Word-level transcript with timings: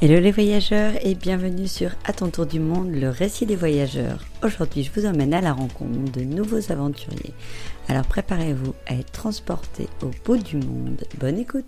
Hello 0.00 0.20
les 0.20 0.30
voyageurs 0.30 0.92
et 1.04 1.16
bienvenue 1.16 1.66
sur 1.66 1.90
À 2.04 2.12
ton 2.12 2.30
tour 2.30 2.46
du 2.46 2.60
monde, 2.60 2.94
le 2.94 3.08
récit 3.08 3.46
des 3.46 3.56
voyageurs. 3.56 4.20
Aujourd'hui, 4.44 4.84
je 4.84 4.92
vous 4.92 5.06
emmène 5.06 5.34
à 5.34 5.40
la 5.40 5.52
rencontre 5.52 6.12
de 6.12 6.20
nouveaux 6.20 6.70
aventuriers. 6.70 7.34
Alors 7.88 8.06
préparez-vous 8.06 8.76
à 8.86 8.94
être 8.94 9.10
transportés 9.10 9.88
au 10.00 10.10
bout 10.24 10.36
du 10.36 10.58
monde. 10.58 11.02
Bonne 11.18 11.36
écoute 11.36 11.66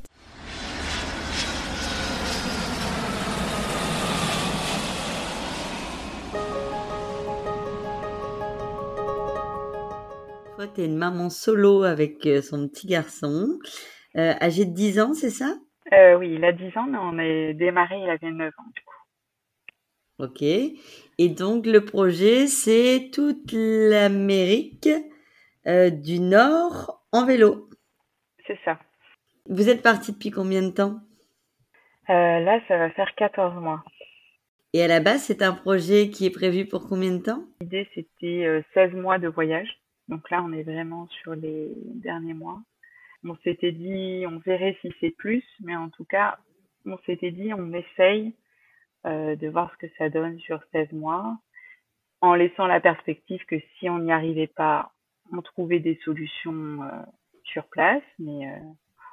Toi, 10.54 10.68
t'es 10.72 10.84
une 10.84 10.96
maman 10.96 11.30
solo 11.30 11.82
avec 11.82 12.24
euh, 12.26 12.42
son 12.42 12.68
petit 12.68 12.86
garçon, 12.86 13.58
euh, 14.14 14.34
âgé 14.40 14.66
de 14.66 14.72
10 14.72 15.00
ans, 15.00 15.14
c'est 15.14 15.30
ça? 15.30 15.56
Euh, 15.92 16.16
oui, 16.16 16.34
il 16.34 16.44
a 16.44 16.52
10 16.52 16.76
ans, 16.76 16.86
mais 16.86 16.98
on 17.00 17.18
est 17.18 17.54
démarré, 17.54 17.98
il 17.98 18.08
avait 18.08 18.30
9 18.30 18.52
ans, 18.58 18.70
du 18.74 18.82
coup. 18.82 18.94
Ok. 20.18 20.42
Et 20.42 21.28
donc, 21.28 21.66
le 21.66 21.84
projet, 21.84 22.46
c'est 22.46 23.10
toute 23.12 23.52
l'Amérique 23.52 24.88
euh, 25.66 25.90
du 25.90 26.20
Nord 26.20 27.02
en 27.12 27.24
vélo. 27.24 27.68
C'est 28.46 28.58
ça. 28.64 28.78
Vous 29.48 29.68
êtes 29.68 29.82
parti 29.82 30.12
depuis 30.12 30.30
combien 30.30 30.62
de 30.62 30.70
temps? 30.70 31.00
Euh, 32.08 32.40
là, 32.40 32.60
ça 32.68 32.76
va 32.76 32.90
faire 32.90 33.14
14 33.14 33.60
mois. 33.60 33.82
Et 34.72 34.82
à 34.82 34.88
la 34.88 35.00
base, 35.00 35.22
c'est 35.22 35.42
un 35.42 35.52
projet 35.52 36.10
qui 36.10 36.26
est 36.26 36.30
prévu 36.30 36.66
pour 36.66 36.88
combien 36.88 37.12
de 37.12 37.22
temps? 37.22 37.42
L'idée, 37.60 37.88
c'était 37.94 38.44
euh, 38.44 38.62
16 38.74 38.92
mois 38.92 39.18
de 39.18 39.28
voyage. 39.28 39.68
Donc 40.08 40.30
là, 40.30 40.42
on 40.44 40.52
est 40.52 40.62
vraiment 40.62 41.08
sur 41.22 41.34
les 41.34 41.72
derniers 41.76 42.34
mois. 42.34 42.60
On 43.24 43.36
s'était 43.44 43.72
dit, 43.72 44.24
on 44.26 44.38
verrait 44.38 44.76
si 44.80 44.92
c'est 45.00 45.10
plus, 45.10 45.44
mais 45.60 45.76
en 45.76 45.90
tout 45.90 46.04
cas, 46.04 46.38
on 46.86 46.98
s'était 47.06 47.30
dit, 47.30 47.52
on 47.52 47.72
essaye 47.72 48.34
euh, 49.06 49.36
de 49.36 49.48
voir 49.48 49.70
ce 49.72 49.86
que 49.86 49.92
ça 49.98 50.08
donne 50.08 50.38
sur 50.40 50.62
16 50.72 50.92
mois, 50.92 51.38
en 52.20 52.34
laissant 52.34 52.66
la 52.66 52.80
perspective 52.80 53.44
que 53.46 53.56
si 53.78 53.88
on 53.88 53.98
n'y 53.98 54.12
arrivait 54.12 54.46
pas, 54.46 54.92
on 55.32 55.42
trouvait 55.42 55.80
des 55.80 55.98
solutions 56.04 56.82
euh, 56.82 57.02
sur 57.44 57.66
place, 57.68 58.02
mais 58.18 58.48
euh, 58.48 58.58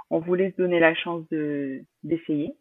on 0.10 0.20
voulait 0.20 0.52
se 0.52 0.58
donner 0.58 0.80
la 0.80 0.96
chance 0.96 1.28
de 1.30 1.82
d'essayer. 2.04 2.56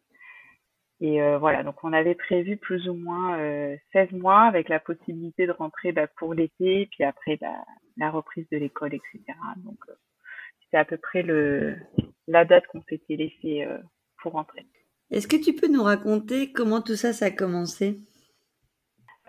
Et 0.99 1.19
voilà, 1.37 1.61
donc 1.61 1.83
on 1.83 1.93
avait 1.93 2.15
prévu 2.15 2.57
plus 2.57 2.89
ou 2.89 2.95
moins 2.95 3.37
euh, 3.37 3.77
16 3.93 4.13
mois 4.13 4.41
avec 4.41 4.67
la 4.67 4.79
possibilité 4.79 5.45
de 5.45 5.51
rentrer 5.51 5.91
bah, 5.91 6.07
pour 6.07 6.33
l'été, 6.33 6.87
puis 6.87 7.03
après 7.03 7.37
bah, 7.37 7.53
la 7.97 8.09
reprise 8.09 8.47
de 8.49 8.57
l'école, 8.57 8.95
etc. 8.95 9.21
Donc 9.57 9.77
c'est 10.71 10.77
à 10.77 10.85
peu 10.85 10.97
près 10.97 11.23
le 11.23 11.75
la 12.27 12.45
date 12.45 12.67
qu'on 12.67 12.83
s'était 12.89 13.15
laissé 13.15 13.63
euh, 13.63 13.77
pour 14.21 14.33
rentrer. 14.33 14.65
Est-ce 15.11 15.27
que 15.27 15.41
tu 15.41 15.53
peux 15.53 15.71
nous 15.71 15.83
raconter 15.83 16.51
comment 16.51 16.81
tout 16.81 16.95
ça, 16.95 17.13
ça 17.13 17.27
a 17.27 17.31
commencé? 17.31 17.99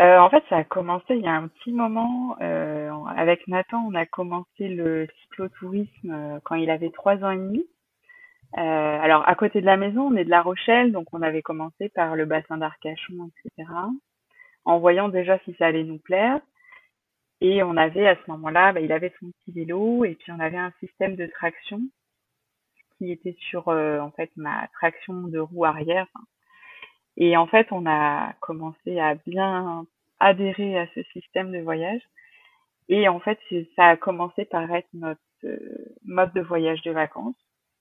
Euh, 0.01 0.19
en 0.19 0.31
fait, 0.31 0.43
ça 0.49 0.59
a 0.59 0.65
commencé 0.65 1.15
il 1.15 1.23
y 1.23 1.29
a 1.29 1.35
un 1.35 1.49
petit 1.49 1.73
moment. 1.73 2.37
euh, 2.41 2.91
avec 3.17 3.47
Nathan, 3.49 3.85
on 3.87 3.95
a 3.95 4.07
commencé 4.07 4.69
le 4.69 5.07
cyclotourisme 5.23 6.41
quand 6.45 6.55
il 6.57 6.71
avait 6.71 6.91
trois 6.91 7.17
ans 7.25 7.31
et 7.31 7.37
demi. 7.37 7.65
Alors, 8.55 9.29
à 9.29 9.35
côté 9.35 9.61
de 9.61 9.67
la 9.67 9.77
maison, 9.77 10.09
on 10.09 10.17
est 10.17 10.25
de 10.25 10.31
La 10.31 10.43
Rochelle, 10.43 10.93
donc 10.93 11.07
on 11.13 11.23
avait 11.23 11.43
commencé 11.43 11.91
par 11.91 12.17
le 12.17 12.25
bassin 12.25 12.57
d'Arcachon, 12.57 13.31
etc. 13.45 13.71
En 14.65 14.79
voyant 14.79 15.09
déjà 15.09 15.39
si 15.45 15.55
ça 15.59 15.67
allait 15.67 15.85
nous 15.85 15.99
plaire. 15.99 16.41
Et 17.41 17.63
on 17.63 17.77
avait 17.77 18.09
à 18.09 18.17
ce 18.17 18.31
moment-là, 18.31 18.73
bah, 18.73 18.81
il 18.81 18.93
avait 18.93 19.13
son 19.21 19.31
petit 19.31 19.53
vélo 19.53 20.05
et 20.05 20.15
puis 20.15 20.33
on 20.33 20.41
avait 20.41 20.59
un 20.59 20.73
système 20.81 21.17
de 21.17 21.27
traction 21.27 21.81
qui 22.97 23.13
était 23.13 23.37
sur 23.39 23.69
euh, 23.69 24.01
en 24.01 24.11
fait 24.11 24.31
ma 24.37 24.69
traction 24.75 25.23
de 25.29 25.39
roue 25.39 25.65
arrière. 25.65 26.09
Et 27.17 27.37
en 27.37 27.47
fait, 27.47 27.69
on 27.71 27.87
a 27.87 28.33
commencé 28.41 28.99
à 28.99 29.15
bien 29.15 29.87
adhérer 30.21 30.79
à 30.79 30.87
ce 30.95 31.03
système 31.13 31.53
de 31.53 31.59
voyage. 31.59 32.03
Et 32.89 33.09
en 33.09 33.21
fait, 33.21 33.39
ça 33.77 33.87
a 33.87 33.97
commencé 33.97 34.45
par 34.45 34.71
être 34.73 34.89
notre 34.95 35.21
euh, 35.45 35.59
mode 36.05 36.33
de 36.33 36.41
voyage 36.41 36.83
de 36.83 36.91
vacances 36.91 37.37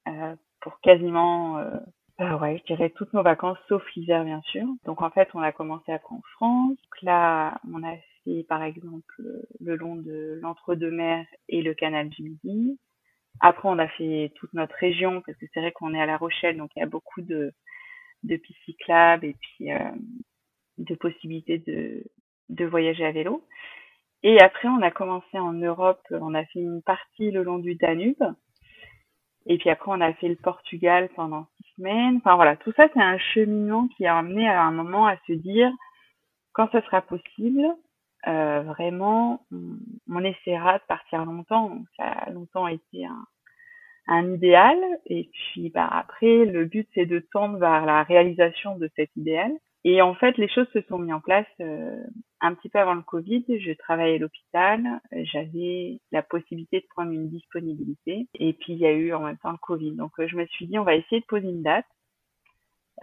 euh, 0.08 0.36
pour 0.62 0.80
quasiment, 0.81 1.58
euh, 1.60 1.78
euh, 2.22 2.38
ouais, 2.40 2.58
je 2.60 2.74
dirais 2.74 2.90
toutes 2.92 3.14
nos 3.14 3.24
vacances, 3.24 3.58
sauf 3.68 3.84
l'hiver 3.96 4.24
bien 4.24 4.42
sûr. 4.42 4.66
Donc 4.86 5.02
en 5.02 5.10
fait, 5.10 5.30
on 5.34 5.42
a 5.42 5.52
commencé 5.52 5.92
après 5.92 6.16
en 6.16 6.22
France. 6.34 6.78
Là, 7.02 7.60
on 7.72 7.84
a 7.84 7.96
par 8.48 8.64
exemple 8.64 9.22
le 9.60 9.76
long 9.76 9.96
de 9.96 10.40
l'entre-deux-mers 10.42 11.26
et 11.50 11.62
le 11.62 11.74
canal 11.74 12.10
du 12.10 12.24
Midi. 12.24 12.80
Après, 13.40 13.70
on 13.70 13.80
a 13.80 13.88
fait 13.88 14.32
toute 14.36 14.54
notre 14.54 14.76
région 14.76 15.22
parce 15.22 15.38
que 15.38 15.46
c'est 15.54 15.60
vrai 15.60 15.72
qu'on 15.72 15.94
est 15.94 16.02
à 16.02 16.06
La 16.06 16.18
Rochelle, 16.18 16.58
donc 16.58 16.72
il 16.76 16.80
y 16.80 16.84
a 16.84 16.88
beaucoup 16.88 17.22
de 17.22 17.54
de 18.24 18.40
cyclables 18.66 19.26
et 19.26 19.36
puis 19.40 19.72
euh, 19.72 19.92
de 20.78 20.96
possibilités 20.96 21.60
de, 21.60 22.04
de 22.50 22.66
voyager 22.66 23.06
à 23.06 23.12
vélo. 23.12 23.44
Et 24.24 24.40
après, 24.42 24.68
on 24.68 24.82
a 24.82 24.92
commencé 24.92 25.38
en 25.38 25.54
Europe, 25.54 26.02
on 26.10 26.34
a 26.34 26.44
fait 26.46 26.60
une 26.60 26.82
partie 26.82 27.32
le 27.32 27.44
long 27.44 27.60
du 27.60 27.76
Danube. 27.76 28.24
Et 29.46 29.58
puis 29.58 29.70
après, 29.70 29.92
on 29.92 30.02
a 30.02 30.14
fait 30.14 30.28
le 30.28 30.36
Portugal 30.36 31.10
pendant 31.16 31.48
six 31.58 31.76
semaines. 31.78 32.18
Enfin 32.18 32.36
voilà, 32.36 32.58
tout 32.58 32.74
ça, 32.76 32.88
c'est 32.94 33.02
un 33.02 33.20
cheminement 33.20 33.88
qui 33.96 34.06
a 34.06 34.18
amené 34.18 34.48
à 34.50 34.64
un 34.64 34.72
moment 34.72 35.08
à 35.08 35.18
se 35.28 35.34
dire, 35.34 35.72
quand 36.54 36.70
ce 36.72 36.82
sera 36.82 37.02
possible, 37.02 37.66
euh, 38.28 38.62
vraiment, 38.64 39.46
on, 39.52 39.78
on 40.10 40.24
essaiera 40.24 40.80
de 40.80 40.84
partir 40.88 41.26
longtemps. 41.26 41.80
Ça 41.98 42.04
a 42.04 42.30
longtemps 42.30 42.68
été 42.68 43.06
un, 43.06 43.26
un 44.08 44.34
idéal. 44.34 44.78
Et 45.06 45.30
puis, 45.34 45.70
bah, 45.70 45.88
après, 45.88 46.46
le 46.46 46.66
but, 46.66 46.88
c'est 46.94 47.06
de 47.06 47.20
tendre 47.32 47.58
vers 47.58 47.86
la 47.86 48.04
réalisation 48.04 48.78
de 48.78 48.90
cet 48.96 49.10
idéal. 49.16 49.52
Et 49.84 50.02
en 50.02 50.16
fait, 50.16 50.38
les 50.38 50.50
choses 50.50 50.68
se 50.74 50.82
sont 50.82 51.00
mises 51.00 51.14
en 51.14 51.22
place 51.22 51.48
euh, 51.62 52.04
un 52.42 52.54
petit 52.54 52.68
peu 52.68 52.80
avant 52.80 52.96
le 52.96 53.04
Covid. 53.04 53.46
Je 53.48 53.72
travaillais 53.74 54.16
à 54.16 54.20
l'hôpital, 54.20 54.84
j'avais 55.12 56.00
la 56.12 56.22
possibilité 56.22 56.82
de 56.82 56.88
prendre 56.90 57.12
une 57.12 57.30
disponibilité. 57.30 58.28
Et 58.36 58.54
puis, 58.54 58.74
il 58.74 58.80
y 58.80 58.86
a 58.86 58.92
eu 58.92 59.14
en 59.14 59.22
même 59.22 59.38
temps 59.38 59.52
le 59.52 59.58
Covid. 59.58 59.96
Donc, 59.96 60.12
je 60.18 60.36
me 60.36 60.46
suis 60.48 60.68
dit, 60.68 60.78
on 60.78 60.84
va 60.84 60.96
essayer 60.96 61.22
de 61.22 61.26
poser 61.26 61.48
une 61.48 61.64
date. 61.64 61.86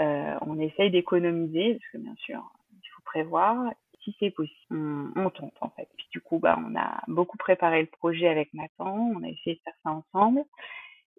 Euh, 0.01 0.34
on 0.43 0.59
essaye 0.59 0.91
d'économiser, 0.91 1.75
parce 1.75 1.93
que 1.93 1.99
bien 1.99 2.15
sûr, 2.17 2.43
il 2.73 2.89
faut 2.95 3.03
prévoir. 3.05 3.73
Si 4.04 4.15
c'est 4.20 4.31
possible, 4.31 4.54
on, 4.70 5.10
on 5.16 5.31
tente 5.31 5.54
en 5.60 5.70
fait. 5.70 5.88
Puis 5.97 6.06
du 6.12 6.20
coup, 6.20 6.38
bah, 6.38 6.59
on 6.65 6.76
a 6.76 7.03
beaucoup 7.09 7.38
préparé 7.38 7.81
le 7.81 7.88
projet 7.88 8.28
avec 8.28 8.53
Nathan. 8.54 8.94
On 9.16 9.22
a 9.22 9.28
essayé 9.28 9.56
de 9.56 9.60
faire 9.65 9.75
ça 9.82 9.91
ensemble. 9.91 10.42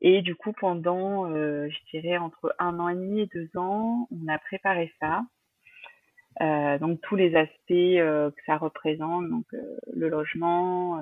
Et 0.01 0.22
du 0.22 0.35
coup, 0.35 0.53
pendant, 0.53 1.29
euh, 1.31 1.68
je 1.69 1.97
dirais, 1.97 2.18
entre 2.18 2.56
un 2.59 2.79
an 2.79 2.90
et 2.90 2.96
demi 2.96 3.22
et 3.22 3.25
deux 3.28 3.50
ans, 3.57 4.07
on 4.12 4.28
a 4.28 4.38
préparé 4.38 4.94
ça. 5.00 5.23
Euh, 6.41 6.78
donc 6.79 7.00
tous 7.01 7.16
les 7.16 7.35
aspects 7.35 7.72
euh, 7.72 8.29
que 8.29 8.41
ça 8.46 8.57
représente, 8.57 9.29
donc 9.29 9.46
le 9.94 10.09
logement, 10.09 11.02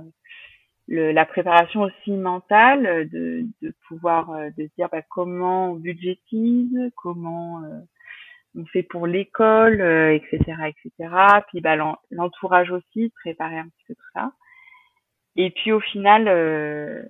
la 0.88 1.26
préparation 1.26 1.82
aussi 1.82 2.12
mentale, 2.12 3.10
de, 3.10 3.48
de 3.62 3.74
pouvoir 3.88 4.30
de 4.56 4.70
dire 4.78 4.90
bah, 4.92 5.02
comment 5.02 5.72
on 5.72 5.76
budgétise, 5.76 6.92
comment 6.96 7.62
on 8.56 8.66
fait 8.66 8.84
pour 8.84 9.08
l'école, 9.08 9.82
euh, 9.82 10.14
etc., 10.14 10.40
etc. 10.68 11.10
Puis 11.50 11.62
bah, 11.62 11.76
l'en- 11.76 11.98
l'entourage 12.12 12.72
aussi, 12.72 13.12
préparer 13.22 13.58
un 13.58 13.66
petit 13.68 13.84
peu 13.88 13.96
tout 13.96 14.10
ça. 14.14 14.32
Et 15.36 15.50
puis 15.52 15.72
au 15.72 15.80
final, 15.80 16.28
euh, 16.28 17.02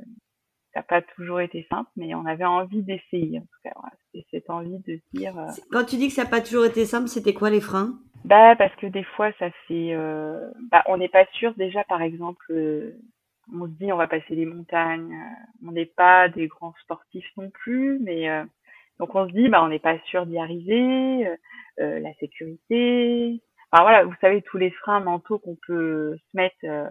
ça 0.74 0.80
n'a 0.80 0.84
pas 0.84 1.02
toujours 1.02 1.42
été 1.42 1.68
simple, 1.70 1.90
mais 1.98 2.16
on 2.16 2.26
avait 2.26 2.46
envie 2.46 2.82
d'essayer. 2.82 3.40
En 3.40 3.42
tout 3.44 3.59
cas, 3.64 3.72
voilà. 3.76 3.94
Cette 4.32 4.50
envie 4.50 4.78
de 4.88 5.00
dire. 5.14 5.38
euh, 5.40 5.48
Quand 5.72 5.84
tu 5.86 5.96
dis 5.98 6.08
que 6.08 6.14
ça 6.14 6.24
n'a 6.24 6.30
pas 6.30 6.42
toujours 6.42 6.66
été 6.66 6.86
simple, 6.86 7.08
c'était 7.08 7.34
quoi 7.34 7.50
les 7.50 7.62
freins? 7.62 8.00
Bah 8.26 8.56
parce 8.56 8.74
que 8.78 8.88
des 8.88 9.03
fois 9.03 9.32
ça 9.38 9.50
fait 9.68 9.90
euh, 9.94 10.50
bah 10.72 10.82
on 10.88 10.96
n'est 10.98 11.09
pas 11.09 11.26
sûr 11.34 11.53
déjà 11.56 11.84
par 11.84 12.02
exemple 12.02 12.46
euh, 12.52 12.96
on 13.53 13.66
se 13.66 13.72
dit 13.72 13.91
on 13.91 13.97
va 13.97 14.08
passer 14.08 14.34
les 14.34 14.46
montagnes 14.46 15.14
on 15.67 15.73
n'est 15.73 15.88
pas 15.88 16.29
des 16.29 16.47
grands 16.47 16.73
sportifs 16.84 17.29
non 17.35 17.50
plus 17.50 18.00
mais 18.02 18.29
euh, 18.29 18.46
donc 18.99 19.13
on 19.16 19.28
se 19.28 19.34
dit 19.34 19.49
bah 19.49 19.63
on 19.63 19.69
n'est 19.69 19.79
pas 19.79 19.97
sûr 20.05 20.25
d'y 20.25 20.37
arriver 20.37 21.28
euh, 21.28 21.35
euh, 21.79 21.99
la 21.99 22.13
sécurité 22.16 23.41
enfin 23.72 23.84
voilà 23.84 24.03
vous 24.03 24.13
savez 24.22 24.41
tous 24.41 24.57
les 24.57 24.72
freins 24.72 24.99
mentaux 24.99 25.40
qu'on 25.40 25.57
peut 25.67 26.16
se 26.16 26.37
mettre 26.37 26.55
euh, 26.63 26.87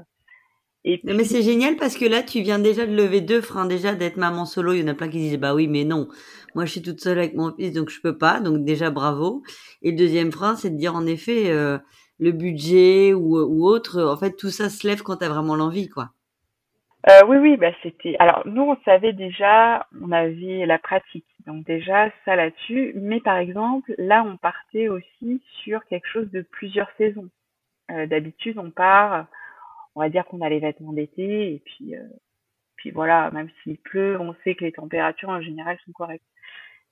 et 0.85 1.01
Mais 1.05 1.23
c'est 1.23 1.43
génial 1.43 1.77
parce 1.77 1.97
que 1.97 2.05
là, 2.05 2.25
tu 2.25 2.41
viens 2.41 2.59
déjà 2.59 2.87
de 2.87 2.93
lever 2.97 3.21
deux 3.21 3.41
freins. 3.41 3.67
Déjà, 3.67 3.95
d'être 3.95 4.17
maman 4.17 4.45
solo, 4.47 4.73
il 4.73 4.81
y 4.81 4.85
en 4.85 4.89
a 4.89 4.95
plein 4.95 5.09
qui 5.09 5.19
disent, 5.19 5.39
bah 5.39 5.55
oui, 5.55 5.69
mais 5.69 5.85
non. 5.85 6.09
Moi, 6.57 6.65
je 6.65 6.73
suis 6.73 6.83
toute 6.83 7.01
seule 7.01 7.19
avec 7.19 7.35
mon 7.35 7.55
fils, 7.55 7.73
donc 7.73 7.89
je 7.89 8.01
peux 8.01 8.19
pas. 8.19 8.41
Donc 8.41 8.65
déjà, 8.65 8.91
bravo. 8.91 9.45
Et 9.83 9.93
le 9.93 9.97
deuxième 9.97 10.33
frein, 10.33 10.57
c'est 10.57 10.71
de 10.71 10.77
dire, 10.77 10.97
en 10.97 11.07
effet, 11.07 11.53
euh, 11.53 11.79
le 12.19 12.33
budget 12.33 13.15
ou, 13.15 13.39
ou 13.39 13.65
autre, 13.65 14.03
en 14.03 14.17
fait, 14.17 14.37
tout 14.37 14.51
ça 14.51 14.69
se 14.71 14.85
lève 14.85 15.03
quand 15.03 15.19
tu 15.19 15.25
as 15.25 15.29
vraiment 15.29 15.55
l'envie, 15.55 15.89
quoi. 15.89 16.09
Euh, 17.11 17.21
oui, 17.27 17.37
oui, 17.39 17.57
bah 17.57 17.73
c'était. 17.83 18.15
Alors 18.21 18.43
nous, 18.47 18.63
on 18.63 18.77
savait 18.85 19.13
déjà, 19.13 19.87
on 20.01 20.13
avait 20.13 20.67
la 20.67 20.79
pratique, 20.79 21.27
donc 21.47 21.65
déjà 21.65 22.11
ça 22.25 22.37
là-dessus. 22.37 22.93
Mais 22.97 23.21
par 23.21 23.37
exemple, 23.37 23.95
là, 23.99 24.25
on 24.25 24.37
partait 24.37 24.89
aussi 24.89 25.43
sur 25.63 25.85
quelque 25.87 26.09
chose 26.09 26.31
de 26.31 26.43
plusieurs 26.43 26.91
saisons. 26.97 27.29
Euh, 27.91 28.07
D'habitude, 28.07 28.59
on 28.59 28.71
part, 28.71 29.27
on 29.95 30.01
va 30.01 30.09
dire 30.09 30.25
qu'on 30.27 30.41
a 30.41 30.49
les 30.49 30.61
vêtements 30.61 30.93
d'été, 30.93 31.55
et 31.55 31.63
puis, 31.65 31.97
euh, 31.97 32.07
puis 32.77 32.91
voilà, 32.91 33.31
même 33.33 33.51
s'il 33.63 33.79
pleut, 33.79 34.21
on 34.21 34.35
sait 34.45 34.55
que 34.55 34.65
les 34.65 34.73
températures 34.73 35.31
en 35.31 35.43
général 35.43 35.79
sont 35.85 35.93
correctes. 35.93 36.25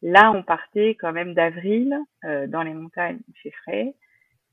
Là, 0.03 0.33
on 0.33 0.43
partait 0.43 0.95
quand 0.95 1.13
même 1.13 1.35
d'avril 1.35 1.95
dans 2.23 2.63
les 2.63 2.73
montagnes, 2.73 3.19
il 3.29 3.35
fait 3.43 3.51
frais, 3.51 3.95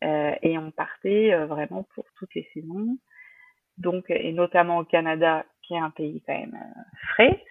et 0.02 0.58
on 0.58 0.72
partait 0.72 1.34
vraiment 1.46 1.84
pour 1.96 2.04
toutes 2.18 2.36
les 2.36 2.50
saisons. 2.54 2.98
Donc, 3.78 4.10
et 4.10 4.34
notamment 4.34 4.80
au 4.80 4.84
Canada, 4.84 5.46
qui 5.62 5.76
est 5.76 5.80
un 5.80 5.90
pays 5.90 6.22
quand 6.26 6.38
même 6.38 6.60
frais. 7.12 7.46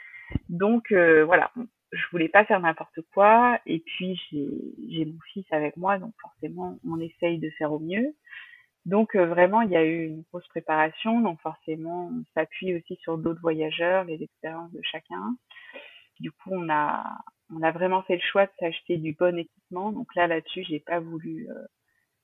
Donc 0.50 0.92
voilà, 0.92 1.50
je 1.96 2.06
voulais 2.10 2.28
pas 2.28 2.44
faire 2.44 2.60
n'importe 2.60 3.00
quoi. 3.14 3.60
Et 3.66 3.81
puis 3.81 4.20
j'ai 4.31 5.04
mon 5.04 5.19
fils 5.32 5.46
avec 5.50 5.76
moi, 5.76 5.98
donc 5.98 6.14
forcément 6.20 6.78
on 6.88 7.00
essaye 7.00 7.38
de 7.38 7.50
faire 7.50 7.72
au 7.72 7.78
mieux. 7.78 8.14
Donc 8.87 9.16
euh, 9.16 9.26
vraiment 9.26 9.62
il 9.62 9.70
y 9.70 9.76
a 9.76 9.84
eu 9.84 10.06
une 10.06 10.22
grosse 10.31 10.46
préparation, 10.48 11.20
donc 11.20 11.40
forcément 11.40 12.10
on 12.12 12.25
s'appuie 12.34 12.75
aussi 12.76 12.96
sur 12.96 13.19
d'autres 13.19 13.40
voyageurs, 13.40 14.04
les 14.04 14.22
expériences 14.22 14.72
de 14.72 14.81
chacun. 14.82 15.37
Du 16.20 16.31
coup 16.32 16.50
on 16.52 16.69
a 16.70 17.04
vraiment 17.50 18.02
fait 18.02 18.16
le 18.16 18.22
choix 18.22 18.46
de 18.46 18.52
s'acheter 18.60 18.96
du 18.99 19.12
bon 19.14 19.37
équipement. 19.38 19.92
Donc 19.92 20.14
là 20.14 20.26
là-dessus 20.26 20.64
j'ai 20.64 20.81
pas 20.81 21.00
voulu 21.00 21.49
euh, 21.50 21.66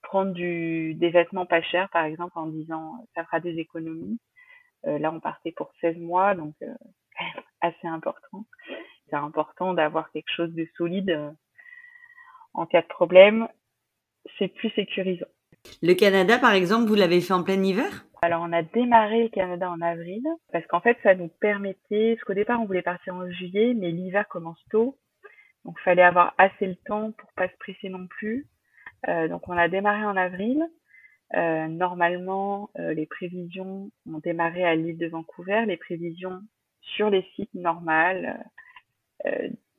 prendre 0.03 0.33
des 0.35 1.11
vêtements 1.11 1.47
pas 1.47 1.63
chers 1.63 1.89
par 1.91 2.05
exemple 2.05 2.39
en 2.39 2.47
disant 2.47 3.07
ça 3.15 3.25
fera 3.25 3.41
des 3.41 3.59
économies. 3.59 4.19
Euh, 4.87 4.99
là 4.99 5.13
on 5.13 5.21
partait 5.21 5.53
pour 5.53 5.73
16 5.81 5.99
mois 5.99 6.35
donc 6.35 6.55
assez 7.61 7.87
important 7.87 8.45
c'est 9.13 9.19
important 9.19 9.75
d'avoir 9.75 10.11
quelque 10.11 10.33
chose 10.35 10.53
de 10.55 10.67
solide 10.77 11.11
euh, 11.11 11.31
en 12.55 12.65
cas 12.65 12.81
de 12.81 12.87
problème. 12.87 13.47
C'est 14.39 14.49
plus 14.49 14.71
sécurisant. 14.71 15.27
Le 15.83 15.95
Canada, 15.95 16.39
par 16.39 16.53
exemple, 16.53 16.89
vous 16.89 16.95
l'avez 16.95 17.21
fait 17.21 17.35
en 17.35 17.45
plein 17.45 17.63
hiver? 17.63 18.07
Alors, 18.23 18.43
on 18.43 18.53
a 18.53 18.63
démarré 18.63 19.25
le 19.25 19.29
Canada 19.29 19.71
en 19.71 19.81
avril 19.81 20.23
parce 20.53 20.67
qu'en 20.67 20.81
fait, 20.81 20.97
ça 21.03 21.15
nous 21.15 21.29
permettait, 21.29 22.15
parce 22.15 22.25
qu'au 22.25 22.35
départ, 22.35 22.61
on 22.61 22.65
voulait 22.65 22.83
partir 22.83 23.15
en 23.15 23.31
juillet, 23.31 23.75
mais 23.75 23.91
l'hiver 23.91 24.27
commence 24.29 24.63
tôt. 24.71 24.97
Donc, 25.65 25.77
il 25.81 25.83
fallait 25.83 26.03
avoir 26.03 26.35
assez 26.39 26.67
le 26.67 26.77
temps 26.87 27.13
pour 27.13 27.31
pas 27.33 27.49
se 27.49 27.57
presser 27.59 27.89
non 27.89 28.07
plus. 28.07 28.47
Euh, 29.09 29.29
donc, 29.29 29.49
on 29.49 29.57
a 29.57 29.69
démarré 29.69 30.05
en 30.05 30.17
avril. 30.17 30.65
Euh, 31.35 31.67
normalement, 31.67 32.71
les 32.77 33.07
prévisions 33.07 33.91
ont 34.07 34.19
démarré 34.19 34.65
à 34.65 34.75
l'île 34.75 34.99
de 34.99 35.07
Vancouver. 35.07 35.65
Les 35.67 35.77
prévisions 35.77 36.41
sur 36.81 37.11
les 37.11 37.27
sites 37.35 37.55
normales 37.55 38.45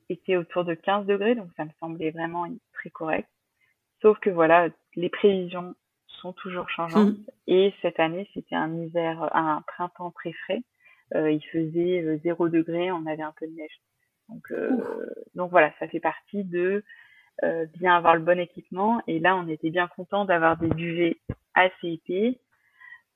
était 0.08 0.36
autour 0.36 0.64
de 0.64 0.74
15 0.74 1.06
degrés, 1.06 1.34
donc 1.34 1.48
ça 1.56 1.64
me 1.64 1.70
semblait 1.80 2.10
vraiment 2.10 2.46
très 2.72 2.90
correct. 2.90 3.28
Sauf 4.02 4.18
que 4.20 4.30
voilà, 4.30 4.68
les 4.96 5.08
prévisions 5.08 5.74
sont 6.06 6.32
toujours 6.32 6.68
changeantes. 6.68 7.18
Mmh. 7.18 7.26
Et 7.46 7.74
cette 7.82 8.00
année, 8.00 8.28
c'était 8.34 8.54
un 8.54 8.74
hiver, 8.74 9.34
un 9.34 9.62
printemps 9.66 10.10
très 10.10 10.32
frais. 10.32 10.62
Euh, 11.14 11.30
il 11.30 11.44
faisait 11.46 12.18
0 12.22 12.46
euh, 12.46 12.50
degré, 12.50 12.90
on 12.90 13.06
avait 13.06 13.22
un 13.22 13.34
peu 13.38 13.46
de 13.46 13.52
neige. 13.52 13.80
Donc, 14.28 14.50
euh, 14.50 15.10
donc 15.34 15.50
voilà, 15.50 15.72
ça 15.78 15.88
fait 15.88 16.00
partie 16.00 16.44
de 16.44 16.82
euh, 17.42 17.66
bien 17.78 17.96
avoir 17.96 18.14
le 18.14 18.22
bon 18.22 18.38
équipement. 18.38 19.02
Et 19.06 19.18
là, 19.18 19.36
on 19.36 19.48
était 19.48 19.70
bien 19.70 19.88
content 19.88 20.24
d'avoir 20.24 20.56
des 20.56 20.70
duvets 20.70 21.18
assez 21.54 21.88
épais 21.88 22.38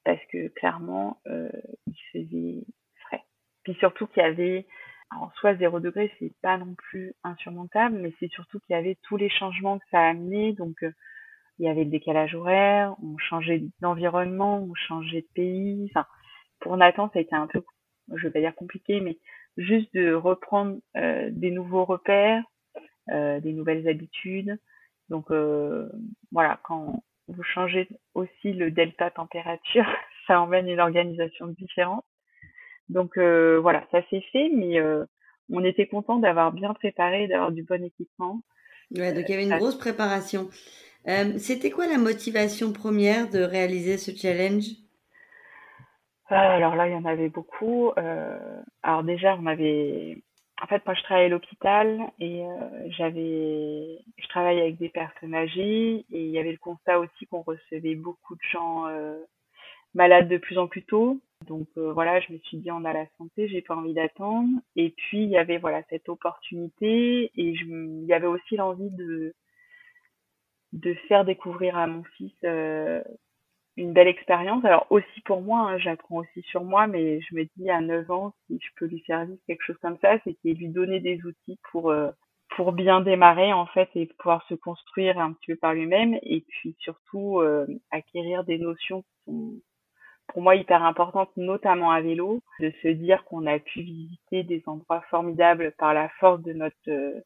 parce 0.05 0.25
que 0.33 0.49
clairement, 0.49 1.21
euh, 1.27 1.51
il 1.87 1.97
faisait 2.13 2.65
frais. 3.03 3.23
Puis 3.63 3.75
surtout 3.75 4.07
qu'il 4.07 4.23
y 4.23 4.27
avait 4.27 4.67
en 5.11 5.31
soi, 5.33 5.55
0 5.57 5.81
degré, 5.81 6.13
c'est 6.19 6.33
pas 6.43 6.59
non 6.59 6.75
plus 6.75 7.15
insurmontable, 7.25 7.97
mais 7.99 8.13
c'est 8.21 8.31
surtout 8.31 8.61
qu'il 8.61 8.75
y 8.75 8.79
avait 8.79 8.99
tous 9.03 9.17
les 9.17 9.31
changements 9.31 9.79
que 9.79 9.85
ça 9.91 10.01
a 10.01 10.11
amené. 10.11 10.53
Donc, 10.53 10.83
euh, 10.83 10.93
il 11.59 11.67
y 11.67 11.69
avait 11.69 11.85
le 11.85 11.91
décalage 11.91 12.35
horaire, 12.35 12.95
on 13.03 13.17
changeait 13.19 13.65
d'environnement, 13.81 14.63
on 14.63 14.75
changeait 14.75 15.23
de 15.23 15.29
pays. 15.35 15.89
Enfin, 15.91 16.07
pour 16.61 16.77
Nathan, 16.77 17.11
ça 17.13 17.19
a 17.19 17.23
été 17.23 17.35
un 17.35 17.47
peu, 17.47 17.63
je 18.15 18.23
vais 18.25 18.33
pas 18.33 18.41
dire 18.41 18.55
compliqué, 18.55 19.01
mais 19.01 19.19
juste 19.57 19.93
de 19.95 20.13
reprendre 20.13 20.79
euh, 20.97 21.31
des 21.33 21.51
nouveaux 21.51 21.85
repères, 21.85 22.45
euh, 23.11 23.41
des 23.41 23.53
nouvelles 23.53 23.89
habitudes. 23.89 24.59
Donc, 25.09 25.31
voilà, 26.33 26.61
quand 26.65 27.03
vous 27.29 27.43
changez 27.43 27.89
aussi 28.15 28.53
le 28.53 28.71
delta 28.71 29.11
température, 29.11 29.87
ça 30.27 30.41
emmène 30.41 30.69
une 30.69 30.81
organisation 30.81 31.47
différente. 31.49 32.05
Donc 32.89 33.19
euh, 33.19 33.59
voilà, 33.61 33.85
ça 33.91 34.01
s'est 34.09 34.25
fait, 34.33 34.51
mais 34.55 34.79
euh, 34.79 35.05
on 35.51 35.65
était 35.65 35.87
content 35.87 36.19
d'avoir 36.19 36.53
bien 36.53 36.73
préparé, 36.75 37.29
d'avoir 37.29 37.53
du 37.53 37.63
bon 37.63 37.83
équipement. 37.85 38.41
Ouais, 38.95 39.13
donc 39.13 39.25
il 39.29 39.33
y 39.33 39.35
avait 39.35 39.45
une 39.45 39.57
grosse 39.57 39.79
préparation. 39.79 40.49
Euh, 41.07 41.39
C'était 41.39 41.71
quoi 41.71 41.87
la 41.87 41.99
motivation 41.99 42.73
première 42.73 43.29
de 43.31 43.41
réaliser 43.41 43.99
ce 43.99 44.11
challenge? 44.17 44.65
Alors 46.31 46.77
là, 46.77 46.89
il 46.89 46.93
y 46.93 46.97
en 46.97 47.05
avait 47.05 47.31
beaucoup. 47.31 47.93
alors 48.83 49.03
déjà, 49.03 49.37
on 49.41 49.47
avait 49.47 50.23
en 50.61 50.67
fait, 50.67 50.85
moi, 50.85 50.95
je 50.95 51.03
travaillais 51.05 51.27
à 51.27 51.31
l'hôpital 51.31 52.01
et 52.19 52.43
j'avais, 52.89 53.99
je 54.19 54.29
travaillais 54.29 54.63
avec 54.63 54.77
des 54.77 54.89
personnes 54.89 55.35
âgées 55.35 56.05
et 56.11 56.25
il 56.25 56.31
y 56.31 56.39
avait 56.39 56.53
le 56.53 56.59
constat 56.59 56.99
aussi 56.99 57.27
qu'on 57.27 57.43
recevait 57.43 57.95
beaucoup 57.95 58.35
de 58.35 58.41
gens 58.51 58.87
malades 59.95 60.29
de 60.29 60.37
plus 60.37 60.59
en 60.59 60.67
plus 60.67 60.85
tôt. 60.85 61.21
Donc 61.47 61.69
euh, 61.77 61.93
voilà, 61.93 62.21
je 62.21 62.33
me 62.33 62.39
suis 62.39 62.59
dit 62.59 62.71
on 62.71 62.85
a 62.85 62.93
la 62.93 63.07
santé, 63.17 63.49
j'ai 63.49 63.63
pas 63.63 63.77
envie 63.77 63.95
d'attendre. 63.95 64.49
Et 64.77 64.91
puis 64.91 65.23
il 65.23 65.31
y 65.31 65.39
avait 65.39 65.59
voilà 65.59 65.83
cette 65.91 66.09
opportunité 66.09 67.25
et 67.25 67.33
il 67.37 68.05
y 68.05 68.13
avait 68.13 68.27
aussi 68.27 68.57
l'envie 68.57 68.91
de 68.91 69.35
de 70.73 70.95
faire 71.09 71.25
découvrir 71.25 71.79
à 71.79 71.87
mon 71.87 72.03
fils 72.17 72.35
euh, 72.45 73.03
une 73.77 73.93
belle 73.93 74.09
expérience. 74.09 74.65
Alors 74.65 74.87
aussi 74.91 75.21
pour 75.23 75.41
moi, 75.41 75.61
hein, 75.61 75.79
j'apprends 75.79 76.17
aussi 76.17 76.43
sur 76.43 76.65
moi, 76.65 76.87
mais 76.87 77.21
je 77.21 77.35
me 77.35 77.45
dis 77.57 77.71
à 77.71 77.81
9 77.81 78.11
ans 78.11 78.35
si 78.47 78.59
je 78.61 78.69
peux 78.77 78.87
lui 78.87 79.01
faire 79.01 79.25
vivre 79.25 79.41
quelque 79.47 79.63
chose 79.65 79.79
comme 79.81 79.99
ça, 80.03 80.19
c'est 80.25 80.37
lui 80.45 80.69
donner 80.69 81.01
des 81.01 81.23
outils 81.25 81.59
pour 81.71 81.91
euh, 81.91 82.11
pour 82.57 82.73
bien 82.73 83.01
démarrer 83.01 83.53
en 83.53 83.67
fait 83.67 83.89
et 83.95 84.07
pouvoir 84.07 84.45
se 84.49 84.55
construire 84.55 85.19
un 85.19 85.33
petit 85.33 85.53
peu 85.53 85.57
par 85.57 85.75
lui-même 85.75 86.19
et 86.23 86.41
puis 86.41 86.75
surtout 86.81 87.41
acquérir 87.91 88.43
des 88.45 88.59
notions 88.59 89.03
qui 89.03 89.25
sont 89.27 89.61
pour 90.29 90.43
moi 90.43 90.55
hyper 90.57 90.83
importante, 90.83 91.31
notamment 91.37 91.91
à 91.91 92.01
vélo, 92.01 92.41
de 92.61 92.73
se 92.83 92.89
dire 92.89 93.25
qu'on 93.25 93.47
a 93.47 93.59
pu 93.59 93.81
visiter 93.81 94.43
des 94.43 94.63
endroits 94.67 95.03
formidables 95.11 95.73
par 95.79 95.95
la 95.95 96.09
force 96.21 96.43
de 96.43 96.53
notre 96.53 96.77
euh, 96.89 97.21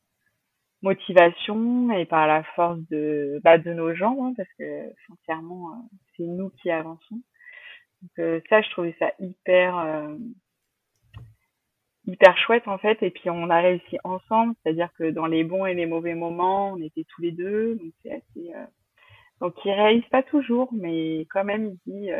motivation 0.83 1.91
et 1.93 2.07
par 2.07 2.27
la 2.27 2.43
force 2.55 2.79
de 2.91 3.41
bah, 3.45 3.59
de 3.59 3.73
nos 3.73 3.95
jambes, 3.95 4.19
hein, 4.21 4.35
parce 4.37 4.49
que 4.59 4.93
sincèrement, 5.09 5.71
euh, 5.71 5.97
c'est 6.17 6.25
nous 6.25 6.51
qui 6.51 6.71
avançons. 6.71 7.21
Donc 8.03 8.19
euh, 8.19 8.41
ça, 8.49 8.63
je 8.63 8.71
trouvais 8.71 8.97
ça 8.99 9.13
hyper 9.19 10.09
hyper 12.07 12.37
chouette 12.39 12.67
en 12.69 12.79
fait. 12.79 13.03
Et 13.03 13.11
puis 13.11 13.31
on 13.31 13.51
a 13.51 13.61
réussi 13.61 13.99
ensemble, 14.05 14.55
c'est-à-dire 14.63 14.91
que 14.99 15.11
dans 15.11 15.27
les 15.27 15.45
bons 15.45 15.67
et 15.67 15.75
les 15.75 15.87
mauvais 15.87 16.15
moments, 16.15 16.73
on 16.73 16.83
était 16.83 17.05
tous 17.09 17.23
les 17.23 17.33
deux, 17.33 17.75
donc 17.77 17.93
c'est 18.03 18.13
assez. 18.13 18.53
Donc 19.41 19.55
il 19.65 19.73
réalise 19.73 20.07
pas 20.11 20.23
toujours, 20.23 20.69
mais 20.73 21.27
quand 21.31 21.45
même 21.45 21.77
il 21.87 21.93
dit 21.93 22.11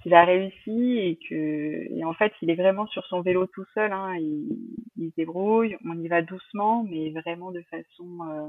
qu'il 0.00 0.14
a 0.14 0.24
réussi 0.24 0.98
et 0.98 1.18
que 1.28 1.92
et 1.94 2.04
en 2.04 2.14
fait 2.14 2.32
il 2.40 2.50
est 2.50 2.54
vraiment 2.54 2.86
sur 2.86 3.04
son 3.06 3.20
vélo 3.20 3.46
tout 3.46 3.66
seul 3.74 3.92
hein, 3.92 4.16
il, 4.16 4.56
il 4.96 5.10
se 5.10 5.16
débrouille 5.16 5.76
on 5.84 5.98
y 5.98 6.08
va 6.08 6.22
doucement 6.22 6.84
mais 6.84 7.10
vraiment 7.10 7.50
de 7.50 7.62
façon 7.62 8.18
euh, 8.28 8.48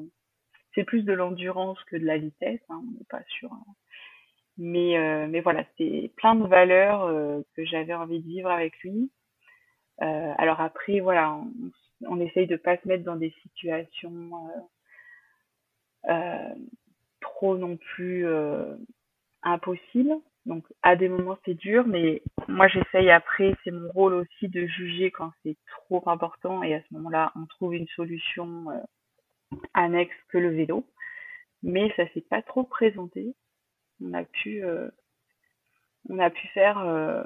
c'est 0.73 0.85
plus 0.85 1.03
de 1.03 1.13
l'endurance 1.13 1.81
que 1.85 1.97
de 1.97 2.05
la 2.05 2.17
vitesse 2.17 2.61
hein, 2.69 2.81
on 2.81 2.91
n'est 2.97 3.05
pas 3.09 3.23
sûr 3.27 3.51
hein. 3.51 3.63
mais 4.57 4.97
euh, 4.97 5.27
mais 5.27 5.41
voilà 5.41 5.65
c'est 5.77 6.11
plein 6.15 6.35
de 6.35 6.47
valeurs 6.47 7.03
euh, 7.03 7.41
que 7.55 7.65
j'avais 7.65 7.93
envie 7.93 8.21
de 8.21 8.27
vivre 8.27 8.49
avec 8.49 8.77
lui. 8.79 9.11
Alors 9.99 10.61
après 10.61 10.99
voilà 10.99 11.31
on, 11.35 11.51
on, 12.07 12.19
essaye 12.19 12.47
de 12.47 12.55
pas 12.55 12.75
se 12.77 12.87
mettre 12.87 13.03
dans 13.03 13.17
des 13.17 13.31
situations 13.43 14.31
trop 17.19 17.55
non 17.55 17.77
plus 17.77 18.25
impossibles 19.43 20.17
donc 20.45 20.65
à 20.81 20.95
des 20.95 21.07
moments 21.07 21.37
c'est 21.45 21.53
dur, 21.53 21.85
mais 21.85 22.21
moi 22.47 22.67
j'essaye 22.67 23.11
après, 23.11 23.55
c'est 23.63 23.71
mon 23.71 23.91
rôle 23.91 24.13
aussi 24.13 24.47
de 24.47 24.65
juger 24.65 25.11
quand 25.11 25.31
c'est 25.43 25.57
trop 25.67 26.03
important 26.07 26.63
et 26.63 26.73
à 26.73 26.81
ce 26.81 26.93
moment-là 26.93 27.31
on 27.35 27.45
trouve 27.45 27.75
une 27.75 27.87
solution 27.95 28.71
euh, 28.71 29.57
annexe 29.73 30.15
que 30.29 30.37
le 30.37 30.49
vélo. 30.49 30.87
Mais 31.63 31.93
ça 31.95 32.03
s'est 32.13 32.25
pas 32.27 32.41
trop 32.41 32.63
présenté. 32.63 33.35
On 34.03 34.13
a 34.13 34.23
pu, 34.23 34.63
euh, 34.63 34.89
on 36.09 36.17
a 36.17 36.31
pu 36.31 36.47
faire 36.47 36.79
euh, 36.79 37.23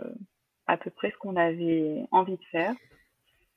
à 0.67 0.75
peu 0.75 0.89
près 0.89 1.11
ce 1.11 1.17
qu'on 1.17 1.37
avait 1.37 2.05
envie 2.11 2.35
de 2.35 2.45
faire. 2.51 2.73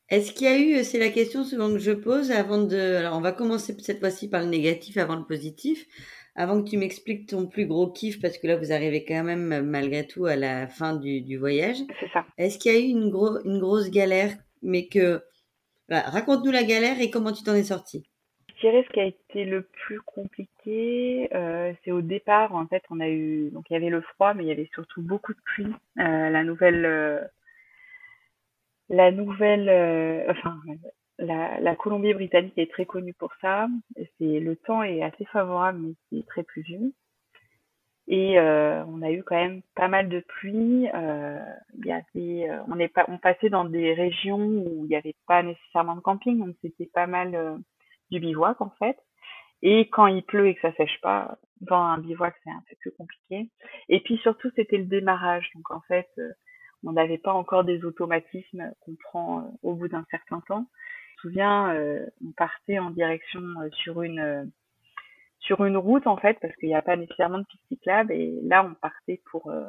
Est-ce 0.09 0.33
qu'il 0.33 0.47
y 0.47 0.51
a 0.51 0.59
eu, 0.59 0.85
c'est 0.85 0.99
la 0.99 1.11
question 1.11 1.45
souvent 1.45 1.69
que 1.71 1.79
je 1.79 1.91
pose 1.91 2.31
avant 2.31 2.63
de, 2.63 2.97
alors 2.97 3.17
on 3.17 3.21
va 3.21 3.33
commencer 3.33 3.77
cette 3.79 3.99
fois-ci 3.99 4.31
par 4.31 4.43
le 4.43 4.49
négatif 4.49 4.97
avant 4.97 5.17
le 5.17 5.27
positif. 5.27 5.87
Avant 6.41 6.63
que 6.63 6.71
tu 6.71 6.77
m'expliques 6.77 7.29
ton 7.29 7.49
plus 7.49 7.67
gros 7.67 7.91
kiff, 7.91 8.21
parce 8.21 8.39
que 8.39 8.47
là, 8.47 8.57
vous 8.57 8.71
arrivez 8.71 9.05
quand 9.05 9.25
même, 9.25 9.69
malgré 9.69 10.07
tout, 10.07 10.27
à 10.27 10.37
la 10.37 10.69
fin 10.69 10.95
du, 10.95 11.21
du 11.21 11.37
voyage. 11.37 11.79
C'est 11.99 12.09
ça. 12.13 12.25
Est-ce 12.39 12.61
qu'il 12.61 12.73
y 12.73 12.77
a 12.77 12.79
eu 12.79 12.85
une, 12.85 13.11
gros, 13.11 13.43
une 13.45 13.59
grosse 13.59 13.91
galère, 13.91 14.31
mais 14.63 14.87
que... 14.87 15.21
Bah, 15.89 16.03
Raconte-nous 16.07 16.53
la 16.53 16.63
galère 16.63 17.01
et 17.01 17.11
comment 17.11 17.33
tu 17.33 17.43
t'en 17.43 17.57
es 17.57 17.65
sorti. 17.65 18.09
Je 18.55 18.61
dirais 18.61 18.85
ce 18.87 18.93
qui 18.93 19.01
a 19.01 19.07
été 19.07 19.45
le 19.45 19.63
plus 19.63 20.01
compliqué, 20.03 21.29
euh, 21.35 21.73
c'est 21.85 21.91
au 21.91 22.03
départ, 22.03 22.55
en 22.55 22.69
fait, 22.69 22.85
on 22.91 23.01
a 23.01 23.09
eu... 23.09 23.51
Donc, 23.51 23.65
il 23.69 23.73
y 23.73 23.77
avait 23.77 23.91
le 23.91 24.03
froid, 24.03 24.33
mais 24.33 24.45
il 24.45 24.49
y 24.49 24.53
avait 24.53 24.71
surtout 24.75 25.03
beaucoup 25.03 25.33
de 25.33 25.41
pluie. 25.45 25.75
Euh, 25.99 26.31
la 26.31 26.45
nouvelle... 26.45 26.85
Euh, 26.85 27.21
la 28.91 29.11
nouvelle... 29.11 29.69
Euh, 29.69 30.31
enfin, 30.31 30.57
la, 31.29 31.77
Colombie-Britannique 31.77 32.57
est 32.57 32.71
très 32.71 32.87
connue 32.87 33.15
pour 33.15 33.33
ça. 33.41 33.69
Le 34.21 34.55
temps 34.55 34.83
est 34.83 35.03
assez 35.03 35.25
favorable, 35.27 35.79
mais 35.81 35.95
c'est 36.11 36.27
très 36.27 36.43
pluvieux. 36.43 36.93
Et 38.11 38.39
euh, 38.39 38.83
on 38.87 39.03
a 39.03 39.11
eu 39.11 39.23
quand 39.23 39.37
même 39.37 39.61
pas 39.75 39.89
mal 39.89 40.09
de 40.09 40.21
pluie. 40.21 40.89
Euh, 40.95 41.39
euh, 41.87 42.59
on 42.69 42.79
est 42.79 42.93
passait 43.21 43.51
dans 43.51 43.67
des 43.67 43.93
régions 43.93 44.41
où 44.41 44.87
il 44.87 44.89
n'y 44.89 44.97
avait 44.97 45.17
pas 45.27 45.43
nécessairement 45.43 45.95
de 45.95 46.01
camping, 46.01 46.39
donc 46.39 46.57
c'était 46.63 46.91
pas 46.93 47.07
mal 47.07 47.61
du 48.11 48.19
bivouac 48.19 48.61
en 48.63 48.71
fait. 48.79 48.97
Et 49.61 49.91
quand 49.91 50.07
il 50.07 50.23
pleut 50.23 50.49
et 50.49 50.55
que 50.55 50.63
ça 50.63 50.73
sèche 50.77 50.99
pas, 51.03 51.37
dans 51.61 51.77
un 51.77 51.99
bivouac 51.99 52.35
c'est 52.45 52.51
un 52.51 52.63
peu 52.71 52.77
plus 52.81 52.93
compliqué. 52.93 53.51
Et 53.91 54.01
puis 54.01 54.17
surtout 54.19 54.51
c'était 54.57 54.79
le 54.79 54.87
démarrage, 54.87 55.51
donc 55.55 55.71
en 55.71 55.83
fait 55.83 56.09
on 56.85 56.93
n'avait 56.93 57.19
pas 57.19 57.35
encore 57.35 57.65
des 57.65 57.85
automatismes 57.85 58.73
qu'on 58.81 58.97
prend 59.05 59.53
au 59.63 59.75
bout 59.75 59.89
d'un 59.89 60.07
certain 60.11 60.41
temps. 60.49 60.67
Souviens, 61.21 61.75
on 62.25 62.33
partait 62.33 62.79
en 62.79 62.91
direction 62.91 63.41
sur 63.73 64.03
une 64.03 64.51
sur 65.41 65.65
une 65.65 65.77
route 65.77 66.07
en 66.07 66.17
fait 66.17 66.39
parce 66.41 66.55
qu'il 66.57 66.69
n'y 66.69 66.75
a 66.75 66.83
pas 66.83 66.97
nécessairement 66.97 67.39
de 67.39 67.45
piste 67.45 67.65
cyclable 67.69 68.13
et 68.13 68.39
là 68.43 68.65
on 68.65 68.75
partait 68.75 69.21
pour 69.31 69.51
euh, 69.51 69.65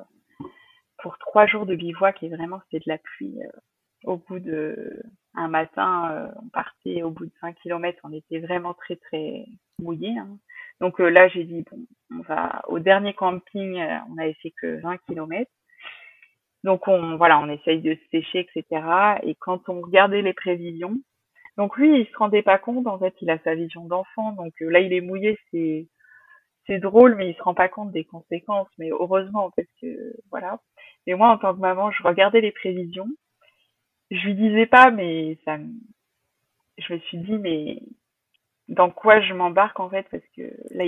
pour 1.02 1.18
trois 1.20 1.46
jours 1.46 1.66
de 1.66 1.76
bivouac 1.76 2.22
et 2.24 2.30
vraiment 2.30 2.60
c'était 2.66 2.84
de 2.86 2.92
la 2.92 2.98
pluie 2.98 3.42
euh, 3.42 3.60
au 4.04 4.18
bout 4.18 4.40
de 4.40 5.02
un 5.36 5.48
matin 5.48 6.12
euh, 6.12 6.28
on 6.44 6.50
partait 6.50 7.04
au 7.04 7.12
bout 7.12 7.26
de 7.26 7.32
5 7.42 7.56
km 7.62 8.00
on 8.04 8.14
était 8.14 8.40
vraiment 8.40 8.74
très 8.74 8.96
très 8.96 9.46
mouillé 9.80 10.18
hein. 10.18 10.38
donc 10.82 11.00
là 11.00 11.28
j'ai 11.28 11.44
dit 11.44 11.64
bon 11.70 11.80
on 12.12 12.22
va 12.24 12.62
au 12.68 12.80
dernier 12.80 13.14
camping 13.14 13.82
on 14.10 14.18
avait 14.18 14.38
fait 14.42 14.54
que 14.60 14.82
20 14.82 14.98
km 15.08 15.50
donc 16.64 16.88
on 16.88 17.16
voilà 17.18 17.40
on 17.40 17.50
essaye 17.50 17.82
de 17.82 17.96
sécher 18.12 18.40
etc 18.40 18.84
et 19.24 19.36
quand 19.36 19.70
on 19.70 19.82
regardait 19.82 20.24
les 20.24 20.34
prévisions 20.34 20.98
donc 21.60 21.76
lui, 21.76 22.00
il 22.00 22.08
se 22.08 22.16
rendait 22.18 22.42
pas 22.42 22.58
compte, 22.58 22.88
en 22.88 22.98
fait, 22.98 23.14
il 23.22 23.30
a 23.30 23.38
sa 23.40 23.54
vision 23.54 23.84
d'enfant. 23.84 24.32
Donc 24.32 24.54
euh, 24.62 24.70
là, 24.70 24.80
il 24.80 24.94
est 24.94 25.02
mouillé, 25.02 25.38
c'est 25.52 25.90
c'est 26.66 26.80
drôle, 26.80 27.16
mais 27.16 27.32
il 27.32 27.36
se 27.36 27.44
rend 27.44 27.54
pas 27.54 27.68
compte 27.68 27.92
des 27.92 28.06
conséquences. 28.06 28.70
Mais 28.78 28.92
heureusement, 28.92 29.52
parce 29.58 29.68
que 29.82 30.16
voilà. 30.32 30.62
Mais 31.06 31.16
moi, 31.16 31.28
en 31.32 31.38
tant 31.38 31.54
que 31.54 31.60
maman, 31.60 31.92
je 31.92 32.02
regardais 32.02 32.40
les 32.40 32.54
prévisions. 32.54 33.10
Je 34.10 34.26
lui 34.26 34.36
disais 34.36 34.68
pas, 34.68 34.90
mais 34.90 35.38
ça, 35.44 35.58
je 36.78 36.94
me 36.94 37.00
suis 37.00 37.18
dit, 37.18 37.38
mais 37.38 37.82
dans 38.70 38.90
quoi 38.90 39.20
je 39.20 39.34
m'embarque 39.34 39.82
en 39.82 39.90
fait, 39.90 40.08
parce 40.10 40.24
que 40.38 40.44
là, 40.72 40.86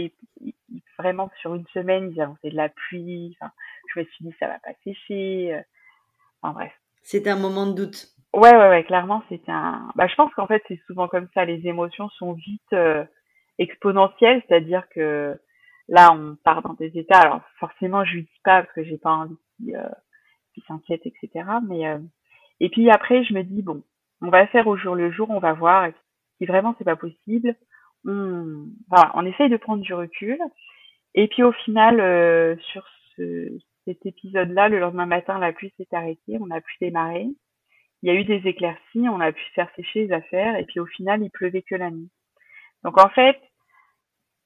vraiment 0.98 1.30
sur 1.42 1.54
une 1.54 1.68
semaine, 1.74 2.14
ils 2.16 2.38
fait 2.42 2.50
de 2.50 2.56
la 2.56 2.70
pluie. 2.70 3.36
Enfin, 3.42 3.52
je 3.94 4.00
me 4.00 4.06
suis 4.06 4.24
dit, 4.24 4.34
ça 4.40 4.48
va 4.48 4.60
pas 4.60 4.74
sécher. 4.86 5.62
Enfin 6.42 6.54
bref. 6.54 6.72
C'est 7.02 7.28
un 7.28 7.36
moment 7.36 7.68
de 7.68 7.74
doute. 7.74 8.11
Ouais, 8.34 8.56
ouais, 8.56 8.70
ouais, 8.70 8.84
clairement, 8.86 9.24
c'était 9.28 9.52
un. 9.52 9.90
Bah, 9.96 10.08
je 10.08 10.16
pense 10.16 10.34
qu'en 10.36 10.48
fait, 10.48 10.64
c'est 10.68 10.80
souvent 10.88 11.08
comme 11.10 11.28
ça. 11.34 11.44
Les 11.44 11.68
émotions 11.68 12.10
sont 12.12 12.34
vite 12.34 12.74
euh, 12.74 13.04
exponentielles, 13.60 14.42
c'est-à-dire 14.48 14.88
que 14.90 15.38
là, 15.90 16.14
on 16.14 16.38
part 16.44 16.62
dans 16.62 16.74
des 16.74 16.98
états. 16.98 17.20
Alors, 17.20 17.42
forcément, 17.60 18.06
je 18.06 18.14
lui 18.14 18.24
dis 18.24 18.40
pas 18.44 18.64
parce 18.64 18.74
que 18.74 18.84
j'ai 18.84 18.98
pas 18.98 19.12
envie 19.12 19.36
qu'il 19.58 19.76
euh, 19.76 20.62
s'inquiète, 20.68 21.02
etc. 21.06 21.46
Mais 21.68 21.88
euh, 21.88 22.00
et 22.62 22.70
puis 22.70 22.90
après, 22.90 23.24
je 23.26 23.34
me 23.34 23.44
dis 23.44 23.62
bon, 23.62 23.84
on 24.22 24.30
va 24.30 24.48
faire 24.48 24.68
au 24.68 24.78
jour 24.78 24.96
le 24.96 25.12
jour, 25.12 25.30
on 25.30 25.40
va 25.40 25.54
voir. 25.54 25.90
Si 26.38 26.46
vraiment 26.46 26.76
c'est 26.78 26.86
pas 26.86 26.96
possible, 26.96 27.56
on 28.06 28.66
voilà, 28.90 29.12
on 29.16 29.26
essaye 29.26 29.50
de 29.50 29.58
prendre 29.58 29.84
du 29.84 29.94
recul. 29.94 30.40
Et 31.16 31.28
puis 31.28 31.44
au 31.44 31.52
final, 31.52 32.00
euh, 32.00 32.56
sur 32.72 32.86
ce, 33.18 33.50
cet 33.86 34.06
épisode-là, 34.06 34.70
le 34.70 34.80
lendemain 34.80 35.06
matin, 35.06 35.40
la 35.40 35.52
pluie 35.54 35.74
s'est 35.78 35.88
arrêtée, 35.92 36.38
on 36.40 36.50
a 36.52 36.62
pu 36.62 36.76
démarrer 36.82 37.28
il 38.02 38.08
y 38.08 38.16
a 38.16 38.20
eu 38.20 38.24
des 38.24 38.48
éclaircies, 38.48 39.10
on 39.10 39.20
a 39.20 39.32
pu 39.32 39.44
faire 39.54 39.70
sécher 39.76 40.08
les 40.08 40.14
affaires, 40.14 40.56
et 40.58 40.66
puis 40.66 40.80
au 40.80 40.86
final, 40.86 41.22
il 41.24 41.30
pleuvait 41.30 41.62
que 41.62 41.76
la 41.76 41.92
nuit. 41.92 42.10
Donc 42.84 43.00
en 43.00 43.10
fait, 43.10 43.40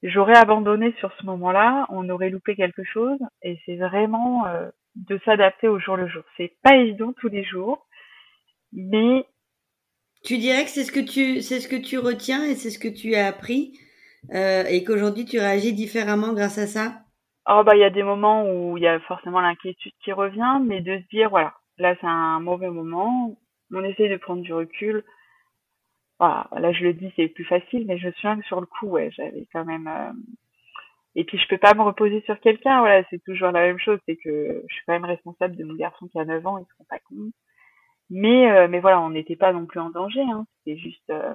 j'aurais 0.02 0.36
abandonné 0.36 0.94
sur 0.98 1.12
ce 1.18 1.26
moment-là, 1.26 1.86
on 1.88 2.08
aurait 2.10 2.30
loupé 2.30 2.54
quelque 2.54 2.84
chose, 2.84 3.18
et 3.42 3.58
c'est 3.64 3.76
vraiment 3.76 4.46
euh, 4.46 4.68
de 4.94 5.18
s'adapter 5.24 5.68
au 5.68 5.78
jour 5.78 5.96
le 5.96 6.08
jour. 6.08 6.22
C'est 6.36 6.52
pas 6.62 6.76
évident 6.76 7.12
tous 7.14 7.28
les 7.28 7.44
jours, 7.44 7.86
mais 8.72 9.24
tu 10.24 10.38
dirais 10.38 10.64
que 10.64 10.70
c'est 10.70 10.84
ce 10.84 10.92
que 10.92 11.00
tu 11.00 11.40
c'est 11.40 11.60
ce 11.60 11.68
que 11.68 11.76
tu 11.76 11.98
retiens 11.98 12.44
et 12.44 12.54
c'est 12.54 12.70
ce 12.70 12.78
que 12.78 12.88
tu 12.88 13.14
as 13.14 13.26
appris 13.26 13.78
euh, 14.34 14.64
et 14.64 14.82
qu'aujourd'hui 14.84 15.24
tu 15.24 15.38
réagis 15.38 15.72
différemment 15.72 16.32
grâce 16.32 16.58
à 16.58 16.66
ça? 16.66 16.94
Oh 17.48 17.62
bah 17.64 17.76
il 17.76 17.80
y 17.80 17.84
a 17.84 17.90
des 17.90 18.02
moments 18.02 18.44
où 18.50 18.76
il 18.76 18.82
y 18.82 18.88
a 18.88 18.98
forcément 19.00 19.40
l'inquiétude 19.40 19.92
qui 20.02 20.12
revient, 20.12 20.58
mais 20.64 20.80
de 20.80 20.98
se 20.98 21.08
dire 21.08 21.30
voilà 21.30 21.54
là 21.78 21.94
c'est 22.00 22.06
un 22.06 22.40
mauvais 22.40 22.70
moment, 22.70 23.36
on 23.72 23.84
essaye 23.84 24.08
de 24.08 24.16
prendre 24.16 24.42
du 24.42 24.52
recul. 24.52 25.04
Voilà, 26.18 26.48
là 26.52 26.72
je 26.72 26.84
le 26.84 26.94
dis, 26.94 27.12
c'est 27.16 27.28
plus 27.28 27.44
facile, 27.44 27.86
mais 27.86 27.98
je 27.98 28.06
me 28.06 28.12
souviens 28.12 28.38
que 28.38 28.46
sur 28.46 28.60
le 28.60 28.66
coup, 28.66 28.86
ouais, 28.86 29.10
j'avais 29.12 29.46
quand 29.52 29.64
même. 29.64 29.86
Euh, 29.86 30.12
et 31.14 31.24
puis 31.24 31.38
je 31.38 31.48
peux 31.48 31.58
pas 31.58 31.74
me 31.74 31.82
reposer 31.82 32.22
sur 32.22 32.38
quelqu'un, 32.40 32.80
voilà, 32.80 33.02
c'est 33.10 33.22
toujours 33.24 33.50
la 33.50 33.62
même 33.66 33.78
chose, 33.78 33.98
c'est 34.06 34.16
que 34.16 34.62
je 34.68 34.74
suis 34.74 34.84
quand 34.86 34.92
même 34.94 35.04
responsable 35.04 35.56
de 35.56 35.64
mon 35.64 35.74
garçon 35.74 36.08
qui 36.08 36.18
a 36.18 36.24
9 36.24 36.46
ans, 36.46 36.58
ils 36.58 36.66
se 36.66 36.76
rend 36.78 36.86
pas 36.88 36.98
compte. 37.00 37.32
Mais 38.10 38.50
euh, 38.50 38.68
mais 38.68 38.80
voilà, 38.80 39.00
on 39.00 39.10
n'était 39.10 39.36
pas 39.36 39.52
non 39.52 39.66
plus 39.66 39.80
en 39.80 39.90
danger, 39.90 40.22
hein. 40.22 40.46
C'est 40.64 40.76
juste 40.76 41.10
euh, 41.10 41.34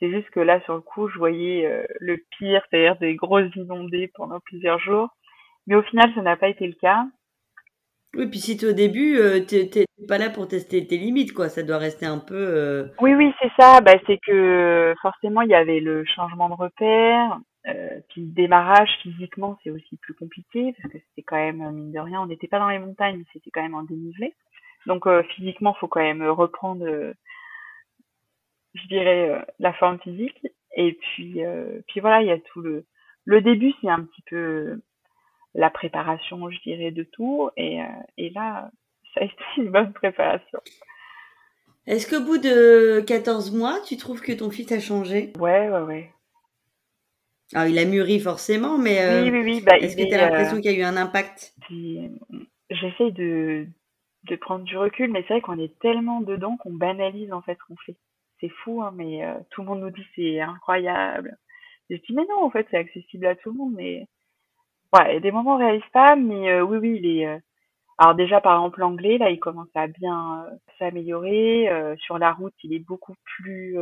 c'est 0.00 0.10
juste 0.10 0.30
que 0.30 0.40
là 0.40 0.60
sur 0.62 0.74
le 0.74 0.80
coup, 0.80 1.08
je 1.08 1.18
voyais 1.18 1.86
le 2.00 2.18
pire, 2.38 2.64
c'est-à-dire 2.70 2.98
des 2.98 3.16
grosses 3.16 3.54
inondées 3.56 4.10
pendant 4.14 4.40
plusieurs 4.40 4.78
jours. 4.78 5.10
Mais 5.66 5.74
au 5.76 5.82
final, 5.82 6.10
ça 6.14 6.22
n'a 6.22 6.36
pas 6.36 6.48
été 6.48 6.66
le 6.66 6.74
cas. 6.74 7.06
Oui, 8.14 8.26
puis 8.26 8.38
si 8.38 8.64
au 8.64 8.72
début, 8.72 9.18
euh, 9.18 9.40
tu 9.40 9.68
t'es 9.68 9.84
pas 10.08 10.18
là 10.18 10.30
pour 10.30 10.48
tester 10.48 10.86
tes 10.86 10.96
limites, 10.96 11.32
quoi. 11.32 11.48
Ça 11.48 11.62
doit 11.62 11.78
rester 11.78 12.06
un 12.06 12.18
peu. 12.18 12.34
Euh, 12.34 12.86
oui, 13.00 13.14
oui, 13.14 13.32
c'est 13.40 13.50
ça. 13.58 13.80
Bah, 13.80 13.94
c'est 14.06 14.18
que 14.26 14.94
forcément, 15.02 15.42
il 15.42 15.50
y 15.50 15.54
avait 15.54 15.80
le 15.80 16.04
changement 16.04 16.48
de 16.48 16.54
repère. 16.54 17.38
Euh, 17.66 18.00
puis 18.08 18.22
le 18.22 18.32
démarrage 18.32 18.88
physiquement, 19.02 19.58
c'est 19.62 19.70
aussi 19.70 19.98
plus 19.98 20.14
compliqué 20.14 20.72
parce 20.80 20.92
que 20.92 20.98
c'était 20.98 21.22
quand 21.22 21.36
même 21.36 21.70
mine 21.70 21.92
de 21.92 21.98
rien, 21.98 22.22
on 22.22 22.26
n'était 22.26 22.46
pas 22.46 22.60
dans 22.60 22.70
les 22.70 22.78
montagnes, 22.78 23.18
mais 23.18 23.24
c'était 23.32 23.50
quand 23.50 23.62
même 23.62 23.74
en 23.74 23.82
dénivelé. 23.82 24.34
Donc 24.86 25.06
euh, 25.06 25.22
physiquement, 25.34 25.74
faut 25.74 25.88
quand 25.88 26.00
même 26.00 26.22
reprendre, 26.22 26.86
je 28.74 28.86
dirais, 28.88 29.44
la 29.58 29.72
forme 29.74 29.98
physique. 30.00 30.46
Et 30.76 30.94
puis, 30.94 31.40
puis 31.88 32.00
voilà, 32.00 32.22
il 32.22 32.28
y 32.28 32.32
a 32.32 32.38
tout 32.38 32.62
le 32.62 32.86
le 33.28 33.42
début, 33.42 33.74
c'est 33.82 33.90
un 33.90 34.04
petit 34.04 34.22
peu 34.30 34.80
la 35.58 35.70
préparation, 35.70 36.50
je 36.50 36.60
dirais, 36.60 36.92
de 36.92 37.02
tout. 37.02 37.50
Et, 37.56 37.82
euh, 37.82 37.86
et 38.16 38.30
là, 38.30 38.70
ça 39.12 39.20
a 39.20 39.24
été 39.24 39.34
une 39.58 39.70
bonne 39.70 39.92
préparation. 39.92 40.60
Est-ce 41.86 42.08
qu'au 42.08 42.24
bout 42.24 42.38
de 42.38 43.00
14 43.00 43.50
mois, 43.52 43.80
tu 43.80 43.96
trouves 43.96 44.20
que 44.20 44.32
ton 44.32 44.50
fils 44.50 44.70
a 44.72 44.80
changé? 44.80 45.32
Ouais, 45.38 45.68
ouais, 45.68 45.80
ouais. 45.80 46.12
Alors, 47.54 47.66
il 47.66 47.78
a 47.78 47.86
mûri 47.86 48.20
forcément, 48.20 48.78
mais 48.78 49.00
euh, 49.00 49.24
oui, 49.24 49.30
oui, 49.30 49.42
oui. 49.42 49.60
Bah, 49.62 49.78
est-ce 49.78 49.96
que 49.96 50.06
tu 50.06 50.14
as 50.14 50.18
l'impression 50.18 50.58
euh, 50.58 50.60
qu'il 50.60 50.70
y 50.70 50.74
a 50.74 50.78
eu 50.78 50.82
un 50.82 50.96
impact? 50.96 51.54
J'essaye 52.70 53.12
de, 53.12 53.66
de 54.24 54.36
prendre 54.36 54.64
du 54.64 54.76
recul, 54.76 55.10
mais 55.10 55.22
c'est 55.22 55.34
vrai 55.34 55.40
qu'on 55.40 55.58
est 55.58 55.76
tellement 55.80 56.20
dedans 56.20 56.56
qu'on 56.58 56.74
banalise 56.74 57.32
en 57.32 57.40
fait 57.40 57.54
ce 57.54 57.64
qu'on 57.66 57.80
fait. 57.84 57.96
C'est 58.40 58.50
fou, 58.50 58.82
hein, 58.82 58.92
mais 58.94 59.24
tout 59.50 59.62
le 59.62 59.66
monde 59.66 59.80
nous 59.80 59.90
dit 59.90 60.04
c'est 60.14 60.40
incroyable. 60.40 61.38
Je 61.88 61.96
dis 61.96 62.12
mais 62.12 62.26
non, 62.28 62.44
en 62.44 62.50
fait 62.50 62.66
c'est 62.70 62.76
accessible 62.76 63.26
à 63.26 63.34
tout 63.34 63.50
le 63.50 63.56
monde, 63.56 63.72
mais 63.74 64.06
Ouais, 64.94 65.10
il 65.10 65.14
y 65.14 65.16
a 65.18 65.20
des 65.20 65.32
moments 65.32 65.54
où 65.56 65.58
réalise 65.58 65.82
pas, 65.92 66.16
mais 66.16 66.50
euh, 66.50 66.62
oui, 66.62 66.78
oui, 66.78 67.00
il 67.02 67.06
est. 67.06 67.26
Euh, 67.26 67.38
alors 67.98 68.14
déjà, 68.14 68.40
par 68.40 68.54
exemple, 68.54 68.80
l'anglais, 68.80 69.18
là, 69.18 69.30
il 69.30 69.38
commence 69.40 69.68
à 69.74 69.86
bien 69.86 70.46
euh, 70.46 70.56
s'améliorer. 70.78 71.68
sur 71.98 72.18
la 72.18 72.32
route, 72.32 72.54
il 72.64 72.72
est 72.72 72.78
beaucoup 72.78 73.14
plus, 73.24 73.76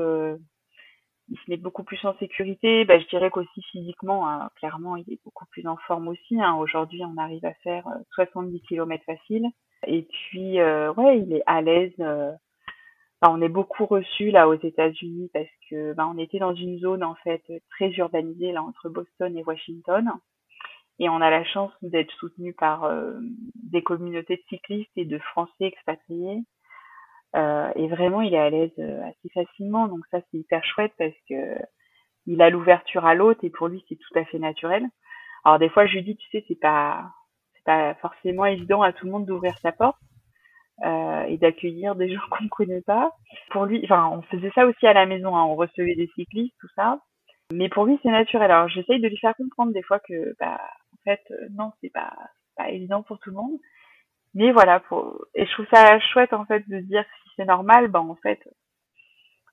il 1.28 1.38
se 1.38 1.50
met 1.50 1.56
beaucoup 1.58 1.84
plus 1.84 2.04
en 2.04 2.16
sécurité. 2.18 2.84
Bah, 2.84 2.98
je 2.98 3.06
dirais 3.08 3.30
qu'aussi 3.30 3.62
physiquement, 3.70 4.28
hein, 4.28 4.50
clairement, 4.56 4.96
il 4.96 5.04
est 5.12 5.20
beaucoup 5.24 5.46
plus 5.46 5.66
en 5.66 5.76
forme 5.86 6.08
aussi. 6.08 6.40
Hein. 6.40 6.56
Aujourd'hui, 6.56 7.02
on 7.04 7.16
arrive 7.18 7.44
à 7.44 7.54
faire 7.62 7.84
70 8.14 8.60
km 8.62 9.04
facile. 9.04 9.46
Et 9.86 10.02
puis, 10.02 10.60
ouais, 10.62 11.20
il 11.20 11.34
est 11.34 11.42
à 11.46 11.60
l'aise. 11.62 11.94
Bah, 11.98 13.30
on 13.30 13.40
est 13.42 13.48
beaucoup 13.48 13.86
reçu 13.86 14.30
là 14.30 14.48
aux 14.48 14.54
États-Unis 14.54 15.30
parce 15.32 15.48
que 15.70 15.92
bah, 15.94 16.08
on 16.12 16.18
était 16.18 16.38
dans 16.38 16.54
une 16.54 16.78
zone 16.78 17.04
en 17.04 17.14
fait 17.16 17.42
très 17.70 17.90
urbanisée 17.92 18.52
là 18.52 18.62
entre 18.62 18.88
Boston 18.88 19.36
et 19.36 19.44
Washington 19.44 20.10
et 20.98 21.08
on 21.08 21.20
a 21.20 21.30
la 21.30 21.44
chance 21.44 21.72
d'être 21.82 22.10
soutenu 22.12 22.54
par 22.54 22.84
euh, 22.84 23.18
des 23.54 23.82
communautés 23.82 24.36
de 24.36 24.42
cyclistes 24.48 24.90
et 24.96 25.04
de 25.04 25.18
Français 25.18 25.52
expatriés. 25.64 26.42
Euh, 27.34 27.70
et 27.74 27.88
vraiment, 27.88 28.22
il 28.22 28.34
est 28.34 28.38
à 28.38 28.50
l'aise 28.50 28.72
euh, 28.78 29.02
assez 29.02 29.28
facilement, 29.34 29.88
donc 29.88 30.00
ça 30.10 30.20
c'est 30.30 30.38
hyper 30.38 30.64
chouette 30.64 30.92
parce 30.98 31.14
que 31.28 31.58
il 32.26 32.42
a 32.42 32.50
l'ouverture 32.50 33.04
à 33.04 33.14
l'autre 33.14 33.40
et 33.44 33.50
pour 33.50 33.68
lui 33.68 33.84
c'est 33.88 33.96
tout 33.96 34.18
à 34.18 34.24
fait 34.24 34.38
naturel. 34.38 34.84
Alors 35.44 35.58
des 35.58 35.68
fois 35.68 35.86
je 35.86 35.94
lui 35.94 36.02
dis, 36.02 36.16
tu 36.16 36.28
sais, 36.30 36.44
c'est 36.48 36.58
pas 36.60 37.10
c'est 37.54 37.64
pas 37.64 37.94
forcément 37.96 38.46
évident 38.46 38.82
à 38.82 38.92
tout 38.92 39.06
le 39.06 39.12
monde 39.12 39.26
d'ouvrir 39.26 39.56
sa 39.58 39.72
porte 39.72 39.98
euh, 40.84 41.22
et 41.24 41.38
d'accueillir 41.38 41.94
des 41.94 42.08
gens 42.14 42.20
qu'on 42.30 42.44
ne 42.44 42.48
connaît 42.48 42.82
pas. 42.82 43.12
Pour 43.50 43.64
lui, 43.64 43.80
enfin, 43.84 44.10
on 44.12 44.22
faisait 44.22 44.52
ça 44.54 44.66
aussi 44.66 44.86
à 44.86 44.92
la 44.92 45.06
maison, 45.06 45.36
hein, 45.36 45.44
on 45.44 45.56
recevait 45.56 45.94
des 45.94 46.10
cyclistes, 46.14 46.54
tout 46.60 46.68
ça. 46.74 47.00
Mais 47.52 47.68
pour 47.68 47.84
lui, 47.86 47.98
c'est 48.02 48.10
naturel. 48.10 48.50
Alors, 48.50 48.68
j'essaye 48.68 49.00
de 49.00 49.08
lui 49.08 49.16
faire 49.18 49.36
comprendre 49.36 49.72
des 49.72 49.82
fois 49.82 50.00
que, 50.00 50.34
bah, 50.40 50.60
fait, 51.06 51.22
euh, 51.30 51.48
non, 51.52 51.72
c'est 51.80 51.92
pas, 51.92 52.12
pas 52.56 52.70
évident 52.70 53.02
pour 53.02 53.18
tout 53.20 53.30
le 53.30 53.36
monde. 53.36 53.58
Mais 54.34 54.52
voilà, 54.52 54.82
et 55.34 55.46
je 55.46 55.52
trouve 55.52 55.66
ça 55.72 55.98
chouette, 55.98 56.34
en 56.34 56.44
fait, 56.44 56.68
de 56.68 56.80
dire 56.80 57.04
si 57.22 57.30
c'est 57.36 57.46
normal, 57.46 57.88
bah, 57.88 58.00
en 58.00 58.16
fait, 58.16 58.46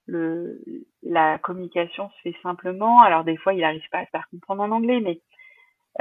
la 0.08 1.38
communication 1.40 2.10
se 2.10 2.22
fait 2.24 2.36
simplement. 2.44 3.02
Alors 3.02 3.24
des 3.24 3.38
fois, 3.38 3.54
il 3.54 3.62
n'arrive 3.62 3.88
pas 3.90 4.00
à 4.00 4.06
se 4.06 4.10
faire 4.10 4.28
comprendre 4.30 4.64
en 4.64 4.72
anglais, 4.72 5.00
mais 5.00 5.22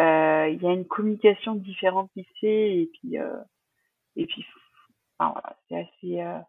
euh, 0.01 0.49
il 0.49 0.61
y 0.63 0.67
a 0.67 0.73
une 0.73 0.87
communication 0.87 1.55
différente 1.55 2.11
qui 2.13 2.25
se 2.25 2.39
fait 2.41 2.77
et 2.79 2.91
puis 2.93 3.19
euh, 3.19 3.37
et 4.17 4.27
puis 4.27 4.45
enfin, 5.19 5.33
voilà, 5.33 5.57
c'est 5.69 6.19
assez 6.19 6.43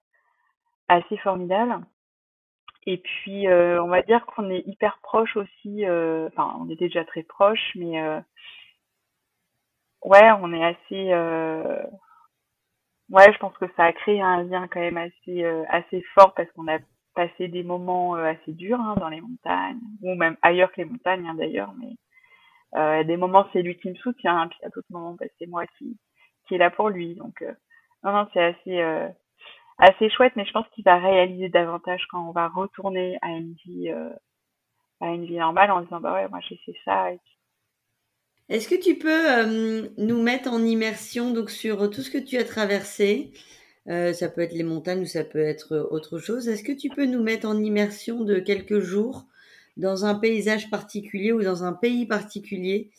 assez 0.87 1.17
formidable. 1.17 1.85
Et 2.87 2.97
puis 2.97 3.47
on 3.47 3.87
va 3.87 4.01
dire 4.01 4.25
qu'on 4.25 4.49
est 4.49 4.67
hyper 4.67 4.97
proche 5.03 5.37
aussi. 5.37 5.85
Enfin, 5.85 6.57
on 6.59 6.69
était 6.69 6.87
déjà 6.87 7.05
très 7.05 7.23
proche, 7.23 7.73
mais 7.75 8.01
ouais, 10.05 10.31
on 10.41 10.53
est 10.53 10.63
assez. 10.63 11.13
ouais, 13.09 13.33
je 13.33 13.37
pense 13.39 13.57
que 13.57 13.65
ça 13.75 13.85
a 13.85 13.93
créé 13.93 14.21
un 14.21 14.43
lien 14.43 14.67
quand 14.67 14.79
même 14.79 14.97
assez 14.97 15.43
assez 15.69 16.01
fort 16.15 16.33
parce 16.33 16.51
qu'on 16.51 16.67
a 16.67 16.79
passé 17.15 17.47
des 17.47 17.63
moments 17.63 18.15
assez 18.15 18.53
durs 18.53 18.79
hein, 18.79 18.95
dans 18.99 19.09
les 19.09 19.21
montagnes 19.21 19.79
ou 20.01 20.15
même 20.15 20.37
ailleurs 20.41 20.71
que 20.71 20.81
les 20.81 20.89
montagnes 20.89 21.27
hein, 21.27 21.35
d'ailleurs, 21.35 21.73
mais 21.79 21.95
euh, 22.75 23.03
des 23.03 23.17
moments, 23.17 23.47
c'est 23.53 23.61
lui 23.61 23.77
qui 23.77 23.89
me 23.89 23.95
soutient, 23.95 24.47
puis 24.47 24.59
à 24.63 24.69
d'autres 24.69 24.87
moments, 24.89 25.13
bah, 25.13 25.25
c'est 25.37 25.45
moi 25.47 25.65
qui, 25.77 25.97
qui 26.47 26.55
est 26.55 26.57
là 26.57 26.71
pour 26.71 26.89
lui. 26.89 27.15
Donc, 27.15 27.41
euh, 27.41 27.53
non, 28.03 28.13
non, 28.13 28.27
c'est 28.33 28.43
assez, 28.43 28.81
euh, 28.81 29.07
assez 29.77 30.09
chouette, 30.09 30.35
mais 30.35 30.45
je 30.45 30.51
pense 30.53 30.67
qu'il 30.69 30.83
va 30.83 30.97
réaliser 30.97 31.49
davantage 31.49 32.05
quand 32.09 32.27
on 32.27 32.31
va 32.31 32.47
retourner 32.49 33.17
à 33.21 33.29
une 33.29 33.53
vie, 33.65 33.89
euh, 33.91 34.09
à 35.01 35.09
une 35.09 35.25
vie 35.25 35.37
normale 35.37 35.71
en 35.71 35.81
disant, 35.81 35.99
bah 36.01 36.13
ouais, 36.13 36.27
moi 36.29 36.39
j'ai 36.41 36.57
fait 36.65 36.75
ça. 36.85 37.09
Est-ce 38.49 38.67
que 38.67 38.75
tu 38.75 38.95
peux 38.95 39.91
nous 39.97 40.21
mettre 40.21 40.51
en 40.51 40.63
immersion 40.63 41.31
donc 41.31 41.49
sur 41.49 41.89
tout 41.89 42.01
ce 42.01 42.11
que 42.11 42.17
tu 42.17 42.37
as 42.37 42.43
traversé? 42.43 43.31
Ça 43.87 44.29
peut 44.29 44.41
être 44.41 44.53
les 44.53 44.63
montagnes 44.63 45.01
ou 45.01 45.05
ça 45.05 45.23
peut 45.23 45.43
être 45.43 45.87
autre 45.91 46.19
chose. 46.19 46.47
Est-ce 46.47 46.63
que 46.63 46.71
tu 46.71 46.89
peux 46.89 47.05
nous 47.05 47.23
mettre 47.23 47.47
en 47.47 47.57
immersion 47.57 48.23
de 48.23 48.39
quelques 48.39 48.79
jours 48.79 49.25
dans 49.77 50.05
un 50.05 50.15
paysage 50.15 50.69
particulier 50.69 51.31
ou 51.31 51.41
dans 51.41 51.63
un 51.63 51.73
pays 51.73 52.05
particulier 52.05 52.91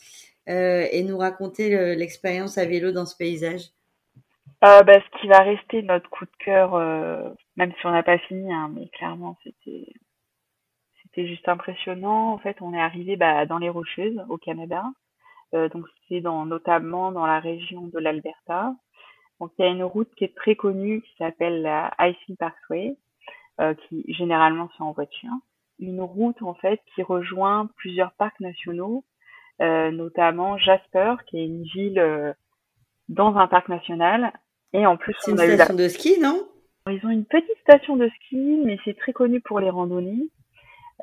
euh, 0.48 0.86
et 0.90 1.02
nous 1.02 1.18
raconter 1.18 1.94
l'expérience 1.94 2.58
à 2.58 2.64
vélo 2.64 2.92
dans 2.92 3.06
ce 3.06 3.16
paysage? 3.16 3.70
Euh, 4.64 4.82
bah, 4.82 5.00
Ce 5.00 5.20
qui 5.20 5.26
va 5.28 5.40
rester 5.40 5.82
notre 5.82 6.08
coup 6.10 6.24
de 6.24 6.36
cœur, 6.38 6.74
euh, 6.74 7.28
même 7.56 7.72
si 7.78 7.86
on 7.86 7.90
n'a 7.90 8.02
pas 8.02 8.18
fini, 8.18 8.52
hein, 8.52 8.70
mais 8.74 8.88
clairement 8.88 9.36
c'était 9.42 11.26
juste 11.28 11.48
impressionnant. 11.48 12.32
En 12.32 12.38
fait, 12.38 12.56
on 12.60 12.74
est 12.74 12.80
arrivé 12.80 13.16
bah, 13.16 13.46
dans 13.46 13.58
les 13.58 13.68
Rocheuses 13.68 14.20
au 14.28 14.36
Canada, 14.36 14.82
euh, 14.84 15.03
donc 15.52 15.86
c'est 16.08 16.20
dans 16.20 16.46
notamment 16.46 17.12
dans 17.12 17.26
la 17.26 17.40
région 17.40 17.86
de 17.88 17.98
l'Alberta. 17.98 18.74
Donc 19.40 19.52
il 19.58 19.64
y 19.64 19.68
a 19.68 19.70
une 19.70 19.84
route 19.84 20.12
qui 20.16 20.24
est 20.24 20.34
très 20.34 20.56
connue 20.56 21.02
qui 21.02 21.16
s'appelle 21.18 21.62
la 21.62 21.92
Icy 22.00 22.36
Parkway, 22.36 22.96
euh, 23.60 23.74
qui 23.74 24.04
généralement 24.08 24.68
c'est 24.76 24.82
en 24.82 24.92
voiture 24.92 25.32
une 25.78 26.00
route 26.00 26.40
en 26.42 26.54
fait 26.54 26.80
qui 26.94 27.02
rejoint 27.02 27.68
plusieurs 27.76 28.12
parcs 28.12 28.40
nationaux, 28.40 29.04
euh, 29.60 29.90
notamment 29.90 30.58
Jasper, 30.58 31.14
qui 31.26 31.38
est 31.38 31.46
une 31.46 31.64
ville 31.64 31.98
euh, 31.98 32.32
dans 33.08 33.36
un 33.36 33.46
parc 33.46 33.68
national. 33.68 34.32
Et 34.72 34.86
en 34.86 34.96
plus, 34.96 35.14
c'est 35.20 35.32
une 35.32 35.38
station 35.38 35.74
de 35.74 35.88
ski, 35.88 36.20
non? 36.20 36.48
Ils 36.88 37.04
ont 37.04 37.10
une 37.10 37.24
petite 37.24 37.58
station 37.62 37.96
de 37.96 38.08
ski, 38.08 38.60
mais 38.64 38.78
c'est 38.84 38.96
très 38.96 39.12
connu 39.12 39.40
pour 39.40 39.60
les 39.60 39.70
randonnées. 39.70 40.28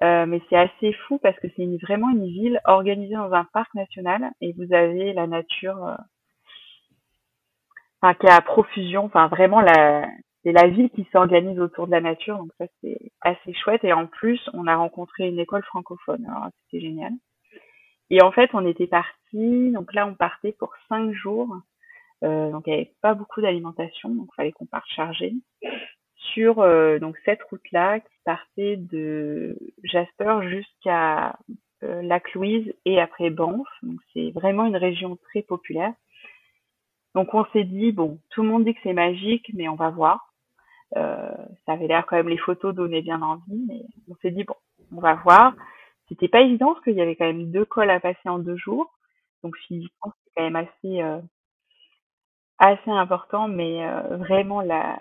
Euh, 0.04 0.26
mais 0.26 0.42
c'est 0.50 0.58
assez 0.58 0.94
fou 1.08 1.20
parce 1.20 1.38
que 1.40 1.48
c'est 1.56 1.68
vraiment 1.84 2.10
une 2.10 2.26
ville 2.26 2.60
organisée 2.66 3.14
dans 3.14 3.34
un 3.34 3.46
parc 3.54 3.72
national 3.76 4.32
et 4.42 4.54
vous 4.54 4.74
avez 4.74 5.14
la 5.14 5.28
nature, 5.28 5.86
euh, 5.86 5.96
enfin, 8.02 8.16
qui 8.16 8.28
a 8.28 8.42
profusion, 8.42 9.06
enfin 9.06 9.28
vraiment 9.28 9.62
la, 9.62 10.08
c'est 10.44 10.54
la 10.54 10.68
ville 10.68 10.90
qui 10.90 11.08
s'organise 11.12 11.60
autour 11.60 11.86
de 11.86 11.92
la 11.92 12.02
nature, 12.02 12.38
donc 12.40 12.50
ça 12.58 12.66
c'est 12.82 12.98
assez 13.22 13.54
chouette. 13.54 13.84
Et 13.84 13.94
en 13.94 14.08
plus, 14.08 14.42
on 14.54 14.66
a 14.66 14.76
rencontré 14.76 15.28
une 15.28 15.38
école 15.38 15.64
francophone, 15.64 16.26
alors 16.28 16.50
c'était 16.64 16.84
génial. 16.84 17.14
Et 18.10 18.24
en 18.24 18.32
fait, 18.32 18.50
on 18.54 18.66
était 18.66 18.88
parti, 18.88 19.72
donc 19.72 19.94
là 19.94 20.08
on 20.08 20.16
partait 20.16 20.54
pour 20.54 20.74
cinq 20.90 21.12
jours, 21.14 21.58
euh, 22.24 22.52
donc 22.52 22.64
il 22.66 22.72
n'y 22.72 22.76
avait 22.76 22.94
pas 23.02 23.14
beaucoup 23.14 23.42
d'alimentation, 23.42 24.10
donc 24.10 24.30
il 24.34 24.36
fallait 24.36 24.52
qu'on 24.52 24.66
parte 24.66 24.88
chargé 24.88 25.36
sur 26.34 26.60
euh, 26.60 27.00
donc 27.00 27.18
cette 27.26 27.44
route-là 27.44 28.00
qui 28.00 28.18
partait 28.26 28.78
de 28.78 29.58
Jasper 29.84 30.40
jusqu'à 30.44 31.38
euh, 31.84 32.02
Lac 32.02 32.34
Louise 32.34 32.74
et 32.86 33.00
après 33.00 33.30
Banff. 33.30 33.68
Donc 33.84 34.00
c'est 34.14 34.32
vraiment 34.32 34.66
une 34.66 34.78
région 34.78 35.18
très 35.30 35.42
populaire. 35.42 35.94
Donc 37.16 37.34
on 37.34 37.46
s'est 37.54 37.64
dit 37.64 37.92
bon, 37.92 38.20
tout 38.30 38.44
le 38.44 38.50
monde 38.50 38.66
dit 38.66 38.74
que 38.74 38.80
c'est 38.84 38.94
magique, 38.94 39.52
mais 39.54 39.68
on 39.68 39.76
va 39.76 39.90
voir. 39.90 40.32
Euh, 40.98 41.32
ça 41.66 41.74
avait 41.74 41.88
l'air 41.88 42.06
quand 42.06 42.18
même, 42.18 42.30
les 42.30 42.38
photos 42.38 42.76
donnaient 42.76 43.02
bien 43.02 43.22
envie, 43.22 43.66
mais 43.68 43.82
on 44.10 44.16
s'est 44.22 44.32
dit, 44.32 44.44
bon, 44.44 44.56
on 44.96 45.00
va 45.00 45.16
voir. 45.16 45.54
C'était 46.10 46.28
pas 46.28 46.42
évident 46.42 46.74
parce 46.74 46.84
qu'il 46.84 46.96
y 46.96 47.02
avait 47.02 47.16
quand 47.16 47.26
même 47.26 47.52
deux 47.52 47.66
cols 47.66 47.90
à 47.90 48.00
passer 48.00 48.28
en 48.28 48.40
deux 48.40 48.58
jours. 48.58 48.92
Donc 49.44 49.56
physiquement, 49.68 50.12
c'est 50.24 50.32
quand 50.36 50.44
même 50.44 50.56
assez, 50.56 51.02
euh, 51.02 51.20
assez 52.60 52.92
important, 52.92 53.48
mais 53.48 53.86
euh, 53.88 54.18
vraiment 54.18 54.62
la, 54.62 55.00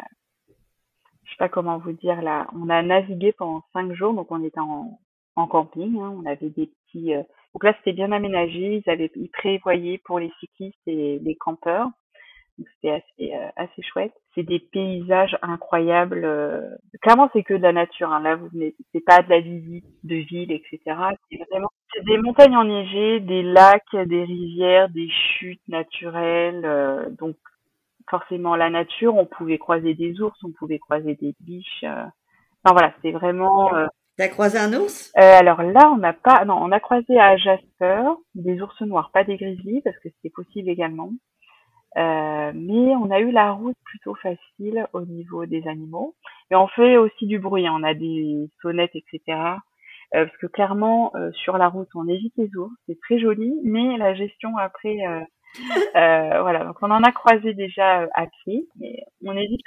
je 1.31 1.35
sais 1.35 1.38
pas 1.38 1.49
comment 1.49 1.79
vous 1.79 1.93
dire 1.93 2.21
là, 2.23 2.49
on 2.55 2.69
a 2.69 2.83
navigué 2.83 3.33
pendant 3.33 3.62
cinq 3.73 3.93
jours, 3.93 4.14
donc 4.14 4.31
on 4.31 4.43
était 4.45 4.61
en, 4.61 4.99
camping, 5.47 5.99
hein, 5.99 6.14
on 6.19 6.27
avait 6.27 6.51
des 6.51 6.66
petits, 6.66 7.14
donc 7.55 7.64
là 7.64 7.73
c'était 7.79 7.95
bien 7.95 8.12
aménagé, 8.12 8.83
ils 8.85 8.90
avaient, 8.90 9.11
ils 9.14 9.31
prévoyaient 9.31 9.99
pour 10.05 10.19
les 10.19 10.31
cyclistes 10.38 10.87
et 10.87 11.19
les 11.19 11.35
campeurs 11.37 11.88
c'était 12.75 12.90
assez, 12.90 13.35
euh, 13.35 13.49
assez 13.57 13.83
chouette. 13.83 14.12
C'est 14.35 14.43
des 14.43 14.59
paysages 14.59 15.37
incroyables. 15.43 16.25
Euh, 16.25 16.77
clairement, 17.03 17.29
c'est 17.33 17.43
que 17.43 17.55
de 17.55 17.62
la 17.62 17.73
nature. 17.73 18.12
Hein. 18.12 18.21
Là, 18.21 18.37
vous 18.37 18.49
venez, 18.49 18.75
c'est 18.93 19.05
pas 19.05 19.23
de 19.23 19.31
la 19.31 19.40
visite 19.40 19.85
de 20.05 20.16
ville, 20.16 20.53
etc. 20.53 20.81
C'est 21.31 21.38
vraiment 21.51 21.71
des 22.07 22.19
montagnes 22.19 22.57
enneigées, 22.57 23.21
des 23.21 23.43
lacs, 23.43 23.95
des 23.95 24.25
rivières, 24.25 24.88
des 24.90 25.09
chutes 25.11 25.66
naturelles. 25.69 26.62
Euh, 26.64 27.11
donc, 27.11 27.37
forcément, 28.11 28.57
la 28.57 28.70
nature. 28.70 29.16
On 29.16 29.27
pouvait 29.27 29.59
croiser 29.59 29.94
des 29.94 30.20
ours, 30.20 30.38
on 30.44 30.53
pouvait 30.53 30.79
croiser 30.79 31.14
des 31.14 31.35
biches. 31.40 31.85
Non, 31.85 32.73
voilà, 32.73 32.92
c'est 33.03 33.12
vraiment. 33.12 33.70
T'as 34.18 34.29
croisé 34.29 34.59
un 34.59 34.75
ours? 34.75 35.12
Alors 35.14 35.62
là, 35.62 35.90
on 35.92 35.96
n'a 35.96 36.12
pas. 36.12 36.44
Non, 36.44 36.59
on 36.61 36.73
a 36.73 36.81
croisé 36.81 37.18
à 37.18 37.37
Jasper 37.37 38.03
des 38.35 38.61
ours 38.61 38.81
noirs, 38.83 39.11
pas 39.12 39.25
des 39.25 39.37
grizzlies, 39.37 39.81
parce 39.83 39.96
que 39.99 40.11
c'était 40.11 40.31
possible 40.31 40.68
également. 40.68 41.12
Euh, 41.96 42.53
mais 42.55 42.94
on 42.96 43.11
a 43.11 43.20
eu 43.20 43.33
la 43.33 43.53
route 43.53 43.77
plutôt 43.85 44.14
facile 44.14 44.87
au 44.92 45.03
niveau 45.03 45.46
des 45.46 45.66
animaux. 45.66 46.14
Et 46.51 46.57
on 46.57 46.68
fait 46.68 46.96
aussi 46.96 47.27
du 47.27 47.38
bruit, 47.38 47.66
hein. 47.66 47.75
on 47.77 47.83
a 47.83 47.94
des 47.94 48.49
sonnettes, 48.62 48.94
etc. 48.94 49.20
Euh, 50.14 50.25
parce 50.27 50.37
que 50.38 50.46
clairement, 50.46 51.12
euh, 51.16 51.31
sur 51.33 51.59
la 51.59 51.68
route, 51.68 51.88
on 51.94 52.09
évite 52.09 52.35
les 52.37 52.55
ours, 52.57 52.73
c'est 52.87 52.99
très 53.01 53.18
joli, 53.18 53.53
mais 53.64 53.96
la 53.96 54.14
gestion 54.14 54.57
après, 54.57 54.99
voilà. 55.94 56.64
Donc 56.64 56.76
on 56.82 56.90
en 56.90 57.02
a 57.02 57.12
croisé 57.12 57.54
déjà 57.54 58.08
à 58.14 58.26
pied, 58.26 58.68
mais 58.78 59.04
on 59.24 59.36
évite. 59.36 59.60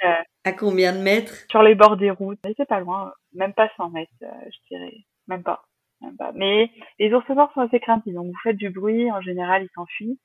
à 0.44 0.52
combien 0.52 0.92
de 0.92 1.02
mètres? 1.02 1.44
Sur 1.50 1.62
les 1.62 1.74
bords 1.74 1.96
des 1.96 2.10
routes, 2.10 2.38
c'est 2.56 2.68
pas 2.68 2.80
loin, 2.80 3.12
même 3.34 3.52
pas 3.52 3.70
100 3.76 3.90
mètres, 3.90 4.12
je 4.20 4.58
dirais, 4.70 4.94
même 5.28 5.42
pas, 5.42 5.62
même 6.00 6.16
pas. 6.16 6.32
Mais 6.34 6.70
les 6.98 7.12
ours 7.12 7.28
noirs 7.28 7.52
sont 7.54 7.60
assez 7.60 7.80
craintifs, 7.80 8.14
donc 8.14 8.26
vous 8.26 8.40
faites 8.42 8.56
du 8.56 8.70
bruit, 8.70 9.10
en 9.10 9.20
général, 9.20 9.64
ils 9.64 9.74
s'enfuient. 9.74 10.18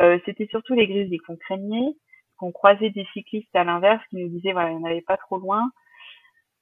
Euh, 0.00 0.18
c'était 0.26 0.46
surtout 0.46 0.74
les 0.74 0.86
grizzlies 0.86 1.18
qu'on 1.18 1.36
craignait, 1.36 1.96
qu'on 2.36 2.52
croisait 2.52 2.90
des 2.90 3.06
cyclistes 3.12 3.54
à 3.54 3.64
l'inverse 3.64 4.02
qui 4.10 4.16
nous 4.16 4.28
disaient 4.28 4.52
voilà, 4.52 4.70
il 4.72 4.78
n'y 4.78 4.86
avait 4.86 5.00
pas 5.00 5.16
trop 5.16 5.38
loin. 5.38 5.70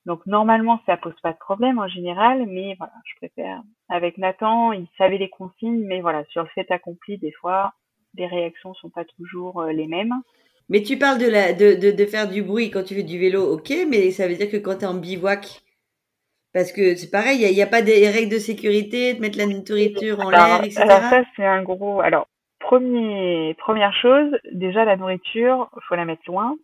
Donc 0.06 0.24
normalement 0.26 0.80
ça 0.86 0.96
pose 0.96 1.18
pas 1.22 1.32
de 1.32 1.38
problème 1.38 1.78
en 1.78 1.88
général, 1.88 2.46
mais 2.46 2.74
voilà, 2.78 2.92
je 3.04 3.16
préfère. 3.16 3.62
Avec 3.88 4.18
Nathan, 4.18 4.72
il 4.72 4.86
savait 4.98 5.18
les 5.18 5.30
consignes, 5.30 5.84
mais 5.84 6.00
voilà, 6.00 6.24
sur 6.26 6.42
le 6.42 6.48
fait 6.48 6.70
accompli, 6.70 7.18
des 7.18 7.32
fois, 7.32 7.72
les 8.16 8.26
réactions 8.26 8.74
sont 8.74 8.90
pas 8.90 9.04
toujours 9.04 9.60
euh, 9.60 9.72
les 9.72 9.86
mêmes. 9.86 10.14
Mais 10.68 10.82
tu 10.82 10.98
parles 10.98 11.18
de, 11.18 11.28
la, 11.28 11.52
de, 11.52 11.74
de, 11.74 11.90
de, 11.90 12.06
faire 12.06 12.28
du 12.28 12.42
bruit 12.42 12.70
quand 12.70 12.82
tu 12.82 12.94
fais 12.94 13.02
du 13.02 13.18
vélo, 13.18 13.42
ok, 13.52 13.70
mais 13.88 14.10
ça 14.10 14.26
veut 14.26 14.34
dire 14.34 14.50
que 14.50 14.56
quand 14.56 14.78
tu 14.78 14.84
es 14.84 14.86
en 14.86 14.94
bivouac, 14.94 15.62
parce 16.54 16.72
que 16.72 16.94
c'est 16.94 17.10
pareil, 17.10 17.42
il 17.42 17.54
n'y 17.54 17.60
a, 17.60 17.66
a, 17.66 17.68
pas 17.68 17.82
des 17.82 18.08
règles 18.08 18.32
de 18.32 18.38
sécurité, 18.38 19.14
de 19.14 19.20
mettre 19.20 19.36
la 19.36 19.46
nourriture 19.46 20.20
en 20.20 20.30
l'air, 20.30 20.64
etc. 20.64 20.82
Alors 20.82 21.10
ça, 21.10 21.22
c'est 21.36 21.44
un 21.44 21.62
gros... 21.62 22.00
Alors, 22.00 22.28
Premier, 22.64 23.54
première 23.58 23.92
chose, 23.92 24.38
déjà 24.52 24.86
la 24.86 24.96
nourriture, 24.96 25.68
faut 25.86 25.96
la 25.96 26.06
mettre 26.06 26.22
loin. 26.26 26.56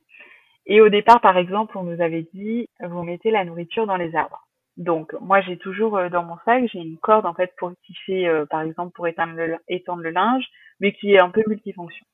Et 0.65 0.81
au 0.81 0.89
départ, 0.89 1.21
par 1.21 1.37
exemple, 1.37 1.77
on 1.77 1.83
nous 1.83 2.01
avait 2.01 2.27
dit, 2.33 2.69
vous 2.81 3.03
mettez 3.03 3.31
la 3.31 3.45
nourriture 3.45 3.87
dans 3.87 3.99
les 3.99 4.17
arbres. 4.17 4.47
Donc, 4.79 5.15
moi, 5.21 5.43
j'ai 5.43 5.59
toujours 5.59 5.99
euh, 5.99 6.09
dans 6.09 6.23
mon 6.23 6.39
sac, 6.47 6.65
j'ai 6.73 6.79
une 6.79 6.97
corde 6.97 7.27
en 7.27 7.35
fait 7.35 7.53
pour 7.59 7.73
fait, 8.07 8.27
euh, 8.27 8.47
par 8.47 8.63
exemple, 8.63 8.93
pour 8.95 9.09
étendre 9.09 9.35
le, 9.37 9.57
étendre 9.69 10.03
le 10.03 10.11
linge, 10.11 10.47
mais 10.81 10.93
qui 10.93 11.13
est 11.13 11.19
un 11.19 11.31
peu 11.31 11.43
multifonction. 11.47 12.05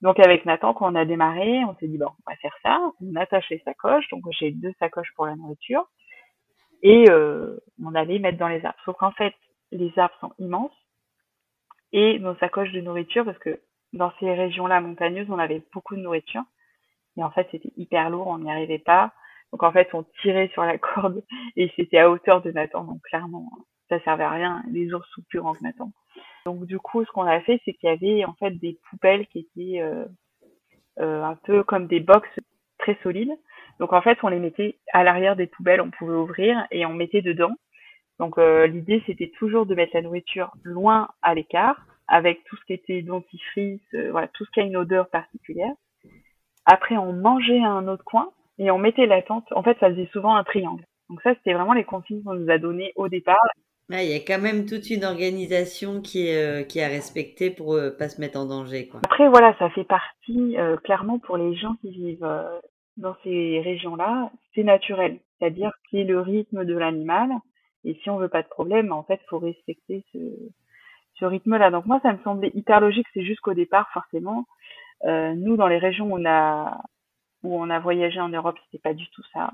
Donc, 0.00 0.18
avec 0.18 0.46
Nathan, 0.46 0.72
quand 0.72 0.90
on 0.90 0.94
a 0.94 1.04
démarré, 1.04 1.64
on 1.64 1.76
s'est 1.76 1.88
dit 1.88 1.98
bon, 1.98 2.06
on 2.06 2.30
va 2.30 2.36
faire 2.36 2.56
ça. 2.62 2.80
On 3.02 3.16
attache 3.16 3.48
les 3.50 3.60
sacoches. 3.60 4.08
Donc, 4.08 4.24
j'ai 4.38 4.50
deux 4.50 4.72
sacoches 4.78 5.12
pour 5.14 5.26
la 5.26 5.36
nourriture 5.36 5.86
et 6.82 7.10
euh, 7.10 7.58
on 7.82 7.94
allait 7.94 8.18
mettre 8.18 8.38
dans 8.38 8.48
les 8.48 8.64
arbres. 8.64 8.78
Sauf 8.84 8.96
qu'en 8.96 9.12
fait, 9.12 9.34
les 9.70 9.92
arbres 9.98 10.14
sont 10.20 10.32
immenses 10.38 10.72
et 11.92 12.18
nos 12.18 12.34
sacoches 12.36 12.72
de 12.72 12.80
nourriture 12.80 13.24
parce 13.24 13.38
que 13.38 13.60
dans 13.92 14.12
ces 14.20 14.32
régions-là 14.32 14.80
montagneuses, 14.80 15.30
on 15.30 15.38
avait 15.38 15.62
beaucoup 15.72 15.96
de 15.96 16.00
nourriture. 16.00 16.42
Et 17.16 17.24
en 17.24 17.30
fait, 17.30 17.48
c'était 17.50 17.72
hyper 17.76 18.08
lourd, 18.10 18.28
on 18.28 18.38
n'y 18.38 18.50
arrivait 18.50 18.78
pas. 18.78 19.12
Donc 19.52 19.62
en 19.62 19.72
fait, 19.72 19.88
on 19.92 20.04
tirait 20.22 20.48
sur 20.52 20.62
la 20.62 20.78
corde 20.78 21.22
et 21.56 21.70
c'était 21.76 21.98
à 21.98 22.10
hauteur 22.10 22.40
de 22.40 22.50
Nathan. 22.52 22.84
Donc 22.84 23.02
clairement, 23.02 23.50
ça 23.90 24.00
servait 24.00 24.24
à 24.24 24.30
rien. 24.30 24.62
Les 24.70 24.94
ours 24.94 25.06
sont 25.10 25.22
plus 25.28 25.40
grands 25.40 25.52
que 25.52 25.62
Nathan. 25.62 25.92
Donc 26.46 26.64
du 26.64 26.78
coup, 26.78 27.04
ce 27.04 27.10
qu'on 27.10 27.26
a 27.26 27.40
fait, 27.40 27.60
c'est 27.64 27.74
qu'il 27.74 27.90
y 27.90 27.92
avait 27.92 28.24
en 28.24 28.32
fait 28.34 28.52
des 28.52 28.78
poubelles 28.88 29.26
qui 29.26 29.40
étaient 29.40 29.82
euh, 29.82 30.06
euh, 31.00 31.22
un 31.22 31.34
peu 31.34 31.62
comme 31.62 31.86
des 31.86 32.00
box 32.00 32.26
très 32.78 32.96
solides. 33.02 33.36
Donc 33.78 33.92
en 33.92 34.00
fait, 34.00 34.18
on 34.22 34.28
les 34.28 34.38
mettait 34.38 34.78
à 34.92 35.04
l'arrière 35.04 35.36
des 35.36 35.46
poubelles, 35.46 35.80
on 35.80 35.90
pouvait 35.90 36.14
ouvrir 36.14 36.66
et 36.70 36.86
on 36.86 36.94
mettait 36.94 37.22
dedans. 37.22 37.52
Donc 38.18 38.38
euh, 38.38 38.66
l'idée, 38.66 39.02
c'était 39.06 39.32
toujours 39.38 39.66
de 39.66 39.74
mettre 39.74 39.94
la 39.94 40.02
nourriture 40.02 40.52
loin 40.62 41.08
à 41.22 41.34
l'écart, 41.34 41.84
avec 42.08 42.44
tout 42.44 42.56
ce 42.56 42.64
qui 42.64 42.72
était 42.72 43.02
dentifrice, 43.02 43.82
voilà, 44.10 44.28
tout 44.28 44.44
ce 44.44 44.50
qui 44.50 44.60
a 44.60 44.64
une 44.64 44.76
odeur 44.76 45.08
particulière. 45.10 45.72
Après, 46.64 46.96
on 46.96 47.12
mangeait 47.12 47.62
à 47.62 47.70
un 47.70 47.88
autre 47.88 48.04
coin 48.04 48.30
et 48.58 48.70
on 48.70 48.78
mettait 48.78 49.06
la 49.06 49.22
tente. 49.22 49.50
En 49.52 49.62
fait, 49.62 49.76
ça 49.80 49.90
faisait 49.90 50.08
souvent 50.12 50.36
un 50.36 50.44
triangle. 50.44 50.84
Donc 51.08 51.20
ça, 51.22 51.34
c'était 51.34 51.54
vraiment 51.54 51.72
les 51.72 51.84
consignes 51.84 52.22
qu'on 52.22 52.34
nous 52.34 52.50
a 52.50 52.58
données 52.58 52.92
au 52.94 53.08
départ. 53.08 53.36
Il 53.98 54.10
y 54.10 54.14
a 54.14 54.18
quand 54.18 54.40
même 54.40 54.66
toute 54.66 54.90
une 54.90 55.04
organisation 55.04 56.00
qui 56.00 56.28
est, 56.28 56.36
euh, 56.36 56.62
qui 56.62 56.78
est 56.78 56.84
à 56.84 56.88
respecter 56.88 57.50
pour 57.50 57.74
euh, 57.74 57.90
pas 57.90 58.08
se 58.08 58.20
mettre 58.20 58.38
en 58.38 58.46
danger. 58.46 58.88
Quoi. 58.88 59.00
Après, 59.04 59.28
voilà, 59.28 59.54
ça 59.58 59.70
fait 59.70 59.84
partie, 59.84 60.56
euh, 60.58 60.76
clairement, 60.78 61.18
pour 61.18 61.36
les 61.36 61.54
gens 61.56 61.74
qui 61.80 61.90
vivent 61.90 62.28
dans 62.96 63.16
ces 63.24 63.60
régions-là, 63.64 64.30
c'est 64.54 64.62
naturel. 64.62 65.18
C'est-à-dire 65.38 65.70
que 65.70 65.88
c'est 65.90 66.04
le 66.04 66.20
rythme 66.20 66.64
de 66.64 66.76
l'animal. 66.76 67.30
Et 67.84 67.94
si 68.02 68.10
on 68.10 68.18
veut 68.18 68.28
pas 68.28 68.42
de 68.42 68.48
problème, 68.48 68.92
en 68.92 69.02
fait, 69.02 69.20
faut 69.28 69.38
respecter 69.38 70.04
ce, 70.12 70.18
ce 71.18 71.24
rythme-là. 71.24 71.70
Donc 71.70 71.86
moi, 71.86 71.98
ça 72.02 72.12
me 72.12 72.18
semblait 72.22 72.52
hyper 72.54 72.80
logique. 72.80 73.06
C'est 73.14 73.24
juste 73.24 73.40
qu'au 73.40 73.54
départ, 73.54 73.88
forcément, 73.92 74.46
nous, 75.04 75.56
dans 75.56 75.66
les 75.66 75.78
régions 75.78 76.12
où 76.12 76.18
on 76.18 76.26
a 76.26 76.82
où 77.42 77.58
on 77.58 77.70
a 77.70 77.78
voyagé 77.78 78.20
en 78.20 78.28
Europe, 78.28 78.58
c'était 78.66 78.82
pas 78.82 78.94
du 78.94 79.08
tout 79.10 79.22
ça. 79.32 79.50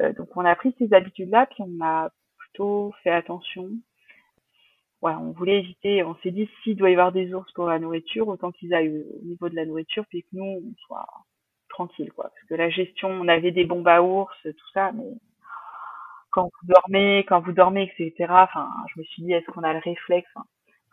Euh, 0.00 0.12
donc 0.12 0.28
on 0.36 0.44
a 0.44 0.54
pris 0.54 0.74
ces 0.78 0.92
habitudes-là, 0.92 1.46
puis 1.46 1.62
on 1.62 1.84
a 1.84 2.10
plutôt 2.52 2.92
fait 3.02 3.10
attention. 3.10 3.70
Voilà, 5.00 5.18
on 5.18 5.32
voulait 5.32 5.60
éviter, 5.60 6.02
on 6.04 6.14
s'est 6.16 6.30
dit 6.30 6.48
s'il 6.62 6.76
doit 6.76 6.90
y 6.90 6.92
avoir 6.92 7.12
des 7.12 7.32
ours 7.32 7.50
pour 7.52 7.66
la 7.66 7.78
nourriture, 7.78 8.28
autant 8.28 8.52
qu'ils 8.52 8.74
aillent 8.74 9.02
au 9.22 9.24
niveau 9.24 9.48
de 9.48 9.56
la 9.56 9.64
nourriture, 9.64 10.04
puis 10.08 10.22
que 10.22 10.28
nous 10.32 10.44
on 10.44 10.74
soit 10.86 11.06
tranquille 11.70 12.12
quoi. 12.12 12.24
Parce 12.24 12.46
que 12.48 12.54
la 12.54 12.68
gestion, 12.68 13.08
on 13.08 13.28
avait 13.28 13.50
des 13.52 13.64
bombes 13.64 13.88
à 13.88 14.02
ours, 14.02 14.36
tout 14.42 14.70
ça, 14.74 14.92
mais 14.92 15.10
quand 16.30 16.44
vous 16.44 16.68
dormez, 16.68 17.24
quand 17.28 17.40
vous 17.40 17.52
dormez, 17.52 17.90
etc. 17.98 18.26
Enfin, 18.30 18.70
je 18.94 19.00
me 19.00 19.04
suis 19.04 19.22
dit 19.22 19.32
est-ce 19.32 19.46
qu'on 19.46 19.62
a 19.62 19.72
le 19.72 19.80
réflexe. 19.80 20.30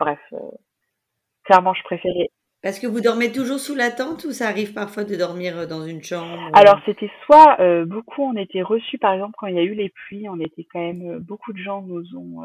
bref, 0.00 0.20
euh, 0.32 0.38
clairement 1.44 1.74
je 1.74 1.82
préférais 1.84 2.30
parce 2.62 2.80
que 2.80 2.86
vous 2.86 3.00
dormez 3.00 3.30
toujours 3.30 3.60
sous 3.60 3.74
la 3.74 3.90
tente 3.90 4.24
ou 4.24 4.32
ça 4.32 4.48
arrive 4.48 4.74
parfois 4.74 5.04
de 5.04 5.14
dormir 5.14 5.56
euh, 5.58 5.66
dans 5.66 5.84
une 5.84 6.02
chambre 6.02 6.50
Alors 6.54 6.80
c'était 6.84 7.10
soit 7.24 7.60
euh, 7.60 7.84
beaucoup 7.84 8.22
on 8.22 8.36
était 8.36 8.62
reçus 8.62 8.98
par 8.98 9.12
exemple 9.12 9.34
quand 9.38 9.46
il 9.46 9.54
y 9.54 9.60
a 9.60 9.62
eu 9.62 9.74
les 9.74 9.90
pluies, 9.90 10.28
on 10.28 10.40
était 10.40 10.64
quand 10.64 10.80
même 10.80 11.08
euh, 11.08 11.18
beaucoup 11.20 11.52
de 11.52 11.58
gens 11.58 11.82
nous 11.82 12.16
ont 12.16 12.42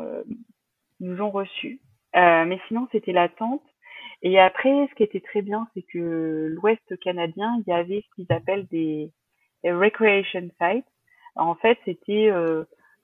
nous 0.99 1.21
ont 1.21 1.31
reçus. 1.31 1.79
mais 2.13 2.59
sinon 2.67 2.87
c'était 2.91 3.11
la 3.11 3.29
tente. 3.29 3.63
Et 4.21 4.39
après 4.39 4.87
ce 4.89 4.95
qui 4.95 5.03
était 5.03 5.19
très 5.19 5.41
bien 5.41 5.67
c'est 5.73 5.81
que 5.81 6.47
l'Ouest 6.51 6.99
canadien 6.99 7.55
il 7.65 7.71
y 7.71 7.73
avait 7.73 8.03
ce 8.07 8.15
qu'ils 8.15 8.33
appellent 8.33 8.67
des, 8.67 9.11
recreation 9.65 10.49
sites. 10.61 10.85
En 11.35 11.55
fait 11.55 11.77
c'était 11.85 12.29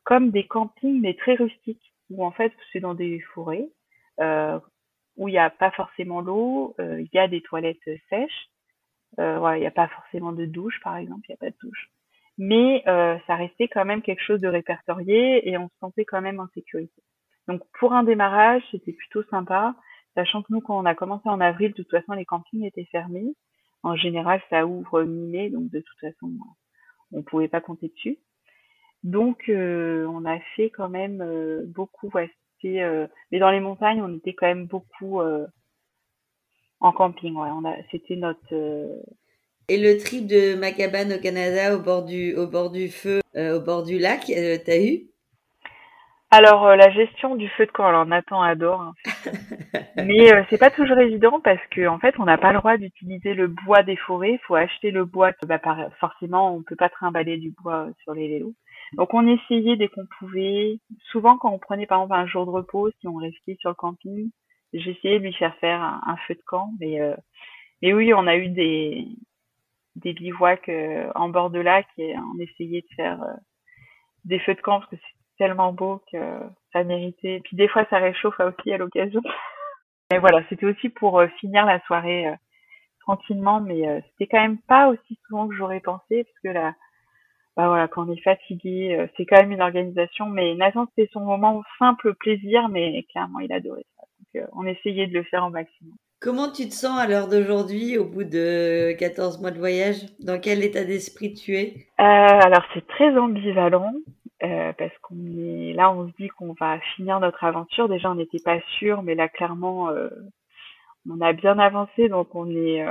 comme 0.03 0.29
des 0.29 0.45
campings 0.45 1.01
mais 1.01 1.15
très 1.15 1.35
rustiques 1.35 1.93
où 2.09 2.23
en 2.23 2.31
fait 2.31 2.53
c'est 2.71 2.79
dans 2.79 2.93
des 2.93 3.19
forêts 3.33 3.67
où 5.19 5.27
il 5.27 5.33
n'y 5.33 5.37
a 5.37 5.49
pas 5.49 5.69
forcément 5.71 6.21
l'eau, 6.21 6.73
euh, 6.79 7.01
il 7.01 7.09
y 7.13 7.19
a 7.19 7.27
des 7.27 7.41
toilettes 7.41 7.77
sèches, 8.09 8.49
euh, 9.19 9.53
il 9.55 9.59
n'y 9.59 9.67
a 9.67 9.71
pas 9.71 9.89
forcément 9.89 10.31
de 10.31 10.45
douche 10.45 10.79
par 10.81 10.95
exemple, 10.95 11.25
il 11.27 11.31
n'y 11.31 11.35
a 11.35 11.37
pas 11.37 11.49
de 11.49 11.57
douche. 11.61 11.89
Mais 12.37 12.83
euh, 12.87 13.17
ça 13.27 13.35
restait 13.35 13.67
quand 13.67 13.83
même 13.83 14.01
quelque 14.01 14.23
chose 14.23 14.39
de 14.39 14.47
répertorié 14.47 15.47
et 15.47 15.57
on 15.57 15.67
se 15.67 15.77
sentait 15.81 16.05
quand 16.05 16.21
même 16.21 16.39
en 16.39 16.47
sécurité. 16.53 17.03
Donc 17.49 17.61
pour 17.79 17.91
un 17.91 18.03
démarrage, 18.03 18.63
c'était 18.71 18.93
plutôt 18.93 19.23
sympa, 19.23 19.75
sachant 20.15 20.41
que 20.41 20.53
nous 20.53 20.61
quand 20.61 20.79
on 20.79 20.85
a 20.85 20.95
commencé 20.95 21.27
en 21.27 21.41
avril, 21.41 21.71
de 21.71 21.75
toute 21.75 21.91
façon 21.91 22.13
les 22.13 22.25
campings 22.25 22.63
étaient 22.63 22.87
fermés. 22.89 23.35
En 23.83 23.97
général, 23.97 24.41
ça 24.49 24.65
ouvre 24.65 25.03
mi-mai, 25.03 25.49
donc 25.49 25.69
de 25.69 25.79
toute 25.81 25.99
façon, 25.99 26.31
on 27.11 27.23
pouvait 27.23 27.47
pas 27.47 27.61
compter 27.61 27.89
dessus. 27.89 28.19
Donc, 29.03 29.45
on 29.47 30.25
a 30.25 30.39
fait 30.57 30.69
quand 30.69 30.89
même 30.89 31.23
beaucoup, 31.67 32.09
ouais, 32.13 32.29
euh, 32.65 33.07
mais 33.31 33.39
dans 33.39 33.51
les 33.51 33.59
montagnes, 33.59 34.01
on 34.01 34.15
était 34.17 34.33
quand 34.33 34.47
même 34.47 34.67
beaucoup 34.67 35.21
euh, 35.21 35.45
en 36.79 36.91
camping. 36.91 37.35
Ouais, 37.35 37.49
on 37.51 37.65
a, 37.65 37.75
c'était 37.91 38.15
notre. 38.15 38.39
Euh, 38.53 39.01
Et 39.69 39.77
le 39.77 39.97
trip 39.97 40.27
de 40.27 40.55
ma 40.55 40.71
cabane 40.71 41.13
au 41.13 41.19
Canada, 41.19 41.75
au 41.75 41.79
bord 41.79 42.05
du, 42.05 42.35
au 42.35 42.47
bord 42.47 42.71
du 42.71 42.89
feu, 42.89 43.21
au 43.35 43.59
bord 43.59 43.83
du 43.83 43.99
lac, 43.99 44.25
t'as 44.65 44.83
eu? 44.83 45.05
Alors 46.31 46.75
la 46.75 46.91
gestion 46.91 47.35
du 47.35 47.49
feu 47.49 47.65
de 47.65 47.71
camp, 47.71 47.87
alors 47.87 48.05
Nathan 48.05 48.43
adore, 48.43 48.81
hein. 48.81 48.93
mais 50.05 50.29
c'est 50.49 50.59
pas 50.59 50.69
toujours 50.69 50.99
évident 50.99 51.39
parce 51.43 51.65
que 51.71 51.87
en 51.87 51.97
fait 51.97 52.13
on 52.19 52.25
n'a 52.25 52.37
pas 52.37 52.51
le 52.53 52.59
droit 52.59 52.77
d'utiliser 52.77 53.33
le 53.33 53.47
bois 53.47 53.81
des 53.81 53.95
forêts, 53.95 54.33
il 54.33 54.39
faut 54.45 54.53
acheter 54.53 54.91
le 54.91 55.05
bois. 55.05 55.31
Bah, 55.47 55.59
forcément 55.99 56.55
on 56.55 56.61
peut 56.61 56.75
pas 56.75 56.89
trimballer 56.89 57.37
du 57.37 57.49
bois 57.49 57.87
sur 58.03 58.13
les 58.13 58.27
vélos. 58.27 58.53
Donc 58.93 59.13
on 59.13 59.27
essayait 59.27 59.75
dès 59.75 59.87
qu'on 59.87 60.07
pouvait. 60.19 60.79
Souvent 61.11 61.37
quand 61.37 61.51
on 61.51 61.59
prenait 61.59 61.85
par 61.85 62.01
exemple 62.01 62.19
un 62.19 62.27
jour 62.27 62.45
de 62.45 62.51
repos, 62.51 62.89
si 62.99 63.07
on 63.07 63.15
restait 63.15 63.57
sur 63.59 63.69
le 63.69 63.75
camping, 63.75 64.29
j'essayais 64.73 65.19
de 65.19 65.25
lui 65.25 65.33
faire 65.33 65.55
faire 65.57 65.81
un, 65.81 66.17
feu 66.27 66.35
de 66.35 66.41
camp. 66.45 66.71
Mais, 66.79 66.99
euh, 67.01 67.15
mais 67.81 67.93
oui, 67.93 68.13
on 68.13 68.27
a 68.27 68.35
eu 68.35 68.49
des, 68.49 69.07
des 69.95 70.13
bivouacs 70.13 70.69
euh, 70.69 71.11
en 71.15 71.29
bord 71.29 71.49
de 71.49 71.59
lac 71.59 71.87
et 71.97 72.15
on 72.17 72.39
essayait 72.39 72.81
de 72.81 72.95
faire 72.95 73.21
euh, 73.21 73.33
des 74.25 74.39
feux 74.39 74.55
de 74.55 74.61
camp 74.61 74.79
parce 74.79 74.91
que 74.91 74.97
c'est 74.97 75.37
tellement 75.37 75.71
beau 75.71 76.01
que 76.11 76.17
ça 76.73 76.83
méritait. 76.83 77.41
Puis 77.43 77.55
des 77.57 77.67
fois 77.67 77.85
ça 77.89 77.99
réchauffe 77.99 78.39
aussi 78.39 78.71
à 78.71 78.77
l'occasion. 78.77 79.21
Mais 80.11 80.17
voilà, 80.17 80.43
c'était 80.49 80.65
aussi 80.65 80.89
pour 80.89 81.21
finir 81.39 81.67
la 81.67 81.79
soirée 81.81 82.33
tranquillement, 83.01 83.61
mais 83.61 84.01
c'était 84.01 84.25
quand 84.25 84.41
même 84.41 84.57
pas 84.57 84.87
aussi 84.87 85.19
souvent 85.27 85.47
que 85.47 85.53
j'aurais 85.53 85.81
pensé 85.81 86.23
parce 86.23 86.39
que 86.43 86.47
la 86.47 86.73
bah 87.57 87.67
voilà, 87.67 87.87
quand 87.87 88.07
on 88.07 88.13
est 88.13 88.21
fatigué, 88.21 88.95
euh, 88.97 89.07
c'est 89.17 89.25
quand 89.25 89.37
même 89.37 89.51
une 89.51 89.61
organisation. 89.61 90.27
Mais 90.27 90.55
Nathan, 90.55 90.87
c'était 90.95 91.09
son 91.11 91.21
moment 91.21 91.63
simple 91.77 92.13
plaisir, 92.15 92.69
mais 92.69 93.03
clairement, 93.11 93.39
il 93.39 93.51
adorait 93.51 93.85
ça. 93.97 94.03
Donc, 94.19 94.43
euh, 94.43 94.47
on 94.53 94.65
essayait 94.65 95.07
de 95.07 95.13
le 95.13 95.23
faire 95.23 95.45
au 95.45 95.49
maximum. 95.49 95.93
Comment 96.21 96.51
tu 96.51 96.67
te 96.67 96.73
sens 96.73 96.99
à 96.99 97.07
l'heure 97.07 97.27
d'aujourd'hui, 97.27 97.97
au 97.97 98.05
bout 98.05 98.25
de 98.25 98.93
14 98.99 99.41
mois 99.41 99.51
de 99.51 99.57
voyage? 99.59 99.97
Dans 100.19 100.39
quel 100.39 100.63
état 100.63 100.83
d'esprit 100.83 101.33
tu 101.33 101.55
es? 101.57 101.87
Euh, 101.99 102.03
Alors, 102.03 102.63
c'est 102.73 102.85
très 102.87 103.17
ambivalent. 103.17 103.93
parce 104.39 104.97
qu'on 105.01 105.15
est 105.37 105.73
là, 105.73 105.91
on 105.91 106.07
se 106.07 106.13
dit 106.19 106.27
qu'on 106.29 106.53
va 106.53 106.79
finir 106.95 107.19
notre 107.19 107.43
aventure. 107.43 107.89
Déjà, 107.89 108.11
on 108.11 108.15
n'était 108.15 108.39
pas 108.43 108.59
sûr, 108.77 109.01
mais 109.01 109.15
là, 109.15 109.27
clairement, 109.27 109.89
on 111.09 111.21
a 111.21 111.33
bien 111.33 111.57
avancé, 111.59 112.07
donc 112.09 112.35
on 112.35 112.49
est. 112.49 112.85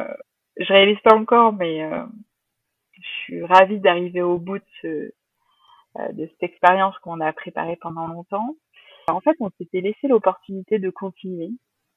je 0.59 0.73
réalise 0.73 1.01
pas 1.01 1.14
encore, 1.14 1.53
mais 1.53 1.83
je 3.00 3.08
suis 3.24 3.44
ravie 3.44 3.80
d'arriver 3.80 4.22
au 4.22 4.38
bout 4.38 4.58
de, 4.82 5.12
euh, 5.96 6.12
de 6.12 6.26
cette 6.26 6.42
expérience 6.42 6.96
qu'on 6.98 7.20
a 7.20 7.32
préparée 7.32 7.76
pendant 7.76 8.06
longtemps. 8.06 8.56
En 9.08 9.20
fait, 9.20 9.37
on 9.40 9.50
s'était 9.58 9.80
laissé 9.80 10.08
l'opportunité 10.08 10.78
de 10.78 10.90
continuer. 10.90 11.50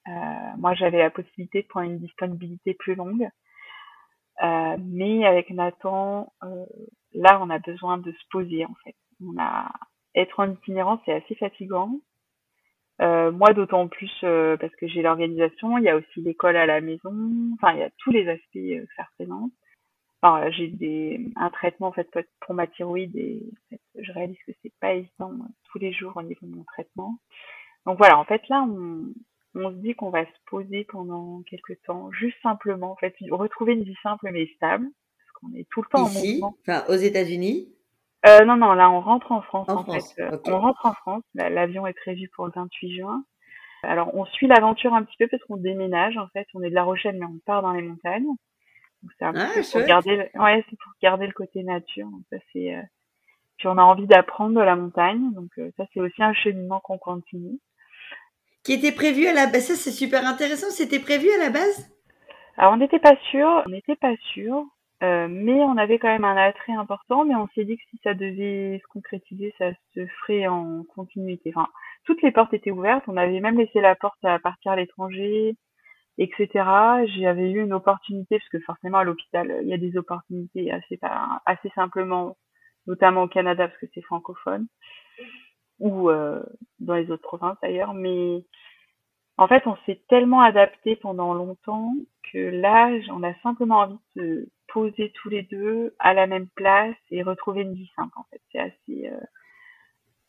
Euh, 0.07 0.11
moi, 0.57 0.73
j'avais 0.73 0.99
la 0.99 1.09
possibilité 1.09 1.63
de 1.63 1.67
prendre 1.67 1.91
une 1.91 1.99
disponibilité 1.99 2.73
plus 2.73 2.95
longue. 2.95 3.27
Euh, 4.41 4.77
mais 4.79 5.25
avec 5.25 5.49
Nathan, 5.51 6.31
euh, 6.43 6.65
là, 7.13 7.39
on 7.41 7.49
a 7.49 7.59
besoin 7.59 7.97
de 7.97 8.11
se 8.11 8.27
poser, 8.31 8.65
en 8.65 8.73
fait. 8.83 8.95
On 9.21 9.39
a 9.39 9.71
être 10.15 10.39
en 10.39 10.51
itinérance, 10.51 10.99
c'est 11.05 11.13
assez 11.13 11.35
fatigant. 11.35 11.99
Euh, 13.01 13.31
moi, 13.31 13.53
d'autant 13.53 13.87
plus 13.87 14.11
parce 14.21 14.75
que 14.75 14.87
j'ai 14.87 15.01
l'organisation, 15.01 15.77
il 15.77 15.83
y 15.83 15.89
a 15.89 15.95
aussi 15.95 16.21
l'école 16.21 16.55
à 16.55 16.65
la 16.65 16.81
maison, 16.81 17.13
enfin, 17.55 17.73
il 17.73 17.79
y 17.79 17.83
a 17.83 17.89
tous 17.97 18.11
les 18.11 18.27
aspects 18.27 18.53
que 18.53 18.85
ça 18.95 19.03
représente 19.03 19.51
j'ai 20.51 20.67
des 20.67 21.31
un 21.35 21.49
traitement 21.49 21.87
en 21.87 21.91
fait 21.91 22.07
pour 22.41 22.53
ma 22.53 22.67
thyroïde 22.67 23.15
et 23.15 23.43
je 23.95 24.11
réalise 24.11 24.37
que 24.45 24.51
c'est 24.61 24.73
pas 24.79 24.93
évident 24.93 25.31
euh, 25.31 25.47
tous 25.71 25.79
les 25.79 25.91
jours 25.93 26.13
au 26.15 26.21
niveau 26.21 26.45
de 26.45 26.55
mon 26.55 26.63
traitement. 26.63 27.17
Donc 27.85 27.97
voilà, 27.97 28.19
en 28.19 28.25
fait 28.25 28.41
là 28.49 28.63
on, 28.63 29.05
on 29.55 29.71
se 29.71 29.75
dit 29.77 29.95
qu'on 29.95 30.11
va 30.11 30.25
se 30.25 30.39
poser 30.45 30.85
pendant 30.85 31.41
quelques 31.49 31.81
temps, 31.83 32.11
juste 32.11 32.37
simplement 32.43 32.91
en 32.91 32.95
fait 32.95 33.15
retrouver 33.31 33.73
une 33.73 33.83
vie 33.83 33.97
simple 34.03 34.29
mais 34.31 34.47
stable 34.55 34.85
parce 34.85 35.31
qu'on 35.39 35.57
est 35.57 35.67
tout 35.71 35.81
le 35.81 35.87
temps 35.89 36.05
Ici, 36.05 36.17
en 36.17 36.47
mouvement. 36.47 36.57
Enfin 36.67 36.85
aux 36.87 36.97
États-Unis? 36.97 37.73
Euh, 38.27 38.45
non 38.45 38.57
non, 38.57 38.73
là 38.73 38.91
on 38.91 39.01
rentre 39.01 39.31
en 39.31 39.41
France 39.41 39.69
en, 39.69 39.83
fait. 39.85 40.21
Euh, 40.21 40.37
on 40.45 40.59
rentre 40.59 40.85
en 40.85 40.93
France. 40.93 41.23
L'avion 41.33 41.87
est 41.87 41.93
prévu 41.93 42.29
pour 42.35 42.45
le 42.45 42.51
28 42.55 42.97
juin. 42.97 43.23
Alors 43.81 44.13
on 44.13 44.25
suit 44.25 44.45
l'aventure 44.45 44.93
un 44.93 45.03
petit 45.03 45.17
peu 45.17 45.27
parce 45.27 45.43
qu'on 45.45 45.57
déménage 45.57 46.15
en 46.17 46.27
fait. 46.27 46.45
On 46.53 46.61
est 46.61 46.69
de 46.69 46.75
La 46.75 46.83
Rochelle 46.83 47.17
mais 47.19 47.25
on 47.25 47.39
part 47.43 47.63
dans 47.63 47.71
les 47.71 47.81
montagnes 47.81 48.27
c'est 49.17 49.25
un 49.25 49.33
ah, 49.35 49.49
pour 49.71 49.81
garder, 49.81 50.15
le... 50.15 50.41
ouais, 50.41 50.63
c'est 50.69 50.77
pour 50.77 50.91
garder 51.01 51.27
le 51.27 51.33
côté 51.33 51.63
nature. 51.63 52.07
Donc 52.07 52.21
ça 52.29 52.37
c'est, 52.51 52.75
euh, 52.75 52.81
puis 53.57 53.67
on 53.67 53.77
a 53.77 53.83
envie 53.83 54.07
d'apprendre 54.07 54.59
de 54.59 54.65
la 54.65 54.75
montagne, 54.75 55.31
donc 55.33 55.49
euh, 55.57 55.71
ça 55.77 55.85
c'est 55.93 56.01
aussi 56.01 56.21
un 56.21 56.33
cheminement 56.33 56.79
qu'on 56.79 56.97
continue. 56.97 57.59
Qui 58.63 58.73
était 58.73 58.91
prévu 58.91 59.25
à 59.25 59.33
la 59.33 59.47
base, 59.47 59.67
ça 59.67 59.75
c'est 59.75 59.91
super 59.91 60.25
intéressant. 60.25 60.69
C'était 60.69 60.99
prévu 60.99 61.27
à 61.31 61.37
la 61.37 61.49
base? 61.49 61.91
Alors 62.57 62.73
on 62.73 62.77
n'était 62.77 62.99
pas 62.99 63.15
sûr, 63.31 63.63
on 63.65 63.69
n'était 63.69 63.95
pas 63.95 64.15
sûr. 64.33 64.65
Euh, 65.03 65.27
mais 65.27 65.63
on 65.63 65.77
avait 65.77 65.97
quand 65.97 66.09
même 66.09 66.25
un 66.25 66.37
attrait 66.37 66.73
important, 66.73 67.25
mais 67.25 67.33
on 67.33 67.47
s'est 67.55 67.65
dit 67.65 67.75
que 67.75 67.83
si 67.89 67.99
ça 68.03 68.13
devait 68.13 68.79
se 68.83 68.87
concrétiser, 68.87 69.53
ça 69.57 69.71
se 69.95 70.05
ferait 70.05 70.45
en 70.45 70.83
continuité. 70.83 71.51
Enfin, 71.55 71.67
toutes 72.05 72.21
les 72.21 72.31
portes 72.31 72.53
étaient 72.53 72.69
ouvertes. 72.71 73.03
On 73.07 73.17
avait 73.17 73.39
même 73.39 73.57
laissé 73.57 73.81
la 73.81 73.95
porte 73.95 74.23
à 74.23 74.37
partir 74.37 74.73
à 74.73 74.75
l'étranger, 74.75 75.55
etc. 76.17 76.47
J'avais 77.17 77.51
eu 77.51 77.61
une 77.61 77.73
opportunité, 77.73 78.37
parce 78.37 78.49
que 78.49 78.59
forcément 78.59 78.99
à 78.99 79.03
l'hôpital, 79.03 79.59
il 79.61 79.67
y 79.67 79.73
a 79.73 79.77
des 79.77 79.97
opportunités 79.97 80.71
assez, 80.71 80.99
assez 81.45 81.69
simplement, 81.75 82.37
notamment 82.87 83.23
au 83.23 83.27
Canada, 83.27 83.67
parce 83.67 83.79
que 83.79 83.87
c'est 83.93 84.01
francophone, 84.01 84.67
ou 85.79 86.09
euh, 86.09 86.43
dans 86.79 86.95
les 86.95 87.09
autres 87.11 87.23
provinces 87.23 87.57
d'ailleurs. 87.61 87.93
Mais 87.93 88.43
en 89.37 89.47
fait, 89.47 89.65
on 89.65 89.75
s'est 89.85 90.01
tellement 90.09 90.41
adapté 90.41 90.95
pendant 90.97 91.33
longtemps 91.33 91.93
que 92.31 92.37
là, 92.37 92.91
on 93.11 93.23
a 93.23 93.33
simplement 93.41 93.79
envie 93.79 93.99
de 94.15 94.49
poser 94.67 95.11
tous 95.15 95.29
les 95.29 95.43
deux 95.43 95.95
à 95.99 96.13
la 96.13 96.27
même 96.27 96.47
place 96.55 96.95
et 97.09 97.23
retrouver 97.23 97.61
une 97.61 97.73
vie 97.73 97.91
simple. 97.95 98.13
En 98.15 98.25
fait, 98.31 98.41
c'est 98.51 98.59
assez. 98.59 99.09
Euh, 99.09 99.19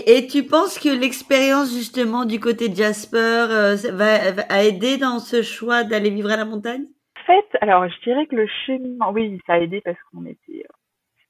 et 0.06 0.26
tu 0.26 0.44
penses 0.44 0.78
que 0.78 0.88
l'expérience 0.88 1.72
justement 1.72 2.24
du 2.24 2.40
côté 2.40 2.74
Jasper 2.74 3.46
euh, 3.50 3.76
va, 3.92 4.32
va 4.32 4.62
aider 4.64 4.96
dans 4.96 5.18
ce 5.18 5.42
choix 5.42 5.84
d'aller 5.84 6.10
vivre 6.10 6.30
à 6.30 6.36
la 6.36 6.44
montagne? 6.44 6.86
En 7.20 7.24
fait, 7.24 7.58
alors 7.60 7.88
je 7.88 8.00
dirais 8.02 8.26
que 8.26 8.34
le 8.34 8.46
cheminement, 8.66 9.12
oui, 9.12 9.38
ça 9.46 9.54
a 9.54 9.58
aidé 9.58 9.80
parce 9.80 9.98
qu'on 10.10 10.26
était, 10.26 10.64
euh, 10.64 10.74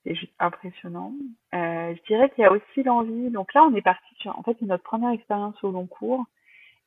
c'était 0.03 0.17
juste 0.17 0.33
impressionnant. 0.39 1.13
Euh, 1.55 1.95
je 1.95 2.03
dirais 2.07 2.31
qu'il 2.31 2.43
y 2.43 2.47
a 2.47 2.53
aussi 2.53 2.83
l'envie. 2.83 3.31
Donc 3.31 3.53
là, 3.53 3.65
on 3.65 3.75
est 3.75 3.83
parti 3.83 4.15
sur, 4.21 4.39
en 4.39 4.43
fait, 4.43 4.57
c'est 4.59 4.67
notre 4.67 4.85
première 4.85 5.11
expérience 5.11 5.63
au 5.63 5.71
long 5.71 5.87
cours. 5.87 6.25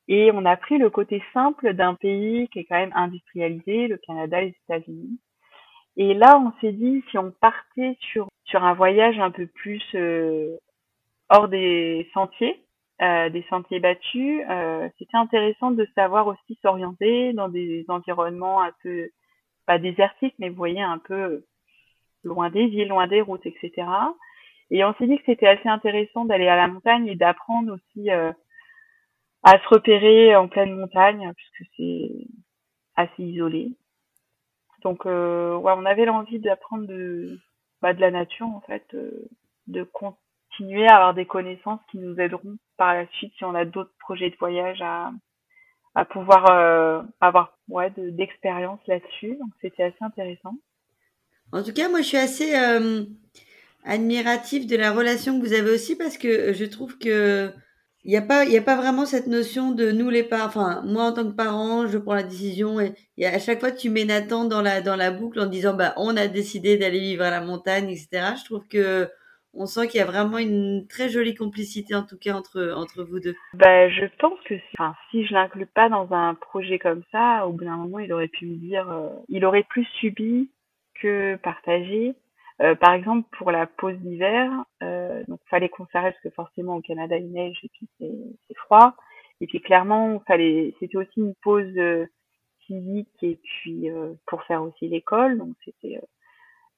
Et 0.07 0.31
on 0.33 0.45
a 0.45 0.55
pris 0.57 0.77
le 0.77 0.89
côté 0.89 1.21
simple 1.33 1.73
d'un 1.73 1.95
pays 1.95 2.47
qui 2.49 2.59
est 2.59 2.65
quand 2.65 2.77
même 2.77 2.93
industrialisé, 2.95 3.87
le 3.87 3.97
Canada, 3.97 4.41
les 4.41 4.55
États-Unis. 4.67 5.19
Et 5.97 6.13
là, 6.13 6.39
on 6.39 6.51
s'est 6.61 6.73
dit, 6.73 7.03
si 7.09 7.17
on 7.17 7.31
partait 7.31 7.97
sur, 7.99 8.27
sur 8.43 8.63
un 8.63 8.73
voyage 8.73 9.19
un 9.19 9.31
peu 9.31 9.47
plus 9.47 9.83
euh, 9.95 10.57
hors 11.29 11.47
des 11.47 12.09
sentiers, 12.13 12.65
euh, 13.01 13.29
des 13.29 13.43
sentiers 13.49 13.79
battus, 13.79 14.43
euh, 14.49 14.87
c'était 14.97 15.17
intéressant 15.17 15.71
de 15.71 15.87
savoir 15.95 16.27
aussi 16.27 16.57
s'orienter 16.61 17.33
dans 17.33 17.49
des 17.49 17.85
environnements 17.89 18.61
un 18.61 18.71
peu, 18.83 19.09
pas 19.65 19.79
désertiques, 19.79 20.35
mais 20.39 20.49
vous 20.49 20.55
voyez, 20.55 20.81
un 20.81 20.99
peu 20.99 21.45
loin 22.23 22.49
des 22.49 22.67
villes, 22.67 22.87
loin 22.87 23.07
des 23.07 23.21
routes, 23.21 23.45
etc. 23.45 23.87
Et 24.71 24.83
on 24.83 24.93
s'est 24.95 25.07
dit 25.07 25.17
que 25.17 25.25
c'était 25.25 25.47
assez 25.47 25.69
intéressant 25.69 26.25
d'aller 26.25 26.47
à 26.47 26.55
la 26.55 26.67
montagne 26.67 27.07
et 27.07 27.15
d'apprendre 27.15 27.73
aussi 27.73 28.09
euh, 28.09 28.31
à 29.43 29.59
se 29.59 29.67
repérer 29.67 30.35
en 30.35 30.47
pleine 30.47 30.75
montagne, 30.75 31.31
puisque 31.35 31.71
c'est 31.77 32.11
assez 32.95 33.23
isolé. 33.23 33.75
Donc, 34.83 35.05
euh, 35.05 35.55
ouais, 35.57 35.73
on 35.75 35.85
avait 35.85 36.05
l'envie 36.05 36.39
d'apprendre 36.39 36.87
de, 36.87 37.39
bah, 37.81 37.93
de 37.93 38.01
la 38.01 38.11
nature, 38.11 38.47
en 38.47 38.61
fait, 38.61 38.85
euh, 38.93 39.27
de 39.67 39.83
continuer 40.57 40.87
à 40.87 40.95
avoir 40.95 41.13
des 41.13 41.25
connaissances 41.25 41.79
qui 41.91 41.97
nous 41.97 42.19
aideront 42.19 42.57
par 42.77 42.93
la 42.93 43.07
suite 43.13 43.33
si 43.37 43.43
on 43.43 43.55
a 43.55 43.65
d'autres 43.65 43.93
projets 43.99 44.29
de 44.29 44.35
voyage 44.37 44.81
à, 44.81 45.11
à 45.95 46.05
pouvoir 46.05 46.49
euh, 46.51 47.01
avoir 47.21 47.57
ouais, 47.69 47.91
d'expérience 47.97 48.79
là-dessus. 48.87 49.37
Donc, 49.39 49.49
c'était 49.61 49.83
assez 49.83 50.01
intéressant. 50.01 50.55
En 51.51 51.63
tout 51.63 51.73
cas, 51.73 51.89
moi, 51.89 52.01
je 52.01 52.07
suis 52.07 52.17
assez 52.17 52.55
euh, 52.55 53.05
admiratif 53.83 54.67
de 54.67 54.75
la 54.75 54.91
relation 54.91 55.39
que 55.39 55.45
vous 55.45 55.53
avez 55.53 55.71
aussi 55.71 55.95
parce 55.95 56.17
que 56.17 56.53
je 56.53 56.65
trouve 56.65 56.97
que 56.97 57.51
il 58.03 58.11
n'y 58.11 58.17
a 58.17 58.21
pas, 58.21 58.45
il 58.45 58.55
a 58.55 58.61
pas 58.61 58.75
vraiment 58.75 59.07
cette 59.07 59.25
notion 59.25 59.71
de 59.71 59.91
nous 59.91 60.11
les 60.11 60.21
parents. 60.21 60.45
Enfin, 60.45 60.83
moi 60.85 61.05
en 61.05 61.11
tant 61.11 61.23
que 61.23 61.35
parent, 61.35 61.87
je 61.87 61.97
prends 61.97 62.13
la 62.13 62.21
décision 62.21 62.79
et, 62.79 62.93
et, 63.17 63.25
à 63.25 63.39
chaque 63.39 63.59
fois 63.59 63.71
tu 63.71 63.89
mets 63.89 64.05
Nathan 64.05 64.45
dans 64.45 64.61
la 64.61 64.81
dans 64.81 64.95
la 64.95 65.09
boucle 65.09 65.39
en 65.39 65.47
disant 65.47 65.73
bah 65.73 65.95
on 65.97 66.15
a 66.15 66.27
décidé 66.27 66.77
d'aller 66.77 66.99
vivre 66.99 67.23
à 67.23 67.31
la 67.31 67.41
montagne, 67.41 67.89
etc. 67.89 68.35
Je 68.37 68.45
trouve 68.45 68.67
que 68.67 69.09
on 69.55 69.65
sent 69.65 69.87
qu'il 69.87 69.99
y 69.99 70.03
a 70.03 70.05
vraiment 70.05 70.37
une 70.37 70.87
très 70.87 71.09
jolie 71.09 71.35
complicité 71.35 71.95
en 71.95 72.03
tout 72.03 72.17
cas 72.17 72.33
entre 72.33 72.73
entre 72.75 73.03
vous 73.03 73.19
deux. 73.19 73.35
Bah, 73.53 73.89
je 73.89 74.05
pense 74.19 74.39
que 74.41 74.55
si, 74.57 74.63
enfin, 74.77 74.95
si 75.09 75.25
je 75.25 75.33
l'inclus 75.33 75.65
pas 75.65 75.89
dans 75.89 76.11
un 76.13 76.35
projet 76.35 76.79
comme 76.79 77.03
ça, 77.11 77.47
au 77.47 77.53
bout 77.53 77.65
d'un 77.65 77.77
moment, 77.77 77.99
il 77.99 78.11
aurait 78.13 78.27
pu 78.27 78.45
me 78.45 78.55
dire, 78.55 78.89
euh, 78.91 79.09
il 79.29 79.45
aurait 79.45 79.63
plus 79.63 79.85
subi 79.99 80.49
que 81.01 81.35
partagé. 81.37 82.15
Euh, 82.61 82.75
par 82.75 82.93
exemple, 82.93 83.27
pour 83.37 83.51
la 83.51 83.67
pause 83.67 83.97
d'hiver, 83.97 84.49
euh, 84.81 85.23
donc 85.27 85.39
fallait 85.49 85.69
qu'on 85.69 85.85
s'arrête 85.87 86.13
parce 86.13 86.23
que 86.23 86.29
forcément 86.29 86.77
au 86.77 86.81
Canada 86.81 87.17
il 87.17 87.31
neige 87.31 87.59
et 87.63 87.69
puis 87.69 87.87
c'est 87.99 88.55
froid. 88.55 88.95
Et 89.41 89.47
puis 89.47 89.59
clairement, 89.59 90.21
fallait, 90.25 90.73
c'était 90.79 90.97
aussi 90.97 91.19
une 91.19 91.35
pause 91.41 91.77
euh, 91.77 92.05
physique 92.65 93.09
et 93.21 93.39
puis 93.43 93.89
euh, 93.89 94.13
pour 94.25 94.43
faire 94.43 94.63
aussi 94.63 94.87
l'école, 94.87 95.37
donc 95.37 95.55
c'était 95.65 95.99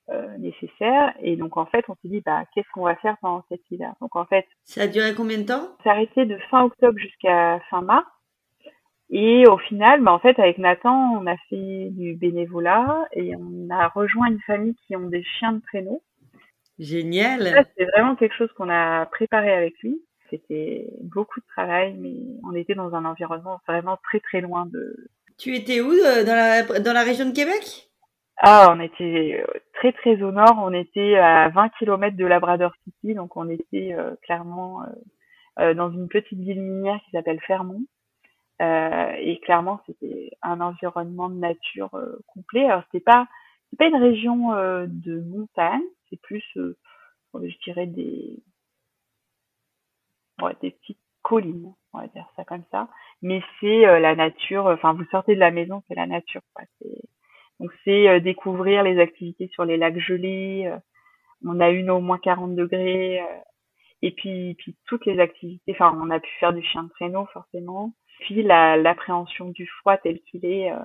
euh, 0.09 0.37
nécessaire. 0.37 1.13
Et 1.21 1.35
donc 1.35 1.57
en 1.57 1.65
fait, 1.65 1.85
on 1.89 1.95
s'est 1.95 2.07
dit 2.07 2.21
bah 2.25 2.43
qu'est-ce 2.53 2.69
qu'on 2.73 2.83
va 2.85 2.95
faire 2.95 3.17
pendant 3.21 3.43
cet 3.49 3.61
hiver? 3.71 3.93
Donc 4.01 4.15
en 4.15 4.25
fait, 4.25 4.45
ça 4.63 4.83
a 4.83 4.87
duré 4.87 5.13
combien 5.13 5.39
de 5.39 5.43
temps? 5.43 5.69
Ça 5.83 5.91
arrêté 5.91 6.25
de 6.25 6.37
fin 6.49 6.63
octobre 6.63 6.97
jusqu'à 6.97 7.59
fin 7.69 7.81
mars. 7.81 8.07
Et 9.09 9.47
au 9.47 9.57
final, 9.57 10.01
bah, 10.01 10.11
en 10.11 10.19
fait, 10.19 10.37
avec 10.37 10.57
Nathan, 10.57 11.17
on 11.17 11.25
a 11.27 11.37
fait 11.49 11.89
du 11.91 12.15
bénévolat 12.15 13.05
et 13.13 13.35
on 13.37 13.69
a 13.69 13.87
rejoint 13.87 14.27
une 14.27 14.41
famille 14.41 14.75
qui 14.85 14.95
ont 14.97 15.07
des 15.07 15.23
chiens 15.23 15.53
de 15.53 15.61
traîneau. 15.61 16.01
Génial. 16.77 17.65
C'est 17.77 17.85
vraiment 17.85 18.15
quelque 18.15 18.35
chose 18.35 18.51
qu'on 18.53 18.69
a 18.69 19.05
préparé 19.07 19.51
avec 19.51 19.79
lui. 19.79 20.01
C'était 20.29 20.87
beaucoup 21.01 21.39
de 21.39 21.45
travail, 21.47 21.95
mais 21.97 22.15
on 22.43 22.53
était 22.53 22.75
dans 22.75 22.93
un 22.93 23.05
environnement 23.05 23.59
vraiment 23.67 23.97
très 24.03 24.19
très 24.19 24.41
loin 24.41 24.65
de. 24.65 25.09
Tu 25.37 25.55
étais 25.55 25.79
où 25.79 25.91
euh, 25.91 26.25
dans 26.25 26.35
la 26.35 26.79
dans 26.79 26.93
la 26.93 27.03
région 27.03 27.25
de 27.25 27.33
Québec? 27.33 27.89
Ah, 28.39 28.67
on 28.71 28.79
était 28.79 29.43
euh, 29.43 29.59
très 29.73 29.91
très 29.93 30.21
au 30.21 30.31
nord. 30.31 30.55
On 30.59 30.71
était 30.73 31.15
à 31.15 31.49
20 31.49 31.69
km 31.79 32.15
de 32.15 32.25
Labrador 32.25 32.71
City, 32.83 33.15
donc 33.15 33.35
on 33.35 33.49
était 33.49 33.93
euh, 33.93 34.15
clairement 34.23 34.83
euh, 35.59 35.73
dans 35.73 35.91
une 35.91 36.07
petite 36.07 36.37
ville 36.39 36.61
minière 36.61 36.99
qui 37.05 37.11
s'appelle 37.11 37.41
Fermont. 37.41 37.83
Et 38.59 39.39
clairement, 39.43 39.81
c'était 39.85 40.31
un 40.41 40.61
environnement 40.61 41.29
de 41.29 41.35
nature 41.35 41.91
complet. 42.27 42.65
Alors, 42.65 42.83
c'était 42.85 43.03
pas, 43.03 43.27
c'est 43.69 43.77
pas 43.77 43.87
une 43.87 43.95
région 44.01 44.51
de 44.87 45.21
montagne, 45.21 45.83
c'est 46.09 46.19
plus, 46.21 46.43
je 46.55 47.63
dirais 47.63 47.85
des, 47.85 48.39
ouais, 50.41 50.55
des 50.61 50.71
petites 50.71 50.99
collines, 51.21 51.73
on 51.93 51.99
va 51.99 52.07
dire 52.07 52.27
ça 52.35 52.43
comme 52.45 52.63
ça. 52.71 52.89
Mais 53.21 53.41
c'est 53.59 53.99
la 53.99 54.15
nature. 54.15 54.65
Enfin, 54.65 54.93
vous 54.93 55.05
sortez 55.11 55.35
de 55.35 55.39
la 55.39 55.51
maison, 55.51 55.83
c'est 55.87 55.95
la 55.95 56.07
nature. 56.07 56.41
Quoi. 56.55 56.65
Donc, 57.59 57.71
c'est 57.83 58.19
découvrir 58.21 58.83
les 58.83 58.99
activités 58.99 59.49
sur 59.53 59.65
les 59.65 59.77
lacs 59.77 59.99
gelés. 59.99 60.71
on 61.45 61.59
a 61.59 61.69
une 61.69 61.89
au 61.89 61.99
moins 61.99 62.19
40 62.19 62.55
degrés. 62.55 63.21
et 64.01 64.11
puis, 64.11 64.55
puis 64.59 64.75
toutes 64.85 65.05
les 65.05 65.19
activités. 65.19 65.71
Enfin, 65.71 65.97
on 66.01 66.09
a 66.11 66.19
pu 66.19 66.29
faire 66.39 66.53
du 66.53 66.63
chien 66.63 66.83
de 66.83 66.89
traîneau 66.89 67.25
forcément. 67.33 67.93
Puis 68.19 68.43
l'appréhension 68.43 69.49
du 69.49 69.67
froid 69.79 69.97
tel 69.97 70.19
qu'il 70.21 70.45
est, 70.45 70.71
euh, 70.71 70.77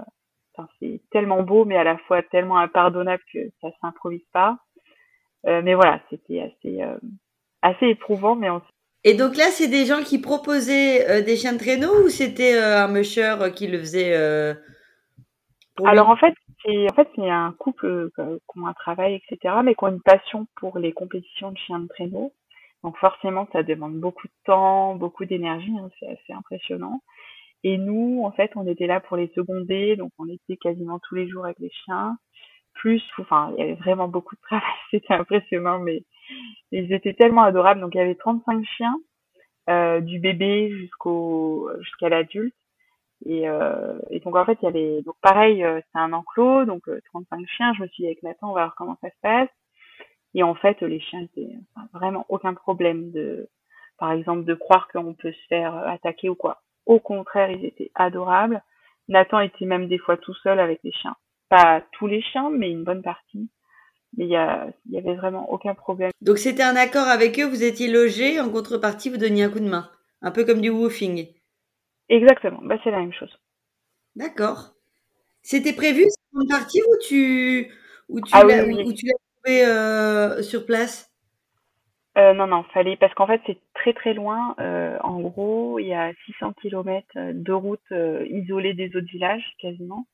c'est 0.81 1.01
tellement 1.11 1.43
beau, 1.43 1.65
mais 1.65 1.77
à 1.77 1.85
la 1.85 1.99
fois 1.99 2.23
tellement 2.23 2.59
impardonnable 2.59 3.23
que 3.33 3.39
ça 3.61 3.69
s'improvise 3.81 4.25
pas. 4.33 4.59
Euh, 5.47 5.63
mais 5.63 5.75
voilà, 5.75 6.01
c'était 6.11 6.41
assez 6.41 6.83
euh, 6.83 6.99
assez 7.63 7.87
éprouvant, 7.87 8.37
mais 8.37 8.51
on... 8.51 8.63
Et 9.05 9.15
donc 9.15 9.37
là, 9.37 9.47
c'est 9.51 9.69
des 9.69 9.87
gens 9.87 10.03
qui 10.03 10.21
proposaient 10.21 11.09
euh, 11.11 11.23
des 11.23 11.37
chiens 11.37 11.55
de 11.55 11.59
traîneau 11.59 12.05
ou 12.05 12.09
c'était 12.09 12.55
euh, 12.55 12.85
un 12.85 12.89
musher 12.89 13.37
qui 13.55 13.67
le 13.67 13.79
faisait 13.79 14.15
Alors 15.85 16.11
en 16.11 16.17
fait, 16.17 16.35
c'est 16.65 16.91
en 16.91 16.95
fait 16.95 17.09
c'est 17.17 17.31
un 17.31 17.53
couple 17.59 18.11
qui 18.17 18.59
ont 18.59 18.67
un 18.67 18.73
travail, 18.75 19.15
etc., 19.15 19.55
mais 19.65 19.75
qui 19.75 19.85
ont 19.85 19.89
une 19.89 20.03
passion 20.03 20.47
pour 20.57 20.79
les 20.79 20.93
compétitions 20.93 21.53
de 21.53 21.59
chiens 21.59 21.81
de 21.81 21.89
traîneau. 21.89 22.33
Donc 22.83 22.97
forcément, 22.99 23.49
ça 23.53 23.63
demande 23.63 23.99
beaucoup 24.01 24.27
de 24.27 24.33
temps, 24.45 24.97
beaucoup 24.97 25.25
d'énergie, 25.25 25.73
hein, 25.79 25.89
c'est 26.01 26.09
assez 26.09 26.33
impressionnant. 26.33 27.01
Et 27.65 27.79
nous, 27.79 28.23
en 28.25 28.33
fait, 28.33 28.51
on 28.57 28.67
était 28.67 28.87
là 28.89 29.01
pour 29.01 29.17
les 29.17 29.29
seconder, 29.35 29.97
donc 29.97 30.11
on 30.19 30.29
était 30.29 30.57
quasiment 30.57 30.99
tous 30.99 31.15
les 31.15 31.29
jours 31.29 31.45
avec 31.45 31.59
les 31.61 31.71
chiens. 31.85 32.17
Plus, 32.75 33.03
enfin, 33.19 33.53
il 33.57 33.61
y 33.61 33.63
avait 33.63 33.75
vraiment 33.75 34.09
beaucoup 34.09 34.35
de 34.35 34.41
travail, 34.41 34.65
c'était 34.91 35.15
impressionnant, 35.15 35.79
mais 35.79 36.03
ils 36.73 36.93
étaient 36.93 37.15
tellement 37.15 37.43
adorables. 37.43 37.81
Donc 37.81 37.95
il 37.95 37.99
y 37.99 38.01
avait 38.01 38.17
35 38.17 38.65
chiens, 38.77 38.95
euh, 39.71 40.01
du 40.01 40.19
bébé 40.19 40.71
jusqu'au 40.71 41.71
jusqu'à 41.81 42.09
l'adulte. 42.09 42.55
Et, 43.25 43.49
euh, 43.49 43.99
et 44.11 44.21
donc 44.21 44.37
en 44.37 44.45
fait, 44.45 44.59
il 44.63 44.65
y 44.65 44.69
avait 44.69 45.03
donc 45.03 45.15
pareil, 45.21 45.63
euh, 45.65 45.81
c'est 45.93 45.99
un 45.99 46.13
enclos, 46.13 46.65
donc 46.65 46.83
35 47.07 47.41
euh, 47.41 47.45
chiens. 47.47 47.73
Je 47.75 47.83
me 47.83 47.89
suis 47.89 48.03
dit 48.03 48.07
avec 48.07 48.23
Nathan, 48.23 48.51
on 48.51 48.55
va 48.55 48.63
voir 48.63 48.75
comment 48.77 48.99
ça 49.01 49.11
se 49.11 49.21
passe. 49.23 49.49
Et 50.35 50.43
en 50.43 50.55
fait, 50.55 50.81
les 50.81 51.01
chiens 51.01 51.21
étaient 51.21 51.57
vraiment 51.93 52.25
aucun 52.29 52.55
problème 52.55 53.13
de, 53.13 53.49
par 53.99 54.13
exemple, 54.13 54.45
de 54.45 54.55
croire 54.55 54.89
qu'on 54.89 55.15
peut 55.15 55.33
se 55.33 55.47
faire 55.49 55.77
attaquer 55.77 56.29
ou 56.31 56.35
quoi. 56.35 56.63
Au 56.87 56.99
contraire, 56.99 57.51
ils 57.51 57.65
étaient 57.67 57.91
adorables. 57.95 58.63
Nathan 59.09 59.41
était 59.41 59.67
même 59.67 59.89
des 59.89 59.99
fois 59.99 60.17
tout 60.17 60.35
seul 60.35 60.59
avec 60.59 60.81
les 60.85 60.93
chiens. 60.93 61.17
Pas 61.49 61.83
tous 61.93 62.07
les 62.07 62.23
chiens, 62.23 62.51
mais 62.51 62.71
une 62.71 62.83
bonne 62.83 63.03
partie. 63.03 63.51
Mais 64.17 64.25
il 64.25 64.31
y, 64.31 64.95
y 64.95 64.99
avait 64.99 65.15
vraiment 65.15 65.53
aucun 65.53 65.75
problème. 65.75 66.11
Donc 66.23 66.39
c'était 66.39 66.63
un 66.63 66.77
accord 66.77 67.09
avec 67.09 67.39
eux, 67.39 67.47
vous 67.47 67.63
étiez 67.63 67.91
logé, 67.91 68.41
en 68.41 68.51
contrepartie, 68.51 69.11
vous 69.11 69.19
donniez 69.19 69.45
un 69.45 69.51
coup 69.51 69.61
de 69.61 69.69
main. 69.69 69.91
Un 70.23 70.31
peu 70.31 70.45
comme 70.45 70.61
du 70.61 70.71
woofing. 70.71 71.29
Exactement, 72.13 72.61
bah, 72.63 72.77
c'est 72.85 72.91
la 72.91 72.99
même 72.99 73.15
chose. 73.15 73.35
D'accord. 74.17 74.75
C'était 75.41 75.73
prévu, 75.73 76.05
cette 76.05 76.49
partie, 76.49 76.83
ou 76.83 76.97
tu, 77.09 77.73
Ou 78.11 78.21
tu 78.21 78.31
ah 78.35 78.45
l'as 78.45 78.63
trouvé 78.63 79.65
euh, 79.65 80.43
sur 80.43 80.67
place? 80.67 81.11
Euh, 82.19 82.35
non, 82.35 82.47
non, 82.47 82.65
fallait 82.75 82.99
parce 82.99 83.15
qu'en 83.15 83.27
fait 83.27 83.41
c'est 83.47 83.59
très 83.73 83.95
très 83.95 84.13
loin. 84.13 84.55
Euh, 84.61 84.99
en 85.03 85.21
gros, 85.21 85.79
il 85.79 85.87
y 85.87 85.95
a 85.95 86.13
600 86.27 86.53
km 86.61 87.07
de 87.33 87.53
route 87.53 87.81
euh, 87.93 88.27
isolée 88.29 88.75
des 88.75 88.89
autres 88.95 89.11
villages 89.11 89.45
quasiment. 89.59 90.07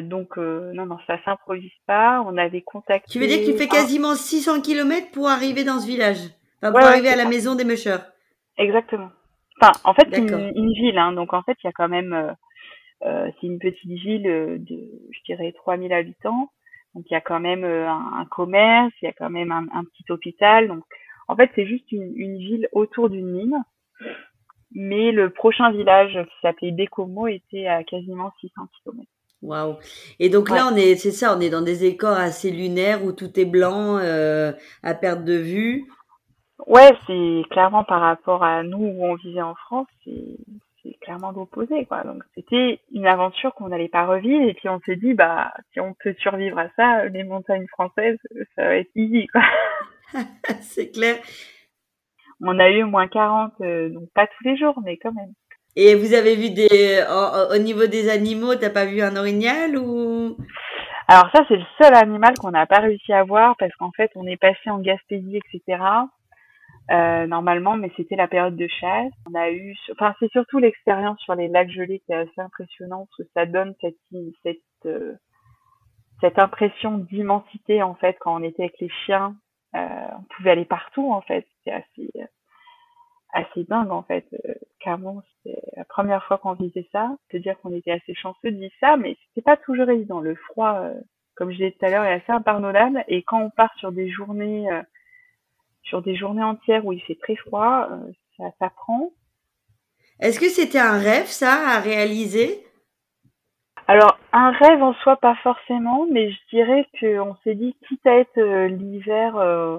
Donc 0.00 0.38
non, 0.38 0.86
non, 0.86 0.98
ça 1.06 1.22
s'improvise 1.26 1.70
pas. 1.86 2.22
On 2.26 2.38
avait 2.38 2.62
contacté. 2.62 3.12
Tu 3.12 3.20
veux 3.20 3.26
dire 3.26 3.40
que 3.40 3.52
tu 3.52 3.58
fais 3.58 3.68
quasiment 3.68 4.14
600 4.14 4.62
km 4.62 5.10
pour 5.10 5.28
arriver 5.28 5.64
dans 5.64 5.80
ce 5.80 5.86
village, 5.86 6.20
enfin, 6.62 6.72
pour 6.72 6.80
arriver 6.80 7.10
à 7.10 7.16
la 7.16 7.26
maison 7.26 7.54
des 7.54 7.64
Mushers? 7.64 7.98
Exactement. 8.56 9.10
Enfin, 9.60 9.72
en 9.84 9.94
fait, 9.94 10.08
c'est 10.12 10.20
une, 10.20 10.52
une, 10.54 10.72
ville, 10.72 10.98
hein, 10.98 11.12
donc 11.12 11.32
en 11.32 11.42
fait, 11.42 11.56
il 11.62 11.66
y 11.66 11.68
a 11.68 11.72
quand 11.72 11.88
même, 11.88 12.34
c'est 13.02 13.46
une 13.46 13.58
petite 13.58 13.90
ville 13.90 14.22
de, 14.22 14.88
je 15.10 15.20
dirais, 15.24 15.52
3000 15.52 15.92
habitants. 15.92 16.50
Donc 16.94 17.04
il 17.10 17.12
y 17.12 17.16
a 17.16 17.20
quand 17.20 17.40
même 17.40 17.64
euh, 17.64 17.88
un, 17.88 18.24
commerce, 18.30 18.92
il 19.02 19.06
y 19.06 19.08
a 19.08 19.12
quand 19.12 19.30
même 19.30 19.52
un, 19.52 19.84
petit 19.84 20.10
hôpital. 20.10 20.68
Donc 20.68 20.82
en 21.28 21.36
fait 21.36 21.50
c'est 21.54 21.66
juste 21.66 21.90
une, 21.92 22.38
ville 22.38 22.68
autour 22.72 23.10
d'une 23.10 23.30
mine. 23.30 23.62
Mais 24.72 25.12
le 25.12 25.30
prochain 25.30 25.70
village 25.70 26.12
qui 26.12 26.34
s'appelait 26.42 26.72
Dekomo 26.72 27.26
était 27.26 27.66
à 27.66 27.84
quasiment 27.84 28.32
600 28.40 28.62
km. 28.84 29.08
Waouh. 29.40 29.76
Et 30.18 30.28
donc 30.28 30.50
là, 30.50 30.68
on 30.70 30.76
est, 30.76 30.96
c'est 30.96 31.12
ça, 31.12 31.36
on 31.36 31.40
est 31.40 31.48
dans 31.48 31.62
des 31.62 31.78
décors 31.78 32.16
assez 32.16 32.50
lunaires 32.50 33.04
où 33.04 33.12
tout 33.12 33.38
est 33.38 33.44
blanc 33.44 33.98
euh, 33.98 34.52
à 34.82 34.94
perte 34.94 35.24
de 35.24 35.34
vue. 35.34 35.86
Ouais, 36.66 36.90
c'est 37.06 37.42
clairement 37.50 37.84
par 37.84 38.00
rapport 38.00 38.42
à 38.42 38.62
nous 38.62 38.78
où 38.78 39.04
on 39.04 39.14
vivait 39.14 39.42
en 39.42 39.54
France, 39.54 39.86
c'est 40.04 40.36
clairement 41.00 41.30
l'opposé 41.30 41.84
quoi. 41.86 42.02
Donc 42.02 42.22
c'était 42.34 42.80
une 42.92 43.06
aventure 43.06 43.54
qu'on 43.54 43.68
n'allait 43.68 43.88
pas 43.88 44.06
revivre 44.06 44.48
et 44.48 44.54
puis 44.54 44.68
on 44.68 44.80
s'est 44.80 44.96
dit 44.96 45.14
bah 45.14 45.52
si 45.72 45.80
on 45.80 45.94
peut 45.94 46.14
survivre 46.18 46.58
à 46.58 46.68
ça 46.76 47.04
les 47.06 47.24
montagnes 47.24 47.66
françaises 47.68 48.18
ça 48.56 48.64
va 48.64 48.76
être 48.76 48.90
easy 48.94 49.26
quoi. 49.28 49.42
C'est 50.60 50.90
clair. 50.90 51.16
On 52.40 52.58
a 52.58 52.70
eu 52.70 52.84
moins 52.84 53.08
40 53.08 53.52
euh, 53.60 53.88
donc 53.90 54.08
pas 54.14 54.26
tous 54.26 54.44
les 54.44 54.56
jours 54.56 54.80
mais 54.84 54.96
quand 54.96 55.12
même. 55.12 55.32
Et 55.76 55.94
vous 55.94 56.14
avez 56.14 56.34
vu 56.34 56.50
des 56.50 57.04
au, 57.52 57.58
niveau 57.58 57.86
des 57.86 58.08
animaux 58.08 58.54
t'as 58.54 58.70
pas 58.70 58.86
vu 58.86 59.00
un 59.00 59.16
orignal 59.16 59.76
ou? 59.76 60.36
Alors 61.06 61.30
ça 61.34 61.44
c'est 61.48 61.56
le 61.56 61.64
seul 61.80 61.94
animal 61.94 62.34
qu'on 62.38 62.50
n'a 62.50 62.66
pas 62.66 62.80
réussi 62.80 63.12
à 63.12 63.24
voir 63.24 63.56
parce 63.58 63.74
qu'en 63.76 63.92
fait 63.92 64.10
on 64.14 64.26
est 64.26 64.36
passé 64.36 64.70
en 64.70 64.78
Gaspésie 64.78 65.38
etc 65.38 65.78
euh, 66.90 67.26
normalement, 67.26 67.76
mais 67.76 67.90
c'était 67.96 68.16
la 68.16 68.28
période 68.28 68.56
de 68.56 68.68
chasse. 68.68 69.12
On 69.30 69.34
a 69.34 69.50
eu, 69.50 69.74
enfin, 69.92 70.14
c'est 70.20 70.30
surtout 70.30 70.58
l'expérience 70.58 71.20
sur 71.20 71.34
les 71.34 71.48
lacs 71.48 71.70
gelés 71.70 72.00
qui 72.00 72.12
est 72.12 72.16
assez 72.16 72.40
impressionnante, 72.40 73.08
parce 73.10 73.28
que 73.28 73.32
ça 73.34 73.46
donne 73.46 73.74
cette, 73.80 73.98
cette, 74.42 74.58
euh, 74.86 75.14
cette 76.20 76.38
impression 76.38 76.98
d'immensité 76.98 77.82
en 77.82 77.94
fait 77.94 78.16
quand 78.20 78.40
on 78.40 78.42
était 78.42 78.64
avec 78.64 78.80
les 78.80 78.90
chiens. 79.06 79.36
Euh, 79.76 80.08
on 80.18 80.22
pouvait 80.34 80.52
aller 80.52 80.64
partout 80.64 81.12
en 81.12 81.20
fait. 81.20 81.46
C'était 81.58 81.76
assez, 81.76 82.10
assez 83.32 83.64
dingue 83.64 83.90
en 83.90 84.02
fait. 84.02 84.26
Euh, 84.46 84.54
carrément, 84.80 85.22
c'était 85.44 85.60
la 85.76 85.84
première 85.84 86.24
fois 86.24 86.38
qu'on 86.38 86.54
vivait 86.54 86.88
ça. 86.92 87.10
cest 87.30 87.42
dire 87.42 87.58
qu'on 87.60 87.72
était 87.72 87.92
assez 87.92 88.14
chanceux 88.14 88.50
de 88.50 88.56
vivre 88.56 88.74
ça, 88.80 88.96
mais 88.96 89.16
c'était 89.28 89.44
pas 89.44 89.56
toujours 89.56 89.88
évident. 89.90 90.20
Le 90.20 90.34
froid, 90.34 90.80
euh, 90.80 90.94
comme 91.36 91.50
je 91.50 91.56
disais 91.56 91.72
tout 91.72 91.84
à 91.84 91.90
l'heure, 91.90 92.04
est 92.04 92.14
assez 92.14 92.32
impardonnable. 92.32 93.04
Et 93.08 93.22
quand 93.22 93.40
on 93.40 93.50
part 93.50 93.74
sur 93.76 93.92
des 93.92 94.08
journées 94.08 94.68
sur 95.88 96.02
des 96.02 96.16
journées 96.16 96.44
entières 96.44 96.84
où 96.86 96.92
il 96.92 97.02
fait 97.02 97.16
très 97.16 97.36
froid, 97.36 97.88
euh, 97.90 98.12
ça 98.36 98.44
s'apprend. 98.58 99.10
Est-ce 100.20 100.38
que 100.38 100.48
c'était 100.48 100.78
un 100.78 100.98
rêve, 100.98 101.26
ça, 101.26 101.76
à 101.76 101.80
réaliser? 101.80 102.64
Alors, 103.86 104.18
un 104.32 104.50
rêve 104.50 104.82
en 104.82 104.92
soi, 104.94 105.16
pas 105.16 105.36
forcément, 105.36 106.06
mais 106.10 106.30
je 106.30 106.38
dirais 106.50 106.86
qu'on 107.00 107.36
s'est 107.42 107.54
dit, 107.54 107.74
quitte 107.88 108.06
à 108.06 108.18
être 108.18 108.38
euh, 108.38 108.68
l'hiver 108.68 109.36
euh, 109.36 109.78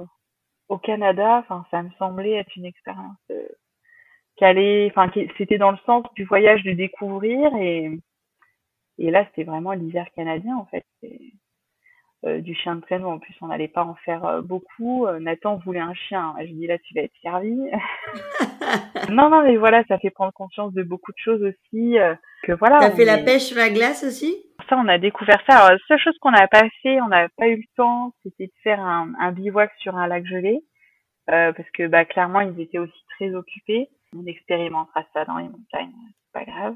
au 0.68 0.78
Canada, 0.78 1.46
ça 1.70 1.84
me 1.84 1.90
semblait 2.00 2.34
être 2.34 2.56
une 2.56 2.66
expérience 2.66 3.18
qui 4.36 4.46
allait, 4.46 4.92
enfin, 4.92 5.12
c'était 5.38 5.58
dans 5.58 5.72
le 5.72 5.78
sens 5.86 6.06
du 6.16 6.24
voyage 6.24 6.64
de 6.64 6.72
découvrir 6.72 7.54
et, 7.56 8.00
et 8.98 9.12
là, 9.12 9.26
c'était 9.26 9.44
vraiment 9.44 9.74
l'hiver 9.74 10.08
canadien, 10.16 10.56
en 10.56 10.66
fait. 10.66 10.86
Euh, 12.26 12.42
du 12.42 12.54
chien 12.54 12.76
de 12.76 12.82
traîneau. 12.82 13.08
En 13.08 13.18
plus, 13.18 13.34
on 13.40 13.48
n'allait 13.48 13.70
pas 13.70 13.86
en 13.86 13.96
faire 13.96 14.26
euh, 14.26 14.42
beaucoup. 14.42 15.06
Euh, 15.06 15.22
Nathan 15.22 15.56
voulait 15.64 15.80
un 15.80 15.94
chien. 15.94 16.36
Je 16.42 16.52
dis 16.52 16.68
là, 16.68 16.78
tu 16.78 16.94
vas 16.94 17.04
être 17.04 17.14
servi. 17.22 17.56
non, 19.10 19.30
non, 19.30 19.44
mais 19.44 19.56
voilà, 19.56 19.86
ça 19.88 19.98
fait 20.00 20.10
prendre 20.10 20.34
conscience 20.34 20.74
de 20.74 20.84
beaucoup 20.84 21.14
de 21.14 21.18
choses 21.18 21.42
aussi. 21.42 21.96
que 22.44 22.52
voilà. 22.52 22.80
T'as 22.80 22.92
fait 22.92 23.06
la 23.06 23.20
pêche 23.20 23.44
sur 23.44 23.56
la 23.56 23.70
glace 23.70 24.04
aussi? 24.04 24.36
Ça, 24.68 24.76
on 24.78 24.90
a 24.90 24.98
découvert 24.98 25.42
ça. 25.48 25.60
Alors, 25.60 25.70
la 25.72 25.78
seule 25.88 26.00
chose 26.00 26.18
qu'on 26.20 26.32
n'a 26.32 26.50
pas 26.50 26.68
fait, 26.84 27.00
on 27.00 27.08
n'a 27.08 27.30
pas 27.38 27.48
eu 27.48 27.56
le 27.56 27.76
temps, 27.78 28.14
c'était 28.24 28.48
de 28.48 28.62
faire 28.64 28.82
un, 28.82 29.14
un 29.18 29.32
bivouac 29.32 29.72
sur 29.78 29.96
un 29.96 30.08
lac 30.08 30.26
gelé. 30.26 30.60
parce 31.28 31.70
que 31.74 31.88
bah 31.88 32.04
clairement 32.04 32.42
ils 32.42 32.60
étaient 32.60 32.80
aussi 32.80 33.06
très 33.16 33.34
occupés. 33.34 33.88
On 34.14 34.26
expérimentera 34.26 35.06
ça 35.14 35.24
dans 35.24 35.38
les 35.38 35.46
montagnes, 35.48 35.94
c'est 36.04 36.34
pas 36.34 36.44
grave. 36.44 36.76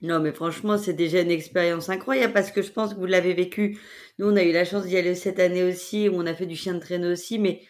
Non, 0.00 0.20
mais 0.20 0.32
franchement, 0.32 0.78
c'est 0.78 0.92
déjà 0.92 1.20
une 1.20 1.30
expérience 1.30 1.88
incroyable 1.88 2.32
parce 2.32 2.52
que 2.52 2.62
je 2.62 2.70
pense 2.70 2.94
que 2.94 3.00
vous 3.00 3.06
l'avez 3.06 3.34
vécu. 3.34 3.78
Nous, 4.18 4.30
on 4.30 4.36
a 4.36 4.44
eu 4.44 4.52
la 4.52 4.64
chance 4.64 4.86
d'y 4.86 4.96
aller 4.96 5.16
cette 5.16 5.40
année 5.40 5.64
aussi, 5.64 6.08
où 6.08 6.14
on 6.14 6.26
a 6.26 6.34
fait 6.34 6.46
du 6.46 6.54
chien 6.54 6.74
de 6.74 6.78
traîneau 6.78 7.10
aussi, 7.10 7.38
mais 7.40 7.62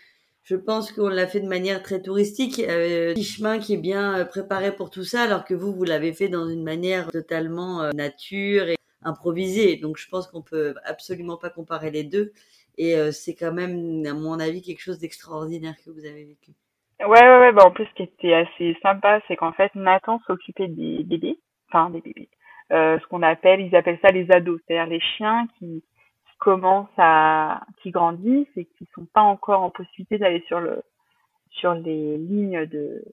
je 0.42 0.56
pense 0.56 0.92
qu'on 0.92 1.08
l'a 1.08 1.26
fait 1.26 1.40
de 1.40 1.48
manière 1.48 1.82
très 1.82 2.02
touristique, 2.02 2.58
euh, 2.60 3.14
petit 3.14 3.24
chemin 3.24 3.58
qui 3.58 3.74
est 3.74 3.78
bien 3.78 4.18
euh, 4.18 4.24
préparé 4.26 4.74
pour 4.74 4.90
tout 4.90 5.04
ça, 5.04 5.22
alors 5.22 5.44
que 5.44 5.54
vous, 5.54 5.72
vous 5.74 5.84
l'avez 5.84 6.12
fait 6.12 6.28
dans 6.28 6.48
une 6.48 6.62
manière 6.62 7.10
totalement 7.10 7.82
euh, 7.82 7.90
nature 7.92 8.68
et 8.68 8.76
improvisée. 9.02 9.76
Donc, 9.76 9.96
je 9.96 10.08
pense 10.08 10.26
qu'on 10.26 10.42
peut 10.42 10.74
absolument 10.84 11.38
pas 11.38 11.50
comparer 11.50 11.90
les 11.90 12.04
deux. 12.04 12.32
Et 12.76 12.94
euh, 12.94 13.10
c'est 13.10 13.34
quand 13.34 13.52
même, 13.52 14.04
à 14.06 14.12
mon 14.12 14.38
avis, 14.38 14.60
quelque 14.62 14.80
chose 14.80 14.98
d'extraordinaire 14.98 15.74
que 15.84 15.90
vous 15.90 16.04
avez 16.04 16.24
vécu. 16.24 16.52
Ouais, 17.00 17.06
ouais, 17.08 17.38
ouais. 17.40 17.52
Bah, 17.52 17.64
en 17.64 17.70
plus, 17.70 17.86
ce 17.86 17.94
qui 17.94 18.02
était 18.02 18.34
assez 18.34 18.76
sympa, 18.82 19.20
c'est 19.28 19.36
qu'en 19.36 19.52
fait, 19.52 19.74
Nathan 19.74 20.20
s'occupait 20.26 20.68
des 20.68 21.02
bébés 21.04 21.38
enfin 21.68 21.90
des 21.90 22.00
bébés, 22.00 22.28
euh, 22.72 22.98
ce 22.98 23.06
qu'on 23.06 23.22
appelle, 23.22 23.60
ils 23.60 23.74
appellent 23.76 23.98
ça 24.02 24.10
les 24.10 24.30
ados, 24.30 24.60
c'est-à-dire 24.66 24.90
les 24.90 25.00
chiens 25.00 25.46
qui, 25.58 25.82
qui 26.26 26.36
commencent 26.38 26.88
à, 26.98 27.62
qui 27.82 27.90
grandissent 27.90 28.56
et 28.56 28.66
qui 28.66 28.86
sont 28.94 29.06
pas 29.06 29.22
encore 29.22 29.62
en 29.62 29.70
possibilité 29.70 30.18
d'aller 30.18 30.42
sur 30.46 30.60
le, 30.60 30.82
sur 31.50 31.74
les 31.74 32.18
lignes 32.18 32.66
de, 32.66 33.04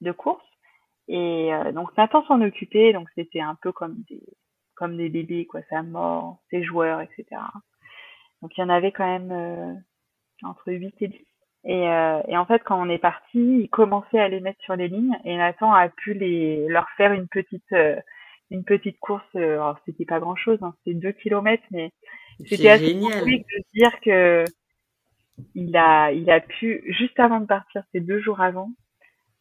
de 0.00 0.12
course. 0.12 0.44
Et 1.08 1.52
euh, 1.52 1.72
donc 1.72 1.96
Nathan 1.96 2.24
s'en 2.26 2.40
occupait, 2.40 2.92
donc 2.92 3.08
c'était 3.14 3.40
un 3.40 3.54
peu 3.54 3.72
comme 3.72 3.96
des, 4.08 4.22
comme 4.74 4.96
des 4.96 5.08
bébés, 5.08 5.46
quoi, 5.46 5.60
ça 5.70 5.82
mort, 5.82 6.38
ses 6.50 6.62
joueurs, 6.62 7.00
etc. 7.00 7.24
Donc 8.42 8.56
il 8.56 8.60
y 8.60 8.64
en 8.64 8.68
avait 8.68 8.92
quand 8.92 9.06
même 9.06 9.32
euh, 9.32 9.74
entre 10.42 10.72
8 10.72 10.94
et 11.00 11.08
10. 11.08 11.26
Et, 11.66 11.88
euh, 11.88 12.20
et, 12.28 12.36
en 12.36 12.44
fait, 12.44 12.62
quand 12.62 12.80
on 12.80 12.90
est 12.90 12.98
parti, 12.98 13.62
ils 13.62 13.70
commençaient 13.70 14.18
à 14.18 14.28
les 14.28 14.40
mettre 14.40 14.60
sur 14.62 14.76
les 14.76 14.88
lignes 14.88 15.16
et 15.24 15.36
Nathan 15.36 15.72
a 15.72 15.88
pu 15.88 16.12
les 16.12 16.66
leur 16.68 16.88
faire 16.96 17.12
une 17.12 17.26
petite 17.26 17.72
euh, 17.72 17.96
une 18.50 18.64
petite 18.64 19.00
course. 19.00 19.24
Euh, 19.34 19.54
alors 19.54 19.78
c'était 19.86 20.04
pas 20.04 20.20
grand 20.20 20.36
chose, 20.36 20.58
hein, 20.62 20.74
c'était 20.78 20.98
deux 20.98 21.12
kilomètres, 21.12 21.64
mais 21.70 21.90
c'était 22.46 22.68
assez 22.68 22.88
génial 22.88 23.24
de 23.24 23.62
dire 23.74 24.00
que 24.00 24.44
il 25.54 25.74
a 25.76 26.12
il 26.12 26.30
a 26.30 26.40
pu 26.40 26.84
juste 26.88 27.18
avant 27.18 27.40
de 27.40 27.46
partir, 27.46 27.82
c'est 27.92 28.00
deux 28.00 28.20
jours 28.20 28.42
avant, 28.42 28.68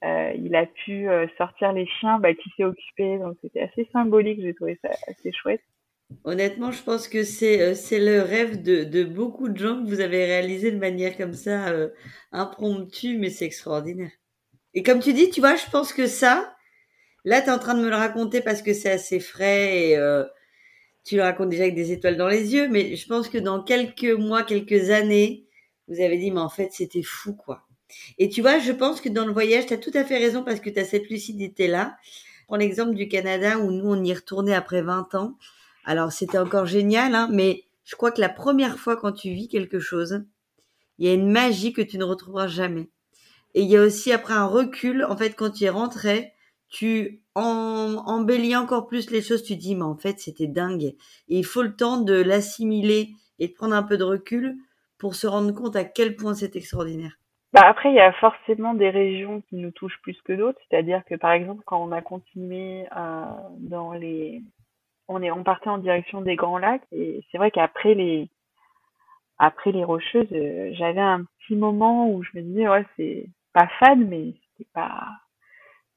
euh, 0.06 0.32
il 0.38 0.56
a 0.56 0.66
pu 0.66 1.08
sortir 1.38 1.74
les 1.74 1.88
chiens 1.88 2.20
bah, 2.20 2.34
qui 2.34 2.50
s'est 2.56 2.64
occupé, 2.64 3.18
donc 3.18 3.36
c'était 3.42 3.62
assez 3.64 3.88
symbolique. 3.92 4.40
J'ai 4.42 4.54
trouvé 4.54 4.80
ça 4.82 4.90
assez 5.08 5.34
chouette. 5.34 5.62
Honnêtement, 6.24 6.72
je 6.72 6.84
pense 6.84 7.08
que 7.08 7.24
c'est 7.24 7.62
euh, 7.62 7.76
c'est 7.76 8.00
le 8.00 8.22
rêve 8.22 8.62
de, 8.62 8.84
de 8.84 9.04
beaucoup 9.04 9.50
de 9.50 9.58
gens 9.58 9.84
que 9.84 9.90
vous 9.90 10.00
avez 10.00 10.26
réalisé 10.26 10.72
de 10.72 10.78
manière 10.78 11.18
comme 11.18 11.34
ça 11.34 11.70
euh, 11.70 11.90
impromptue, 12.32 13.18
mais 13.18 13.30
c'est 13.30 13.46
extraordinaire. 13.46 14.12
Et 14.74 14.84
comme 14.84 15.00
tu 15.00 15.14
dis, 15.14 15.30
tu 15.30 15.40
vois, 15.40 15.56
je 15.56 15.70
pense 15.72 15.94
que 15.94 16.08
ça, 16.08 16.56
là, 17.26 17.42
tu 17.42 17.48
es 17.48 17.52
en 17.52 17.60
train 17.60 17.76
de 17.76 17.82
me 17.82 17.90
le 17.90 17.96
raconter 17.96 18.42
parce 18.42 18.62
que 18.62 18.74
c'est 18.74 18.92
assez 18.92 19.20
frais 19.20 19.90
et 19.90 19.98
euh, 19.98 20.24
tu 21.04 21.16
le 21.16 21.24
racontes 21.24 21.50
déjà 21.50 21.64
avec 21.64 21.76
des 21.76 21.92
étoiles 21.92 22.18
dans 22.18 22.28
les 22.28 22.54
yeux, 22.54 22.70
mais 22.70 22.96
je 22.96 23.08
pense 23.08 23.30
que 23.30 23.38
dans 23.38 23.64
quelques 23.64 24.06
mois, 24.06 24.44
quelques 24.44 24.90
années, 24.90 25.48
vous 25.88 26.02
avez 26.02 26.18
dit, 26.18 26.32
mais 26.32 26.40
en 26.40 26.50
fait, 26.50 26.70
c'était 26.72 27.04
fou, 27.04 27.34
quoi. 27.36 27.68
Et 28.18 28.30
tu 28.30 28.42
vois, 28.42 28.60
je 28.60 28.72
pense 28.72 29.02
que 29.02 29.10
dans 29.10 29.26
le 29.26 29.34
voyage, 29.34 29.68
tu 29.68 29.74
as 29.74 29.78
tout 29.78 29.92
à 29.94 30.04
fait 30.04 30.18
raison 30.18 30.44
parce 30.44 30.60
que 30.60 30.70
tu 30.70 30.80
as 30.80 30.86
cette 30.86 31.10
lucidité-là. 31.10 31.98
Prends 32.48 32.56
l'exemple 32.58 32.94
du 32.96 33.08
Canada 33.08 33.60
où 33.60 33.72
nous, 33.72 33.86
on 33.86 34.04
y 34.04 34.14
retournait 34.14 34.56
après 34.56 34.82
20 34.82 35.16
ans. 35.16 35.38
Alors, 35.84 36.12
c'était 36.12 36.38
encore 36.38 36.66
génial, 36.66 37.16
hein, 37.16 37.30
mais 37.32 37.64
je 37.84 37.96
crois 37.96 38.12
que 38.12 38.22
la 38.22 38.30
première 38.30 38.78
fois 38.78 38.96
quand 38.96 39.12
tu 39.12 39.30
vis 39.32 39.48
quelque 39.48 39.80
chose, 39.80 40.24
il 40.98 41.08
y 41.08 41.10
a 41.10 41.14
une 41.14 41.32
magie 41.32 41.74
que 41.74 41.82
tu 41.82 41.98
ne 41.98 42.04
retrouveras 42.04 42.48
jamais. 42.48 42.90
Et 43.54 43.62
il 43.62 43.70
y 43.70 43.78
a 43.78 43.82
aussi 43.82 44.12
après 44.12 44.34
un 44.34 44.46
recul, 44.46 45.06
en 45.06 45.18
fait, 45.18 45.32
quand 45.32 45.52
tu 45.52 45.66
es 45.66 45.70
rentré, 45.70 46.34
tu 46.70 47.22
en, 47.36 48.04
embellis 48.06 48.56
encore 48.56 48.88
plus 48.88 49.12
les 49.12 49.22
choses, 49.22 49.44
tu 49.44 49.56
dis, 49.56 49.76
mais 49.76 49.84
en 49.84 49.96
fait, 49.96 50.20
c'était 50.20 50.48
dingue. 50.48 50.84
Et 50.84 50.96
il 51.28 51.46
faut 51.46 51.62
le 51.62 51.76
temps 51.76 51.98
de 52.02 52.14
l'assimiler 52.14 53.10
et 53.40 53.48
de 53.48 53.54
prendre 53.54 53.76
un 53.76 53.84
peu 53.84 53.98
de 53.98 54.04
recul 54.04 54.56
pour 54.98 55.16
se 55.16 55.28
rendre 55.28 55.52
compte 55.52 55.76
à 55.76 55.84
quel 55.84 56.16
point 56.16 56.34
c'est 56.34 56.56
extraordinaire. 56.56 57.18
Bah 57.52 57.62
après, 57.66 57.90
il 57.90 57.96
y 57.96 58.00
a 58.00 58.12
forcément 58.14 58.74
des 58.74 58.90
régions 58.90 59.42
qui 59.42 59.58
nous 59.58 59.70
touchent 59.70 60.00
plus 60.02 60.20
que 60.24 60.34
d'autres. 60.34 60.60
C'est-à-dire 60.68 61.04
que, 61.06 61.14
par 61.14 61.34
exemple, 61.34 61.62
quand 61.66 61.84
on 61.84 61.92
a 61.92 62.02
continué 62.02 62.88
euh, 62.98 63.26
dans 63.60 63.94
les 63.94 64.42
on 65.14 65.22
est, 65.22 65.44
partait 65.44 65.70
en 65.70 65.78
direction 65.78 66.22
des 66.22 66.36
Grands 66.36 66.58
Lacs 66.58 66.84
et 66.92 67.24
c'est 67.32 67.38
vrai 67.38 67.52
qu'après 67.52 67.94
les, 67.94 68.30
après 69.38 69.72
les 69.72 69.84
Rocheuses, 69.84 70.28
euh, 70.32 70.72
j'avais 70.74 71.02
un 71.02 71.24
petit 71.24 71.56
moment 71.56 72.10
où 72.10 72.24
je 72.24 72.30
me 72.36 72.42
disais 72.42 72.68
ouais 72.68 72.86
c'est 72.98 73.28
pas 73.54 73.68
fade 73.80 74.00
mais 74.00 74.34
c'était 74.58 74.70
pas, 74.74 75.08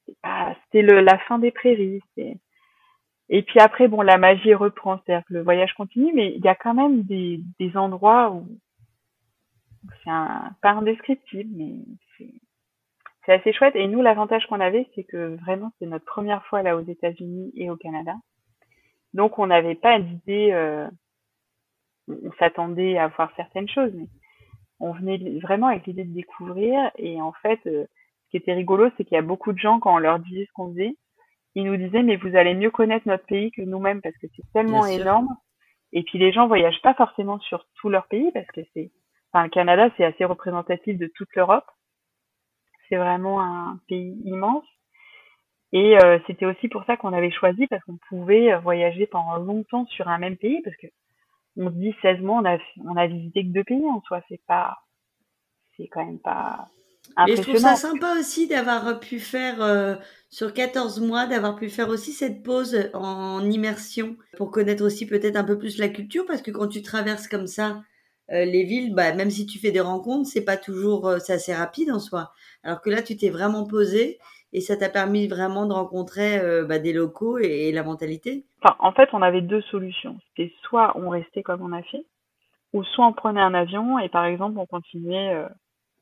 c'était 0.06 0.82
le 0.82 1.00
la 1.00 1.18
fin 1.20 1.38
des 1.38 1.50
prairies. 1.50 2.02
Et 3.28 3.42
puis 3.42 3.60
après 3.60 3.88
bon 3.88 4.02
la 4.02 4.18
magie 4.18 4.54
reprend, 4.54 5.00
c'est-à-dire 5.04 5.26
que 5.26 5.34
le 5.34 5.42
voyage 5.42 5.74
continue, 5.74 6.12
mais 6.14 6.32
il 6.34 6.44
y 6.44 6.48
a 6.48 6.54
quand 6.54 6.74
même 6.74 7.02
des, 7.02 7.40
des 7.58 7.76
endroits 7.76 8.30
où 8.30 8.46
c'est 10.02 10.10
un 10.10 10.52
pas 10.62 10.72
indescriptible 10.72 11.50
mais 11.56 11.74
c'est 12.18 12.32
c'est 13.26 13.32
assez 13.32 13.52
chouette. 13.52 13.76
Et 13.76 13.88
nous, 13.88 14.00
l'avantage 14.00 14.46
qu'on 14.46 14.60
avait, 14.60 14.88
c'est 14.94 15.04
que 15.04 15.36
vraiment, 15.36 15.72
c'est 15.78 15.86
notre 15.86 16.04
première 16.04 16.44
fois 16.46 16.62
là 16.62 16.76
aux 16.76 16.84
États-Unis 16.84 17.52
et 17.56 17.68
au 17.70 17.76
Canada. 17.76 18.14
Donc, 19.16 19.38
on 19.38 19.46
n'avait 19.46 19.74
pas 19.74 19.98
d'idée, 19.98 20.50
euh, 20.52 20.86
on 22.06 22.30
s'attendait 22.38 22.98
à 22.98 23.08
voir 23.08 23.32
certaines 23.34 23.68
choses, 23.68 23.90
mais 23.94 24.08
on 24.78 24.92
venait 24.92 25.40
vraiment 25.40 25.68
avec 25.68 25.86
l'idée 25.86 26.04
de 26.04 26.12
découvrir. 26.12 26.90
Et 26.96 27.20
en 27.22 27.32
fait, 27.32 27.58
euh, 27.66 27.86
ce 28.24 28.30
qui 28.30 28.36
était 28.36 28.52
rigolo, 28.52 28.90
c'est 28.96 29.04
qu'il 29.04 29.14
y 29.14 29.18
a 29.18 29.22
beaucoup 29.22 29.54
de 29.54 29.58
gens, 29.58 29.80
quand 29.80 29.94
on 29.94 29.98
leur 29.98 30.18
disait 30.18 30.44
ce 30.44 30.52
qu'on 30.52 30.70
faisait, 30.70 30.96
ils 31.54 31.64
nous 31.64 31.78
disaient, 31.78 32.02
mais 32.02 32.16
vous 32.16 32.36
allez 32.36 32.52
mieux 32.52 32.70
connaître 32.70 33.08
notre 33.08 33.24
pays 33.24 33.50
que 33.52 33.62
nous-mêmes 33.62 34.02
parce 34.02 34.16
que 34.18 34.26
c'est 34.36 34.52
tellement 34.52 34.84
énorme. 34.84 35.34
Et 35.92 36.02
puis, 36.02 36.18
les 36.18 36.30
gens 36.30 36.46
voyagent 36.46 36.82
pas 36.82 36.92
forcément 36.92 37.38
sur 37.40 37.64
tout 37.80 37.88
leur 37.88 38.08
pays 38.08 38.30
parce 38.32 38.48
que 38.48 38.60
c'est, 38.74 38.92
enfin, 39.32 39.44
le 39.44 39.50
Canada, 39.50 39.88
c'est 39.96 40.04
assez 40.04 40.26
représentatif 40.26 40.98
de 40.98 41.10
toute 41.14 41.34
l'Europe. 41.34 41.64
C'est 42.90 42.96
vraiment 42.96 43.40
un 43.40 43.80
pays 43.88 44.20
immense. 44.26 44.66
Et 45.76 45.98
euh, 45.98 46.18
c'était 46.26 46.46
aussi 46.46 46.68
pour 46.68 46.84
ça 46.86 46.96
qu'on 46.96 47.12
avait 47.12 47.30
choisi, 47.30 47.66
parce 47.66 47.84
qu'on 47.84 47.98
pouvait 48.08 48.50
euh, 48.50 48.58
voyager 48.60 49.06
pendant 49.06 49.36
longtemps 49.36 49.84
sur 49.84 50.08
un 50.08 50.16
même 50.16 50.38
pays, 50.38 50.62
parce 50.64 50.76
que 50.76 50.86
on 51.58 51.68
se 51.68 51.74
dit 51.74 51.94
16 52.00 52.20
mois, 52.20 52.40
on 52.40 52.46
a, 52.46 52.56
on 52.82 52.96
a 52.96 53.06
visité 53.06 53.42
que 53.42 53.52
deux 53.52 53.64
pays 53.64 53.84
en 53.84 54.00
soi, 54.06 54.22
c'est 54.30 54.40
pas, 54.46 54.78
c'est 55.76 55.86
quand 55.88 56.02
même 56.02 56.18
pas 56.18 56.68
impressionnant. 57.14 57.26
Mais 57.26 57.36
je 57.36 57.42
trouve 57.42 57.56
ça 57.58 57.76
sympa 57.76 58.14
aussi 58.18 58.48
d'avoir 58.48 59.00
pu 59.00 59.20
faire, 59.20 59.60
euh, 59.60 59.96
sur 60.30 60.54
14 60.54 61.02
mois, 61.02 61.26
d'avoir 61.26 61.56
pu 61.56 61.68
faire 61.68 61.90
aussi 61.90 62.12
cette 62.12 62.42
pause 62.42 62.90
en 62.94 63.44
immersion, 63.44 64.16
pour 64.38 64.50
connaître 64.52 64.82
aussi 64.82 65.04
peut-être 65.04 65.36
un 65.36 65.44
peu 65.44 65.58
plus 65.58 65.76
la 65.76 65.90
culture, 65.90 66.24
parce 66.24 66.40
que 66.40 66.52
quand 66.52 66.68
tu 66.68 66.80
traverses 66.80 67.28
comme 67.28 67.46
ça, 67.46 67.82
euh, 68.32 68.44
les 68.44 68.64
villes, 68.64 68.94
bah, 68.94 69.12
même 69.12 69.30
si 69.30 69.44
tu 69.44 69.58
fais 69.58 69.70
des 69.70 69.80
rencontres, 69.80 70.28
c'est 70.28 70.44
pas 70.44 70.56
toujours, 70.56 71.06
euh, 71.06 71.18
c'est 71.18 71.34
assez 71.34 71.54
rapide 71.54 71.92
en 71.92 72.00
soi. 72.00 72.32
Alors 72.62 72.80
que 72.80 72.90
là, 72.90 73.02
tu 73.02 73.16
t'es 73.16 73.28
vraiment 73.30 73.66
posé 73.66 74.18
et 74.56 74.60
ça 74.60 74.76
t'a 74.76 74.88
permis 74.88 75.28
vraiment 75.28 75.66
de 75.66 75.72
rencontrer 75.72 76.38
euh, 76.38 76.64
bah, 76.64 76.80
des 76.80 76.92
locaux 76.92 77.38
et, 77.38 77.70
la 77.70 77.84
mentalité? 77.84 78.44
En 78.80 78.90
fait, 78.92 79.08
on 79.12 79.22
avait 79.22 79.42
deux 79.42 79.60
solutions. 79.62 80.18
C'était 80.28 80.52
soit 80.62 80.96
on 80.96 81.10
restait 81.10 81.44
comme 81.44 81.62
on 81.62 81.72
a 81.72 81.82
fait, 81.82 82.04
ou 82.72 82.82
soit 82.82 83.06
on 83.06 83.12
prenait 83.12 83.40
un 83.40 83.54
avion 83.54 83.98
et 83.98 84.08
par 84.08 84.24
exemple 84.24 84.58
on 84.58 84.66
continuait. 84.66 85.44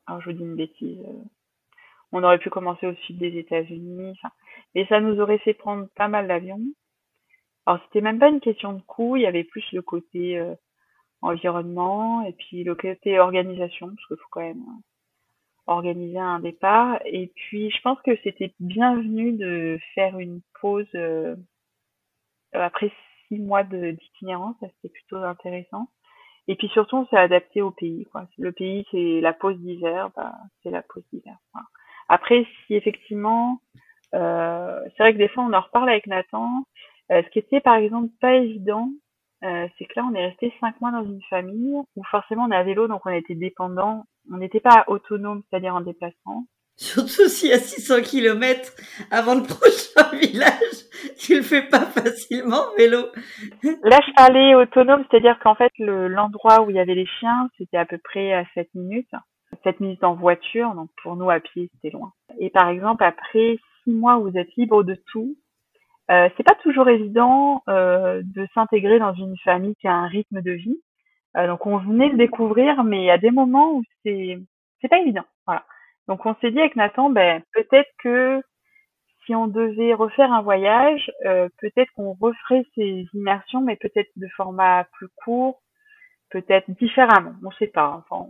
alors 0.07 0.23
je 0.23 0.31
vous 0.31 0.37
dis 0.37 0.45
une 0.45 0.57
bêtise. 0.57 0.99
on 2.13 2.23
aurait 2.23 2.39
pu 2.39 2.49
commencer 2.49 2.87
au 2.87 2.95
sud 2.95 3.19
des 3.19 3.37
États-Unis, 3.37 4.17
mais 4.75 4.87
ça 4.87 5.01
nous 5.01 5.21
aurait 5.21 5.39
fait 5.39 5.55
prendre 5.55 5.87
pas 5.95 6.09
mal 6.09 6.27
d'avions. 6.29 6.61
Alors 7.67 7.81
c'était 7.85 8.01
même 8.01 8.19
pas 8.19 8.29
une 8.29 8.41
question 8.41 8.73
de 8.73 8.81
coût, 8.83 9.17
il 9.17 9.23
y 9.23 9.27
avait 9.27 9.45
plus 9.45 9.65
le 9.73 9.83
côté 9.83 10.41
environnement 11.25 12.23
et 12.23 12.33
puis 12.33 12.65
le 12.65 12.75
côté 12.75 13.19
organisation 13.19 13.89
parce 13.89 14.07
qu'il 14.07 14.17
faut 14.17 14.29
quand 14.31 14.41
même 14.41 14.63
euh, 14.63 14.81
organiser 15.67 16.19
un 16.19 16.41
départ. 16.41 17.01
Et 17.05 17.33
puis 17.35 17.71
je 17.71 17.81
pense 17.83 18.01
que 18.03 18.17
c'était 18.23 18.53
bienvenu 18.61 19.33
de 19.33 19.79
faire 19.95 20.19
une 20.19 20.41
pause 20.61 20.87
euh, 20.95 21.37
après 22.53 22.93
six 23.29 23.39
mois 23.39 23.65
d'itinérance. 23.65 24.57
Ça 24.61 24.67
c'était 24.77 24.93
plutôt 24.93 25.17
intéressant. 25.17 25.89
Et 26.49 26.57
puis 26.57 26.69
surtout 26.69 26.97
on 26.97 27.07
s'est 27.07 27.17
adapté 27.17 27.63
au 27.63 27.71
pays 27.71 28.07
quoi. 28.13 28.27
Le 28.39 28.53
pays 28.53 28.87
c'est 28.91 29.21
la 29.21 29.33
pause 29.33 29.59
d'hiver 29.59 30.11
bah 30.17 30.35
c'est 30.63 30.71
la 30.71 30.83
pause 30.83 31.05
d'hiver 31.13 31.37
après 32.09 32.47
si 32.67 32.75
effectivement 32.75 33.61
euh, 34.15 34.81
c'est 34.97 35.03
vrai 35.03 35.13
que 35.15 35.19
des 35.19 35.29
fois 35.29 35.45
on 35.45 35.53
en 35.53 35.61
reparle 35.61 35.89
avec 35.89 36.07
Nathan. 36.07 36.65
Ce 37.11 37.29
qui 37.31 37.39
était 37.39 37.61
par 37.61 37.77
exemple 37.77 38.09
pas 38.21 38.35
évident 38.35 38.91
euh, 39.45 39.69
c'est 39.77 39.85
que 39.85 39.93
là, 39.97 40.07
on 40.11 40.15
est 40.15 40.27
resté 40.27 40.53
cinq 40.61 40.81
mois 40.81 40.91
dans 40.91 41.05
une 41.05 41.23
famille 41.29 41.77
où 41.97 42.03
forcément 42.11 42.45
on 42.45 42.51
est 42.51 42.57
à 42.57 42.63
vélo, 42.63 42.89
donc 42.89 43.03
on 43.05 43.11
était 43.11 43.35
dépendant. 43.35 44.05
On 44.33 44.39
n'était 44.39 44.61
pas 44.61 44.85
autonome, 44.87 45.43
c'est-à-dire 45.51 45.75
en 45.75 45.83
déplacement. 45.83 46.47
Surtout 46.77 47.29
si 47.29 47.53
à 47.53 47.59
600 47.59 48.03
km 48.03 48.73
avant 49.11 49.35
le 49.35 49.43
prochain 49.47 50.17
village, 50.17 50.89
tu 51.19 51.37
le 51.37 51.43
fais 51.43 51.63
pas 51.69 51.87
facilement 51.87 52.63
vélo. 52.77 53.07
Là, 53.63 54.01
je 54.07 54.15
parlais 54.15 54.55
autonome, 54.55 55.05
c'est-à-dire 55.11 55.39
qu'en 55.41 55.55
fait, 55.55 55.73
l'endroit 55.79 56.63
où 56.63 56.71
il 56.71 56.77
y 56.77 56.81
avait 56.81 56.95
les 56.95 57.07
chiens, 57.07 57.49
c'était 57.59 57.77
à 57.77 57.85
peu 57.85 57.99
près 57.99 58.33
à 58.33 58.45
7 58.55 58.69
minutes. 58.75 59.13
7 59.63 59.79
minutes 59.81 60.05
en 60.05 60.15
voiture, 60.15 60.75
donc 60.75 60.91
pour 61.03 61.17
nous 61.17 61.31
à 61.31 61.39
pied, 61.39 61.71
c'était 61.75 61.97
loin. 61.97 62.13
Et 62.41 62.51
par 62.51 62.69
exemple, 62.69 63.05
après 63.05 63.59
6 63.85 63.93
mois, 63.93 64.19
vous 64.19 64.37
êtes 64.37 64.53
libre 64.57 64.83
de 64.83 64.97
tout, 65.13 65.37
euh, 66.11 66.29
c'est 66.37 66.43
pas 66.43 66.55
toujours 66.57 66.89
évident 66.89 67.63
euh, 67.69 68.23
de 68.25 68.47
s'intégrer 68.55 68.99
dans 68.99 69.15
une 69.15 69.37
famille 69.39 69.77
qui 69.77 69.89
a 69.89 69.95
un 69.95 70.07
rythme 70.07 70.43
de 70.43 70.53
vie. 70.53 70.81
Euh, 71.37 71.47
donc 71.47 71.67
on 71.67 71.79
venait 71.79 72.09
le 72.11 72.17
découvrir, 72.19 72.85
mais 72.85 73.03
il 73.03 73.07
y 73.07 73.11
a 73.11 73.19
des 73.19 73.31
moments 73.31 73.73
où 73.75 73.83
c'est 74.05 74.39
c'est 74.81 74.89
pas 74.89 74.99
évident. 74.99 75.25
Voilà. 75.47 75.65
Donc 76.09 76.27
on 76.27 76.35
s'est 76.37 76.51
dit 76.51 76.61
avec 76.61 76.77
Nathan, 76.77 77.11
ben 77.11 77.43
peut-être 77.55 77.91
que 78.03 78.43
si 79.25 79.35
on 79.35 79.47
devait 79.47 79.95
refaire 79.95 80.33
un 80.33 80.43
voyage, 80.43 81.11
euh, 81.25 81.49
peut-être 81.59 81.91
qu'on 81.97 82.15
referait 82.21 82.67
ces 82.75 83.07
immersions, 83.15 83.63
mais 83.63 83.77
peut-être 83.77 84.11
de 84.17 84.29
format 84.37 84.85
plus 84.93 85.09
court, 85.25 85.63
peut-être 86.31 86.71
différemment. 86.73 87.33
On 87.43 87.51
sait 87.53 87.69
pas. 87.69 88.05
Enfin, 88.11 88.27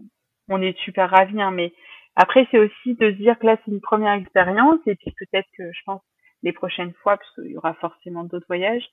on 0.49 0.63
est 0.63 0.79
super 0.79 1.11
ravis, 1.11 1.43
hein, 1.43 1.51
mais 1.51 1.73
après 2.17 2.47
c'est 2.51 2.59
aussi 2.59 2.95
de 2.95 3.11
se 3.11 3.17
dire 3.17 3.39
que 3.39 3.47
là 3.47 3.57
c'est 3.65 3.73
une 3.73 3.81
première 3.81 4.13
expérience 4.15 4.79
et 4.87 4.95
puis 4.95 5.13
peut-être 5.19 5.49
que 5.59 5.65
je 5.73 5.81
pense 5.85 6.03
les 6.45 6.53
prochaines 6.53 6.93
fois, 7.03 7.17
parce 7.17 7.31
qu'il 7.35 7.51
y 7.51 7.57
aura 7.57 7.75
forcément 7.75 8.23
d'autres 8.23 8.47
voyages, 8.47 8.87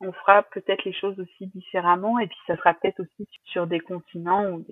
on 0.00 0.12
fera 0.12 0.44
peut-être 0.44 0.84
les 0.84 0.92
choses 0.92 1.18
aussi 1.18 1.48
différemment 1.48 2.20
et 2.20 2.28
puis 2.28 2.38
ça 2.46 2.56
sera 2.56 2.72
peut-être 2.74 3.00
aussi 3.00 3.28
sur 3.44 3.66
des 3.66 3.80
continents 3.80 4.52
ou 4.52 4.64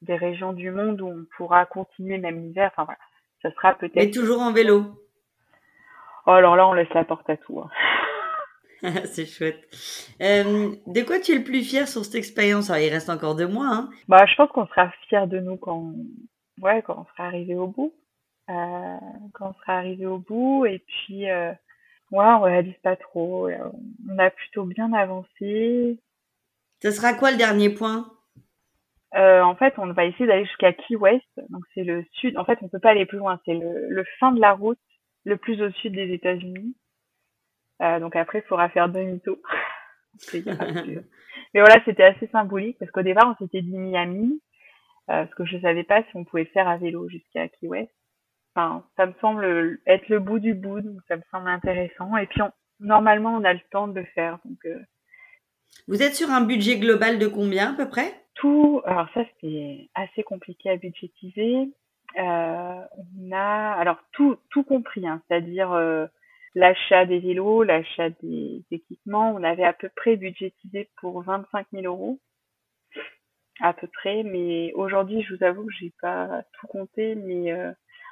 des, 0.00 0.16
régions 0.16 0.52
du 0.52 0.70
monde 0.70 1.00
où 1.00 1.08
on 1.08 1.26
pourra 1.36 1.66
continuer 1.66 2.18
même 2.18 2.40
l'hiver. 2.40 2.70
Enfin 2.72 2.84
voilà, 2.84 3.00
ça 3.42 3.50
sera 3.52 3.74
peut-être. 3.74 3.96
Mais 3.96 4.10
toujours 4.10 4.40
en 4.40 4.52
vélo. 4.52 4.84
Oh, 6.26 6.30
alors 6.30 6.56
là, 6.56 6.68
on 6.68 6.72
laisse 6.72 6.92
la 6.94 7.04
porte 7.04 7.28
à 7.28 7.36
tout. 7.36 7.60
Hein. 7.60 7.70
c'est 9.06 9.26
chouette. 9.26 9.66
Euh, 10.20 10.72
de 10.86 11.02
quoi 11.02 11.18
tu 11.18 11.32
es 11.32 11.38
le 11.38 11.44
plus 11.44 11.62
fier 11.62 11.88
sur 11.88 12.04
cette 12.04 12.14
expérience? 12.14 12.68
Il 12.68 12.90
reste 12.90 13.10
encore 13.10 13.34
deux 13.34 13.48
mois. 13.48 13.68
Hein 13.68 13.90
bah, 14.08 14.24
je 14.26 14.34
pense 14.36 14.50
qu'on 14.50 14.66
sera 14.66 14.90
fier 15.08 15.26
de 15.26 15.40
nous 15.40 15.56
quand, 15.56 15.92
ouais, 16.60 16.82
quand 16.82 16.98
on 17.00 17.12
sera 17.12 17.26
arrivé 17.26 17.56
au 17.56 17.66
bout. 17.66 17.92
Euh, 18.50 18.96
quand 19.32 19.50
on 19.50 19.54
sera 19.54 19.78
arrivé 19.78 20.04
au 20.04 20.18
bout 20.18 20.66
et 20.66 20.80
puis 20.80 21.30
euh, 21.30 21.52
Ouais, 22.14 22.24
on 22.24 22.42
réalise 22.42 22.78
pas 22.84 22.94
trop. 22.94 23.50
On 24.08 24.18
a 24.18 24.30
plutôt 24.30 24.62
bien 24.64 24.92
avancé. 24.92 25.98
Ce 26.80 26.92
sera 26.92 27.12
quoi 27.12 27.32
le 27.32 27.36
dernier 27.36 27.70
point? 27.70 28.08
Euh, 29.16 29.42
En 29.42 29.56
fait, 29.56 29.74
on 29.78 29.92
va 29.92 30.04
essayer 30.04 30.26
d'aller 30.26 30.44
jusqu'à 30.44 30.72
Key 30.72 30.94
West. 30.94 31.26
Donc 31.48 31.64
c'est 31.74 31.82
le 31.82 32.04
sud. 32.12 32.38
En 32.38 32.44
fait, 32.44 32.58
on 32.62 32.68
peut 32.68 32.78
pas 32.78 32.90
aller 32.90 33.04
plus 33.04 33.18
loin. 33.18 33.40
C'est 33.44 33.54
le, 33.54 33.88
le 33.88 34.04
fin 34.20 34.30
de 34.30 34.40
la 34.40 34.52
route 34.52 34.78
le 35.24 35.36
plus 35.36 35.60
au 35.60 35.72
sud 35.72 35.92
des 35.92 36.12
États-Unis. 36.12 36.76
Euh, 37.82 37.98
donc 37.98 38.14
après, 38.14 38.38
il 38.38 38.48
faudra 38.48 38.68
faire 38.68 38.88
demi-tour. 38.88 39.38
Mais 40.32 41.60
voilà, 41.60 41.82
c'était 41.84 42.04
assez 42.04 42.28
symbolique 42.28 42.78
parce 42.78 42.92
qu'au 42.92 43.02
départ, 43.02 43.28
on 43.28 43.44
s'était 43.44 43.62
dit 43.62 43.76
Miami, 43.76 44.40
euh, 45.10 45.24
parce 45.24 45.34
que 45.34 45.44
je 45.44 45.58
savais 45.58 45.82
pas 45.82 46.04
si 46.04 46.10
on 46.14 46.24
pouvait 46.24 46.44
faire 46.44 46.68
à 46.68 46.76
vélo 46.76 47.08
jusqu'à 47.08 47.48
Key 47.48 47.66
West. 47.66 47.90
Enfin, 48.54 48.84
ça 48.96 49.06
me 49.06 49.14
semble 49.20 49.80
être 49.86 50.08
le 50.08 50.20
bout 50.20 50.38
du 50.38 50.54
bout, 50.54 50.80
donc 50.80 51.00
ça 51.08 51.16
me 51.16 51.22
semble 51.30 51.48
intéressant. 51.48 52.16
Et 52.16 52.26
puis, 52.26 52.40
normalement, 52.78 53.34
on 53.34 53.44
a 53.44 53.52
le 53.52 53.60
temps 53.70 53.88
de 53.88 53.98
le 53.98 54.06
faire. 54.06 54.38
Donc, 54.44 54.64
euh. 54.66 54.80
Vous 55.88 56.02
êtes 56.02 56.14
sur 56.14 56.30
un 56.30 56.42
budget 56.42 56.78
global 56.78 57.18
de 57.18 57.26
combien 57.26 57.72
à 57.72 57.76
peu 57.76 57.88
près? 57.88 58.14
Tout, 58.34 58.80
alors 58.84 59.08
ça, 59.12 59.22
c'est 59.40 59.88
assez 59.94 60.22
compliqué 60.22 60.70
à 60.70 60.76
budgétiser. 60.76 61.68
Euh, 62.16 62.80
on 63.18 63.32
a, 63.32 63.72
alors 63.72 63.98
tout, 64.12 64.36
tout 64.50 64.62
compris, 64.62 65.06
hein, 65.06 65.20
c'est-à-dire 65.26 65.72
euh, 65.72 66.06
l'achat 66.54 67.06
des 67.06 67.18
vélos, 67.18 67.64
l'achat 67.64 68.10
des 68.22 68.62
équipements. 68.70 69.32
On 69.34 69.42
avait 69.42 69.64
à 69.64 69.72
peu 69.72 69.88
près 69.96 70.16
budgétisé 70.16 70.88
pour 71.00 71.22
25 71.22 71.66
000 71.72 71.84
euros 71.86 72.20
à 73.60 73.72
peu 73.72 73.86
près, 73.86 74.22
mais 74.24 74.72
aujourd'hui, 74.74 75.22
je 75.22 75.34
vous 75.34 75.44
avoue 75.44 75.66
que 75.66 75.72
j'ai 75.78 75.92
pas 76.00 76.42
tout 76.58 76.66
compté, 76.66 77.14
mais 77.14 77.52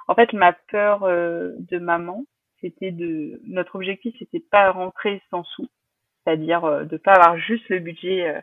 en 0.09 0.15
fait, 0.15 0.33
ma 0.33 0.53
peur 0.53 1.05
euh, 1.05 1.53
de 1.59 1.79
maman, 1.79 2.25
c'était 2.61 2.93
de 2.93 3.41
notre 3.45 3.77
objectif, 3.77 4.15
c'était 4.19 4.41
pas 4.41 4.71
rentrer 4.71 5.23
sans 5.31 5.45
sous, 5.45 5.69
c'est-à-dire 6.25 6.65
euh, 6.65 6.85
de 6.85 6.97
pas 6.97 7.15
avoir 7.15 7.39
juste 7.39 7.69
le 7.69 7.79
budget 7.81 8.29
euh, 8.29 8.41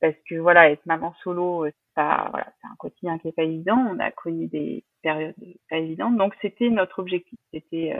parce 0.00 0.16
que 0.28 0.36
voilà, 0.36 0.70
être 0.70 0.84
maman 0.86 1.14
solo, 1.22 1.66
c'est 1.66 1.94
pas 1.94 2.28
voilà, 2.30 2.52
c'est 2.60 2.68
un 2.68 2.76
quotidien 2.76 3.18
qui 3.18 3.28
est 3.28 3.32
pas 3.32 3.42
évident. 3.42 3.78
On 3.90 3.98
a 3.98 4.10
connu 4.10 4.46
des 4.48 4.84
périodes 5.02 5.34
pas 5.70 5.78
évidentes, 5.78 6.16
donc 6.16 6.34
c'était 6.42 6.68
notre 6.70 6.98
objectif. 6.98 7.38
C'était 7.52 7.96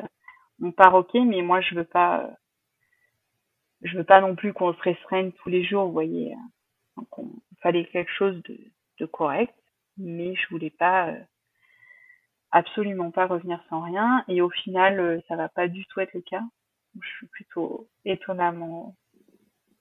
on 0.61 0.73
part 0.73 0.95
ok, 0.95 1.15
mais 1.15 1.43
moi 1.43 1.61
je 1.61 1.75
veux 1.75 1.85
pas 1.85 2.31
je 3.85 3.97
veux 3.97 4.05
pas 4.05 4.21
non 4.21 4.35
plus 4.35 4.53
qu'on 4.53 4.73
se 4.75 4.81
restreigne 4.81 5.33
tous 5.33 5.49
les 5.49 5.65
jours, 5.65 5.87
vous 5.87 5.93
voyez. 5.93 6.35
Donc, 6.97 7.09
il 7.19 7.59
fallait 7.61 7.85
quelque 7.87 8.11
chose 8.13 8.43
de, 8.45 8.59
de 8.99 9.07
correct, 9.07 9.55
mais 9.99 10.35
je 10.35 10.49
voulais 10.51 10.71
pas 10.71 11.09
euh, 11.09 11.21
absolument 12.55 13.11
pas 13.11 13.27
revenir 13.27 13.61
sans 13.69 13.83
rien. 13.83 14.25
Et 14.29 14.41
au 14.41 14.49
final, 14.49 15.01
euh, 15.01 15.21
ça 15.29 15.37
va 15.37 15.49
pas 15.49 15.69
du 15.69 15.85
tout 15.87 16.01
être 16.01 16.15
le 16.15 16.23
cas. 16.23 16.43
Je 17.01 17.09
suis 17.17 17.27
plutôt 17.27 17.89
étonnamment, 18.05 18.95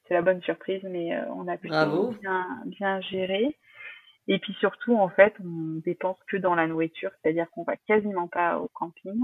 c'est 0.07 0.15
la 0.15 0.24
bonne 0.24 0.41
surprise, 0.41 0.82
mais 0.84 1.15
euh, 1.15 1.24
on 1.36 1.47
a 1.47 1.55
plutôt 1.57 2.11
bien, 2.21 2.45
bien 2.65 2.99
géré. 3.01 3.55
Et 4.28 4.39
puis 4.39 4.53
surtout, 4.53 4.95
en 4.95 5.09
fait, 5.09 5.36
on 5.43 5.82
dépense 5.86 6.17
que 6.28 6.38
dans 6.38 6.55
la 6.55 6.65
nourriture, 6.65 7.11
c'est-à-dire 7.21 7.49
qu'on 7.51 7.63
va 7.63 7.76
quasiment 7.88 8.28
pas 8.28 8.57
au 8.57 8.67
camping. 8.74 9.19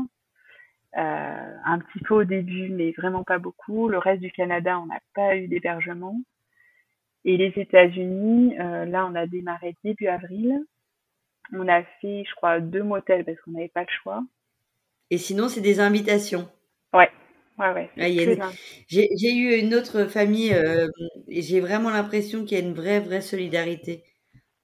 Euh, 0.97 1.55
un 1.65 1.79
petit 1.79 1.99
peu 1.99 2.15
au 2.15 2.23
début, 2.23 2.69
mais 2.69 2.91
vraiment 2.97 3.23
pas 3.23 3.37
beaucoup. 3.37 3.89
Le 3.89 3.99
reste 3.99 4.21
du 4.21 4.31
Canada, 4.31 4.79
on 4.79 4.87
n'a 4.87 4.99
pas 5.13 5.37
eu 5.37 5.47
d'hébergement. 5.47 6.19
Et 7.25 7.37
les 7.37 7.53
États-Unis, 7.55 8.59
euh, 8.59 8.85
là, 8.85 9.05
on 9.05 9.15
a 9.15 9.27
démarré 9.27 9.75
début 9.83 10.07
avril. 10.07 10.59
On 11.53 11.67
a 11.67 11.83
fait, 12.01 12.23
je 12.27 12.35
crois, 12.35 12.59
deux 12.59 12.83
motels 12.83 13.25
parce 13.25 13.39
qu'on 13.41 13.51
n'avait 13.51 13.69
pas 13.69 13.81
le 13.81 13.87
choix. 14.01 14.23
Et 15.09 15.17
sinon, 15.17 15.47
c'est 15.47 15.61
des 15.61 15.79
invitations. 15.79 16.47
Ouais, 16.93 17.09
ouais, 17.57 17.71
ouais. 17.71 17.89
j'ai 18.87 19.33
eu 19.33 19.59
une 19.59 19.73
autre 19.73 20.05
famille 20.05 20.53
euh, 20.53 20.87
et 21.27 21.41
j'ai 21.41 21.59
vraiment 21.59 21.89
l'impression 21.89 22.45
qu'il 22.45 22.57
y 22.57 22.61
a 22.61 22.63
une 22.63 22.73
vraie, 22.73 22.99
vraie 22.99 23.21
solidarité 23.21 24.03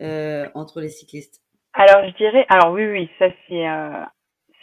euh, 0.02 0.48
entre 0.54 0.82
les 0.82 0.90
cyclistes. 0.90 1.42
Alors, 1.74 2.08
je 2.08 2.16
dirais, 2.16 2.46
alors 2.50 2.72
oui, 2.72 2.86
oui, 2.86 3.10
ça 3.20 3.28
c'est 3.48 3.66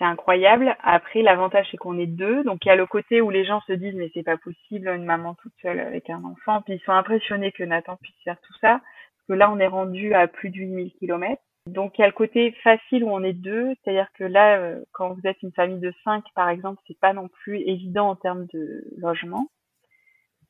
c'est 0.03 0.05
incroyable. 0.05 0.77
Après, 0.83 1.23
l'avantage 1.23 1.67
c'est 1.71 1.77
qu'on 1.77 1.99
est 1.99 2.07
deux, 2.07 2.43
donc 2.45 2.65
il 2.65 2.69
y 2.69 2.73
a 2.73 2.77
le 2.77 2.87
côté 2.87 3.21
où 3.21 3.31
les 3.31 3.45
gens 3.45 3.61
se 3.67 3.73
disent 3.73 3.95
mais 3.95 4.11
c'est 4.15 4.23
pas 4.23 4.37
possible 4.37 4.89
une 4.89 5.05
maman 5.05 5.35
toute 5.35 5.53
seule 5.63 5.81
avec 5.81 6.11
un 6.11 6.25
enfant, 6.25 6.63
puis 6.63 6.75
ils 6.75 6.85
sont 6.85 6.93
impressionnés 6.93 7.53
que 7.53 7.63
Nathan 7.63 7.97
puisse 8.03 8.17
faire 8.25 8.41
tout 8.41 8.55
ça, 8.61 8.81
parce 8.81 9.27
que 9.29 9.33
là 9.35 9.51
on 9.51 9.59
est 9.59 9.67
rendu 9.67 10.15
à 10.15 10.27
plus 10.27 10.51
de 10.51 10.57
8000 10.57 10.93
km. 10.99 11.41
Donc 11.67 11.97
il 11.97 12.01
y 12.01 12.05
a 12.05 12.09
le 12.09 12.13
côté 12.13 12.53
facile 12.65 13.05
où 13.05 13.11
on 13.11 13.23
est 13.23 13.33
deux, 13.33 13.75
c'est-à-dire 13.77 14.09
que 14.15 14.25
là 14.25 14.59
euh, 14.59 14.85
quand 14.93 15.13
vous 15.15 15.21
êtes 15.25 15.41
une 15.43 15.53
famille 15.53 15.79
de 15.79 15.93
cinq 16.05 16.25
par 16.35 16.49
exemple, 16.49 16.83
c'est 16.87 16.99
pas 16.99 17.13
non 17.13 17.29
plus 17.29 17.61
évident 17.61 18.09
en 18.11 18.17
termes 18.17 18.47
de 18.53 18.85
logement. 18.99 19.47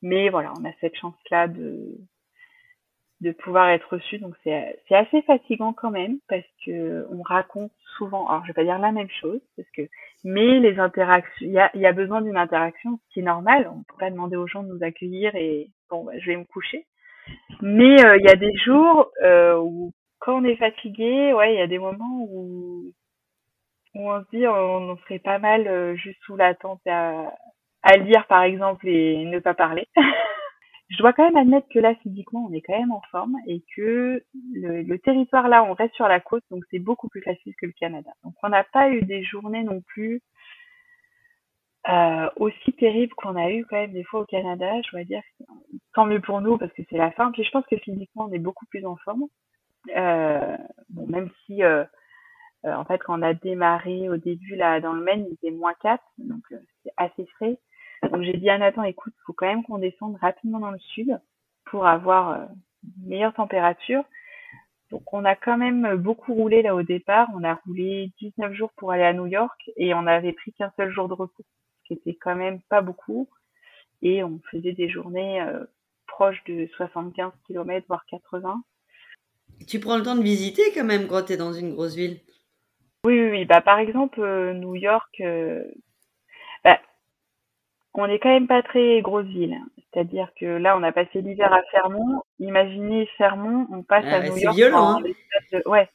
Mais 0.00 0.30
voilà, 0.30 0.52
on 0.58 0.64
a 0.64 0.72
cette 0.80 0.96
chance 0.96 1.14
là 1.30 1.48
de 1.48 1.98
de 3.20 3.30
pouvoir 3.30 3.68
être 3.70 3.88
reçu. 3.92 4.18
Donc 4.18 4.34
c'est 4.42 4.80
c'est 4.88 4.96
assez 4.96 5.22
fatigant 5.22 5.74
quand 5.74 5.90
même 5.90 6.18
parce 6.28 6.46
que 6.64 7.06
on 7.10 7.22
raconte 7.22 7.72
souvent. 7.98 8.26
Alors 8.28 8.42
je 8.42 8.48
vais 8.48 8.54
pas 8.54 8.64
dire 8.64 8.78
la 8.78 8.92
même 8.92 9.10
chose 9.20 9.40
parce 9.56 9.68
que 9.70 9.82
mais 10.24 10.60
les 10.60 10.78
interactions, 10.78 11.46
il 11.46 11.52
y 11.52 11.58
a 11.58 11.70
y 11.76 11.86
a 11.86 11.92
besoin 11.92 12.22
d'une 12.22 12.38
interaction, 12.38 12.98
ce 13.08 13.14
qui 13.14 13.20
est 13.20 13.22
normal. 13.22 13.68
On 13.70 13.82
peut 13.84 13.98
pas 13.98 14.10
demander 14.10 14.36
aux 14.36 14.46
gens 14.46 14.62
de 14.62 14.72
nous 14.72 14.82
accueillir 14.82 15.34
et 15.36 15.68
bon 15.90 16.04
bah, 16.04 16.12
je 16.18 16.26
vais 16.30 16.36
me 16.36 16.44
coucher. 16.44 16.86
Mais 17.60 18.04
euh, 18.04 18.16
il 18.18 18.24
y 18.24 18.30
a 18.30 18.36
des 18.36 18.54
jours 18.64 19.10
euh, 19.22 19.58
où 19.58 19.92
quand 20.22 20.40
on 20.40 20.44
est 20.44 20.56
fatigué, 20.56 21.32
ouais, 21.34 21.54
il 21.54 21.58
y 21.58 21.62
a 21.62 21.66
des 21.66 21.78
moments 21.78 22.26
où 22.30 22.92
on 23.94 24.20
se 24.20 24.36
dit 24.36 24.46
on, 24.46 24.90
on 24.90 24.96
serait 24.98 25.18
pas 25.18 25.38
mal 25.38 25.66
euh, 25.66 25.96
juste 25.96 26.18
sous 26.24 26.36
la 26.36 26.54
tente 26.54 26.80
à 26.86 27.32
à 27.82 27.96
lire 27.96 28.26
par 28.26 28.42
exemple 28.42 28.86
et 28.88 29.24
ne 29.24 29.38
pas 29.40 29.54
parler. 29.54 29.88
je 30.90 30.98
dois 30.98 31.12
quand 31.12 31.24
même 31.24 31.36
admettre 31.36 31.68
que 31.68 31.78
là, 31.78 31.94
physiquement, 31.96 32.46
on 32.48 32.52
est 32.52 32.60
quand 32.60 32.78
même 32.78 32.92
en 32.92 33.02
forme 33.10 33.36
et 33.46 33.62
que 33.74 34.22
le, 34.54 34.96
territoire 34.98 35.48
là, 35.48 35.64
on 35.64 35.74
reste 35.74 35.94
sur 35.94 36.06
la 36.06 36.20
côte, 36.20 36.44
donc 36.50 36.64
c'est 36.70 36.78
beaucoup 36.78 37.08
plus 37.08 37.22
facile 37.22 37.54
que 37.56 37.66
le 37.66 37.72
Canada. 37.72 38.10
Donc 38.24 38.34
on 38.42 38.48
n'a 38.48 38.64
pas 38.64 38.90
eu 38.90 39.02
des 39.02 39.24
journées 39.24 39.64
non 39.64 39.80
plus 39.80 40.22
euh, 41.88 42.30
aussi 42.36 42.72
terribles 42.74 43.14
qu'on 43.14 43.34
a 43.34 43.50
eu 43.50 43.66
quand 43.66 43.76
même 43.76 43.92
des 43.92 44.04
fois 44.04 44.20
au 44.20 44.26
Canada. 44.26 44.80
Je 44.82 44.90
dois 44.92 45.04
dire, 45.04 45.22
tant 45.94 46.06
mieux 46.06 46.20
pour 46.20 46.40
nous 46.40 46.58
parce 46.58 46.72
que 46.72 46.82
c'est 46.88 46.98
la 46.98 47.10
fin. 47.10 47.32
Puis 47.32 47.42
je 47.42 47.50
pense 47.50 47.66
que 47.66 47.76
physiquement, 47.76 48.26
on 48.30 48.32
est 48.32 48.38
beaucoup 48.38 48.66
plus 48.66 48.86
en 48.86 48.96
forme. 48.96 49.24
Euh, 49.96 50.56
bon, 50.90 51.06
même 51.06 51.30
si 51.44 51.62
euh, 51.62 51.84
en 52.64 52.84
fait, 52.84 52.98
quand 52.98 53.18
on 53.18 53.22
a 53.22 53.34
démarré 53.34 54.08
au 54.08 54.16
début 54.16 54.54
là 54.56 54.80
dans 54.80 54.92
le 54.92 55.02
Maine, 55.02 55.26
il 55.28 55.34
était 55.34 55.50
moins 55.50 55.74
4, 55.74 56.02
donc 56.18 56.42
c'est 56.82 56.92
assez 56.96 57.26
frais. 57.36 57.58
Donc 58.02 58.22
j'ai 58.22 58.36
dit 58.36 58.50
à 58.50 58.58
Nathan, 58.58 58.82
écoute, 58.82 59.14
faut 59.26 59.32
quand 59.32 59.46
même 59.46 59.64
qu'on 59.64 59.78
descende 59.78 60.16
rapidement 60.16 60.58
dans 60.58 60.70
le 60.70 60.78
sud 60.78 61.20
pour 61.66 61.86
avoir 61.86 62.30
euh, 62.30 62.46
une 62.84 63.08
meilleure 63.08 63.34
température. 63.34 64.04
Donc 64.90 65.12
on 65.12 65.24
a 65.24 65.34
quand 65.34 65.56
même 65.56 65.96
beaucoup 65.96 66.34
roulé 66.34 66.62
là 66.62 66.74
au 66.74 66.82
départ. 66.82 67.28
On 67.34 67.44
a 67.44 67.54
roulé 67.66 68.12
19 68.20 68.52
jours 68.52 68.72
pour 68.76 68.92
aller 68.92 69.04
à 69.04 69.12
New 69.12 69.26
York 69.26 69.70
et 69.76 69.94
on 69.94 70.06
avait 70.06 70.32
pris 70.32 70.52
qu'un 70.52 70.72
seul 70.76 70.90
jour 70.90 71.08
de 71.08 71.14
repos, 71.14 71.42
ce 71.82 71.86
qui 71.86 71.94
était 71.94 72.14
quand 72.14 72.36
même 72.36 72.60
pas 72.68 72.82
beaucoup. 72.82 73.28
Et 74.02 74.22
on 74.22 74.40
faisait 74.50 74.72
des 74.72 74.88
journées 74.88 75.40
euh, 75.40 75.64
proches 76.06 76.42
de 76.44 76.68
75 76.76 77.32
km, 77.46 77.86
voire 77.88 78.04
80. 78.06 78.62
Tu 79.66 79.80
prends 79.80 79.96
le 79.96 80.02
temps 80.02 80.16
de 80.16 80.22
visiter 80.22 80.62
quand 80.74 80.84
même 80.84 81.06
quand 81.06 81.24
tu 81.24 81.32
es 81.32 81.36
dans 81.36 81.52
une 81.52 81.72
grosse 81.72 81.94
ville 81.94 82.20
Oui, 83.04 83.20
oui, 83.20 83.30
oui. 83.30 83.44
Bah, 83.44 83.60
par 83.60 83.78
exemple, 83.78 84.20
euh, 84.20 84.52
New 84.54 84.74
York, 84.74 85.22
bah, 86.64 86.80
on 87.94 88.06
n'est 88.06 88.18
quand 88.18 88.30
même 88.30 88.46
pas 88.46 88.62
très 88.62 89.00
grosse 89.02 89.26
ville. 89.26 89.58
C'est-à-dire 89.92 90.30
que 90.38 90.46
là, 90.46 90.76
on 90.76 90.82
a 90.82 90.92
passé 90.92 91.20
l'hiver 91.20 91.52
à 91.52 91.62
Fermont. 91.70 92.22
Imaginez 92.38 93.06
Fermont, 93.18 93.66
on 93.70 93.82
passe 93.82 94.04
ah 94.08 94.16
à 94.16 94.20
New 94.20 94.36
York. 94.36 94.56
C'est 94.56 94.62
violent. 94.62 94.98
Hein. 94.98 95.60
Ouais, 95.66 95.88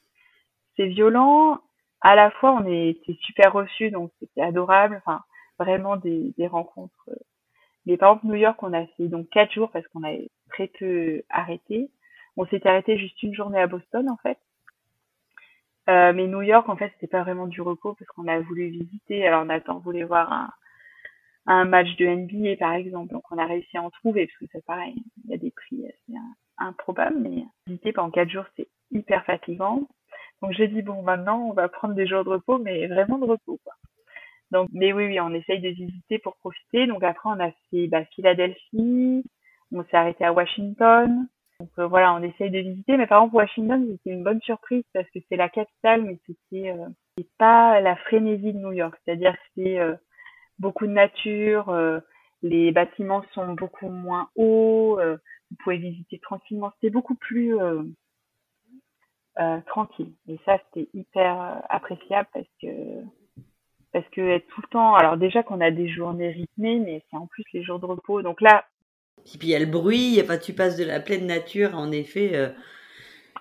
c'est 0.76 0.86
violent. 0.86 1.58
À 2.00 2.14
la 2.14 2.30
fois, 2.30 2.52
on 2.52 2.66
était 2.66 3.16
super 3.22 3.52
reçus, 3.52 3.90
donc 3.90 4.12
c'était 4.20 4.42
adorable. 4.42 5.02
Enfin, 5.04 5.20
vraiment 5.58 5.96
des, 5.96 6.32
des 6.38 6.46
rencontres. 6.46 7.10
Mais 7.86 7.96
par 7.96 8.12
exemple, 8.12 8.26
New 8.26 8.34
York, 8.34 8.62
on 8.62 8.72
a 8.72 8.86
fait 8.96 9.08
donc 9.08 9.28
quatre 9.30 9.52
jours 9.52 9.70
parce 9.72 9.86
qu'on 9.88 10.04
avait 10.04 10.30
très 10.50 10.68
peu 10.68 11.22
arrêté. 11.30 11.90
On 12.38 12.46
s'était 12.46 12.70
arrêté 12.70 12.96
juste 12.98 13.22
une 13.22 13.34
journée 13.34 13.60
à 13.60 13.66
Boston, 13.66 14.08
en 14.08 14.16
fait. 14.16 14.38
Euh, 15.90 16.12
mais 16.14 16.26
New 16.26 16.42
York, 16.42 16.68
en 16.68 16.76
fait, 16.76 16.90
c'était 16.94 17.06
pas 17.06 17.22
vraiment 17.22 17.46
du 17.46 17.60
repos 17.60 17.94
parce 17.94 18.08
qu'on 18.12 18.28
a 18.28 18.40
voulu 18.40 18.68
visiter. 18.68 19.26
Alors, 19.26 19.44
Nathan 19.44 19.78
voulait 19.78 20.04
voir 20.04 20.32
un, 20.32 20.50
un 21.48 21.64
match 21.64 21.96
de 21.96 22.06
NBA 22.06 22.56
par 22.58 22.74
exemple. 22.74 23.12
Donc 23.12 23.24
on 23.32 23.38
a 23.38 23.46
réussi 23.46 23.76
à 23.76 23.82
en 23.82 23.90
trouver 23.90 24.26
parce 24.26 24.38
que 24.38 24.44
c'est 24.52 24.64
pareil, 24.64 24.94
il 25.24 25.30
y 25.30 25.34
a 25.34 25.38
des 25.38 25.50
prix 25.50 25.86
assez 25.86 26.18
improbables, 26.58 27.18
mais 27.18 27.44
visiter 27.66 27.92
pendant 27.92 28.10
quatre 28.10 28.30
jours 28.30 28.44
c'est 28.56 28.68
hyper 28.92 29.24
fatigant. 29.24 29.88
Donc 30.42 30.52
j'ai 30.52 30.68
dit 30.68 30.82
bon 30.82 31.02
maintenant 31.02 31.40
on 31.48 31.54
va 31.54 31.68
prendre 31.68 31.94
des 31.94 32.06
jours 32.06 32.22
de 32.22 32.30
repos, 32.30 32.58
mais 32.58 32.86
vraiment 32.86 33.18
de 33.18 33.24
repos 33.24 33.58
quoi. 33.64 33.72
Donc 34.50 34.68
mais 34.72 34.92
oui 34.92 35.06
oui 35.06 35.20
on 35.20 35.32
essaye 35.32 35.60
de 35.60 35.70
visiter 35.70 36.18
pour 36.18 36.36
profiter. 36.36 36.86
Donc 36.86 37.02
après 37.02 37.30
on 37.30 37.40
a 37.40 37.50
fait 37.70 37.88
bah, 37.88 38.04
Philadelphie, 38.14 39.24
on 39.72 39.84
s'est 39.84 39.96
arrêté 39.96 40.24
à 40.26 40.34
Washington. 40.34 41.28
Donc 41.60 41.70
euh, 41.78 41.86
voilà 41.86 42.14
on 42.14 42.22
essaye 42.22 42.50
de 42.50 42.58
visiter, 42.60 42.96
mais 42.96 43.06
par 43.06 43.18
exemple 43.18 43.36
Washington 43.36 43.86
c'était 43.90 44.14
une 44.14 44.22
bonne 44.22 44.40
surprise 44.42 44.84
parce 44.92 45.08
que 45.10 45.18
c'est 45.28 45.36
la 45.36 45.48
capitale, 45.48 46.02
mais 46.02 46.18
c'était 46.26 46.70
euh, 46.70 46.88
pas 47.38 47.80
la 47.80 47.96
frénésie 47.96 48.52
de 48.52 48.58
New 48.58 48.72
York, 48.72 48.94
c'est-à-dire 49.04 49.32
que 49.32 49.48
c'est 49.56 49.78
euh, 49.78 49.94
beaucoup 50.58 50.86
de 50.86 50.92
nature, 50.92 51.68
euh, 51.70 52.00
les 52.42 52.72
bâtiments 52.72 53.24
sont 53.32 53.54
beaucoup 53.54 53.88
moins 53.88 54.30
hauts, 54.36 54.98
euh, 55.00 55.16
vous 55.50 55.56
pouvez 55.62 55.78
visiter 55.78 56.18
tranquillement. 56.18 56.72
C'était 56.74 56.90
beaucoup 56.90 57.14
plus 57.14 57.56
tranquille. 59.66 60.12
Et 60.26 60.38
ça, 60.44 60.58
c'était 60.58 60.88
hyper 60.94 61.62
appréciable 61.70 62.28
parce 62.34 62.48
que 62.60 62.68
parce 63.92 64.06
que 64.10 64.20
être 64.20 64.46
tout 64.48 64.60
le 64.60 64.68
temps, 64.68 64.94
alors 64.94 65.16
déjà 65.16 65.42
qu'on 65.42 65.60
a 65.60 65.70
des 65.70 65.88
journées 65.88 66.30
rythmées, 66.30 66.80
mais 66.80 67.02
c'est 67.10 67.16
en 67.16 67.26
plus 67.26 67.44
les 67.52 67.62
jours 67.62 67.78
de 67.78 67.86
repos. 67.86 68.22
Donc 68.22 68.40
là. 68.40 68.64
Et 69.26 69.38
puis 69.38 69.48
il 69.48 69.50
y 69.50 69.54
a 69.54 69.58
le 69.58 69.66
bruit, 69.66 70.20
enfin 70.22 70.38
tu 70.38 70.52
passes 70.52 70.76
de 70.76 70.84
la 70.84 71.00
pleine 71.00 71.26
nature, 71.26 71.76
en 71.76 71.92
effet. 71.92 72.52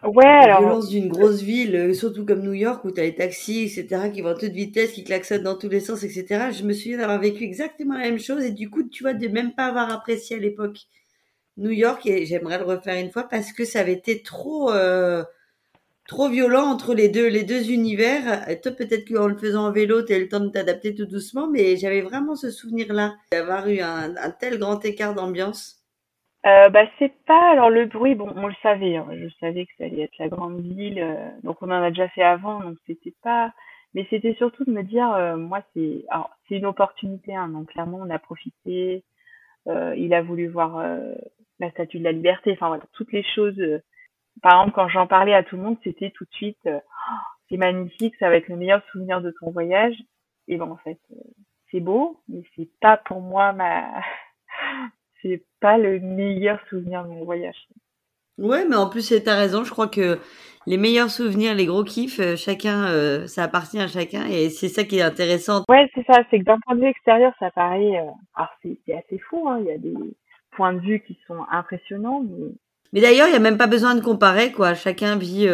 Ouais, 0.04 0.24
la 0.46 0.58
alors. 0.58 0.60
violence 0.60 0.90
d'une 0.90 1.10
grosse 1.10 1.42
ville, 1.42 1.76
euh, 1.76 1.94
surtout 1.94 2.24
comme 2.26 2.44
New 2.44 2.54
York, 2.54 2.86
où 2.86 2.92
tu 2.92 3.02
as 3.02 3.04
les 3.04 3.16
taxis, 3.16 3.64
etc., 3.64 4.12
qui 4.14 4.22
vont 4.22 4.30
à 4.30 4.36
toute 4.36 4.52
vitesse, 4.52 4.92
qui 4.92 5.04
klaxonnent 5.04 5.44
dans 5.44 5.58
tous 5.58 5.70
les 5.70 5.80
sens, 5.80 6.04
etc. 6.04 6.52
Je 6.52 6.64
me 6.64 6.74
souviens 6.74 7.00
d'avoir 7.00 7.20
vécu 7.20 7.44
exactement 7.44 7.96
la 7.96 8.02
même 8.02 8.20
chose, 8.20 8.44
et 8.44 8.52
du 8.52 8.70
coup, 8.70 8.84
tu 8.84 9.04
vois, 9.04 9.14
de 9.14 9.28
même 9.28 9.54
pas 9.56 9.66
avoir 9.66 9.90
apprécié 9.92 10.36
à 10.36 10.40
l'époque 10.40 10.78
New 11.58 11.72
York, 11.72 12.06
et 12.06 12.26
j'aimerais 12.28 12.60
le 12.60 12.66
refaire 12.66 13.04
une 13.04 13.12
fois, 13.12 13.24
parce 13.24 13.52
que 13.54 13.66
ça 13.66 13.80
avait 13.80 13.94
été 13.94 14.22
trop, 14.22 14.72
euh, 14.72 15.24
trop 16.08 16.30
violent 16.30 16.66
entre 16.66 16.96
les 16.96 17.10
deux, 17.10 17.28
les 17.28 17.44
deux 17.44 17.70
univers. 17.72 18.46
Toi, 18.62 18.72
peut-être 18.72 19.08
qu'en 19.08 19.28
le 19.28 19.38
faisant 19.38 19.68
en 19.68 19.72
vélo, 19.72 20.04
tu 20.04 20.14
as 20.14 20.18
eu 20.18 20.24
le 20.24 20.30
temps 20.30 20.40
de 20.40 20.50
t'adapter 20.50 20.96
tout 20.96 21.06
doucement, 21.06 21.48
mais 21.50 21.76
j'avais 21.76 22.02
vraiment 22.02 22.36
ce 22.36 22.50
souvenir-là, 22.50 23.16
d'avoir 23.32 23.68
eu 23.68 23.80
un, 23.82 24.14
tel 24.40 24.58
grand 24.58 24.84
écart 24.86 25.14
d'ambiance. 25.14 25.76
Euh, 26.46 26.70
bah 26.70 26.86
c'est 26.98 27.14
pas 27.26 27.50
alors 27.50 27.72
le 27.72 27.88
bruit 27.88 28.14
bon 28.14 28.32
on 28.36 28.46
le 28.48 28.54
savait 28.62 28.96
hein. 28.96 29.08
je 29.12 29.28
savais 29.40 29.66
que 29.66 29.72
ça 29.78 29.86
allait 29.86 30.04
être 30.04 30.18
la 30.20 30.30
grande 30.30 30.62
ville 30.62 31.00
euh, 31.00 31.30
donc 31.44 31.58
on 31.62 31.72
en 31.72 31.82
a 31.82 31.90
déjà 31.90 32.08
fait 32.10 32.22
avant 32.22 32.62
donc 32.62 32.78
c'était 32.86 33.16
pas 33.24 33.52
mais 33.96 34.06
c'était 34.12 34.36
surtout 34.36 34.64
de 34.64 34.72
me 34.72 34.84
dire 34.84 35.12
euh, 35.14 35.36
moi 35.36 35.62
c'est 35.74 36.06
c'est 36.48 36.56
une 36.56 36.68
opportunité 36.68 37.36
hein, 37.36 37.50
donc 37.50 37.70
clairement 37.70 38.00
on 38.02 38.10
a 38.12 38.20
profité 38.20 39.04
il 39.66 40.14
a 40.14 40.22
voulu 40.22 40.48
voir 40.48 40.82
la 41.60 41.72
statue 41.72 42.00
de 42.00 42.04
la 42.04 42.14
liberté 42.14 42.52
enfin 42.54 42.68
voilà 42.68 42.84
toutes 42.94 43.12
les 43.12 43.24
choses 43.36 43.60
par 44.42 44.54
exemple 44.54 44.76
quand 44.76 44.90
j'en 44.90 45.08
parlais 45.08 45.34
à 45.34 45.44
tout 45.44 45.58
le 45.58 45.64
monde 45.64 45.78
c'était 45.84 46.12
tout 46.12 46.26
de 46.26 46.34
suite 46.34 46.60
oh, 46.66 46.80
c'est 47.50 47.58
magnifique 47.58 48.16
ça 48.20 48.30
va 48.30 48.36
être 48.36 48.48
le 48.48 48.58
meilleur 48.58 48.82
souvenir 48.92 49.22
de 49.22 49.34
ton 49.40 49.52
voyage 49.52 49.96
et 50.48 50.58
bon 50.58 50.72
en 50.72 50.78
fait 50.78 51.00
c'est 51.72 51.80
beau 51.80 52.22
mais 52.28 52.44
c'est 52.56 52.70
pas 52.80 52.98
pour 52.98 53.22
moi 53.22 53.54
ma 53.54 53.84
c'est 55.22 55.44
pas 55.60 55.78
le 55.78 56.00
meilleur 56.00 56.60
souvenir 56.70 57.04
de 57.04 57.10
mon 57.10 57.24
voyage. 57.24 57.68
Ouais, 58.38 58.66
mais 58.68 58.76
en 58.76 58.90
plus, 58.90 59.12
t'as 59.24 59.36
raison. 59.36 59.64
Je 59.64 59.72
crois 59.72 59.88
que 59.88 60.20
les 60.68 60.78
meilleurs 60.78 61.10
souvenirs, 61.10 61.56
les 61.56 61.66
gros 61.66 61.84
kiffs, 61.84 62.20
euh, 62.20 62.36
chacun, 62.36 62.86
euh, 62.88 63.26
ça 63.26 63.44
appartient 63.44 63.80
à 63.80 63.88
chacun 63.88 64.28
et 64.28 64.50
c'est 64.50 64.68
ça 64.68 64.84
qui 64.84 65.00
est 65.00 65.02
intéressant. 65.02 65.64
Ouais, 65.70 65.90
c'est 65.96 66.06
ça. 66.06 66.22
C'est 66.30 66.40
que 66.40 66.44
d'un 66.44 66.60
point 66.60 66.76
de 66.76 66.82
vue 66.82 66.88
extérieur, 66.88 67.34
ça 67.40 67.50
paraît. 67.50 67.98
Euh, 67.98 68.12
alors, 68.36 68.52
c'est 68.62 68.94
assez 68.94 69.18
fou. 69.18 69.50
Hein. 69.50 69.60
Il 69.62 69.66
y 69.66 69.72
a 69.72 69.78
des 69.80 69.96
points 70.52 70.74
de 70.74 70.80
vue 70.80 71.02
qui 71.08 71.18
sont 71.26 71.46
impressionnants. 71.50 72.24
Mais, 72.30 72.52
mais 72.94 73.02
d'ailleurs, 73.02 73.28
il 73.28 73.32
n'y 73.32 73.38
a 73.38 73.42
même 73.42 73.58
pas 73.58 73.68
besoin 73.68 73.96
de 73.96 74.02
comparer, 74.02 74.52
quoi. 74.52 74.74
Chacun 74.74 75.18
vit 75.18 75.48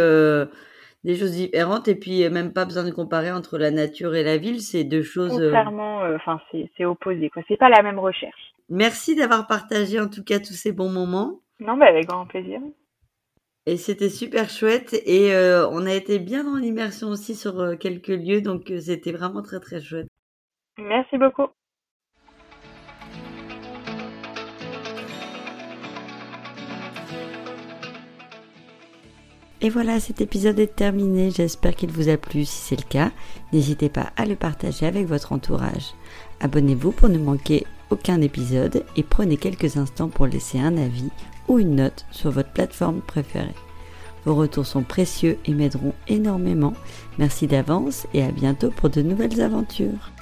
des 1.04 1.16
choses 1.16 1.32
différentes 1.32 1.88
et 1.88 1.96
puis 1.96 2.30
même 2.30 2.54
pas 2.54 2.66
besoin 2.66 2.84
de 2.84 2.92
comparer 2.92 3.32
entre 3.32 3.58
la 3.58 3.72
nature 3.72 4.16
et 4.16 4.24
la 4.24 4.38
ville. 4.38 4.62
C'est 4.62 4.84
deux 4.84 5.04
choses. 5.04 5.38
Clairement, 5.38 6.02
enfin, 6.16 6.40
c'est 6.78 6.86
opposé, 6.86 7.30
quoi. 7.30 7.42
C'est 7.48 7.58
pas 7.58 7.70
la 7.70 7.82
même 7.82 8.00
recherche. 8.00 8.54
Merci 8.70 9.16
d'avoir 9.16 9.48
partagé 9.48 10.00
en 10.00 10.08
tout 10.08 10.24
cas 10.24 10.40
tous 10.40 10.54
ces 10.54 10.72
bons 10.72 10.90
moments. 10.90 11.42
Non, 11.60 11.76
mais 11.76 11.88
avec 11.88 12.08
grand 12.08 12.26
plaisir. 12.26 12.60
Et 13.66 13.78
c'était 13.78 14.10
super 14.10 14.50
chouette 14.50 14.94
et 15.06 15.34
euh, 15.34 15.68
on 15.70 15.86
a 15.86 15.94
été 15.94 16.20
bien 16.20 16.44
dans 16.44 16.58
l'immersion 16.58 17.08
aussi 17.08 17.34
sur 17.34 17.62
euh, 17.62 17.76
quelques 17.78 18.10
lieux, 18.10 18.42
donc 18.42 18.70
euh, 18.70 18.80
c'était 18.80 19.14
vraiment 19.14 19.42
très 19.42 19.62
très 19.62 19.80
chouette. 19.80 20.08
Merci 20.78 21.18
beaucoup. 21.18 21.48
Et 29.66 29.70
voilà, 29.70 30.01
cet 30.01 30.20
épisode 30.20 30.59
est 30.59 30.76
terminé. 30.76 31.32
J'espère 31.32 31.74
qu'il 31.74 31.89
vous 31.89 32.09
a 32.09 32.18
plu. 32.18 32.43
Si 32.43 32.57
c'est 32.57 32.76
le 32.76 32.88
cas, 32.88 33.11
n'hésitez 33.53 33.88
pas 33.88 34.11
à 34.18 34.26
le 34.26 34.36
partager 34.36 34.86
avec 34.86 35.07
votre 35.07 35.32
entourage. 35.32 35.93
Abonnez-vous 36.41 36.91
pour 36.91 37.07
ne 37.07 37.18
manquer 37.18 37.66
aucun 37.89 38.20
épisode 38.20 38.84
et 38.97 39.03
prenez 39.03 39.38
quelques 39.38 39.78
instants 39.78 40.09
pour 40.09 40.28
laisser 40.28 40.59
un 40.59 40.78
avis 40.78 41.09
ou 41.47 41.59
une 41.59 41.78
note 41.78 42.05
sur 42.11 42.30
votre 42.30 42.51
plateforme 42.51 42.99
préférée. 42.99 43.55
Vos 44.26 44.36
retours 44.36 44.66
sont 44.66 44.84
précieux 44.84 45.38
et 45.45 45.53
m'aideront 45.53 45.93
énormément. 46.09 46.74
Merci 47.18 47.47
d'avance 47.47 48.05
et 48.14 48.22
à 48.22 48.32
bientôt 48.32 48.70
pour 48.70 48.89
de 48.89 49.01
nouvelles 49.01 49.41
aventures. 49.41 50.12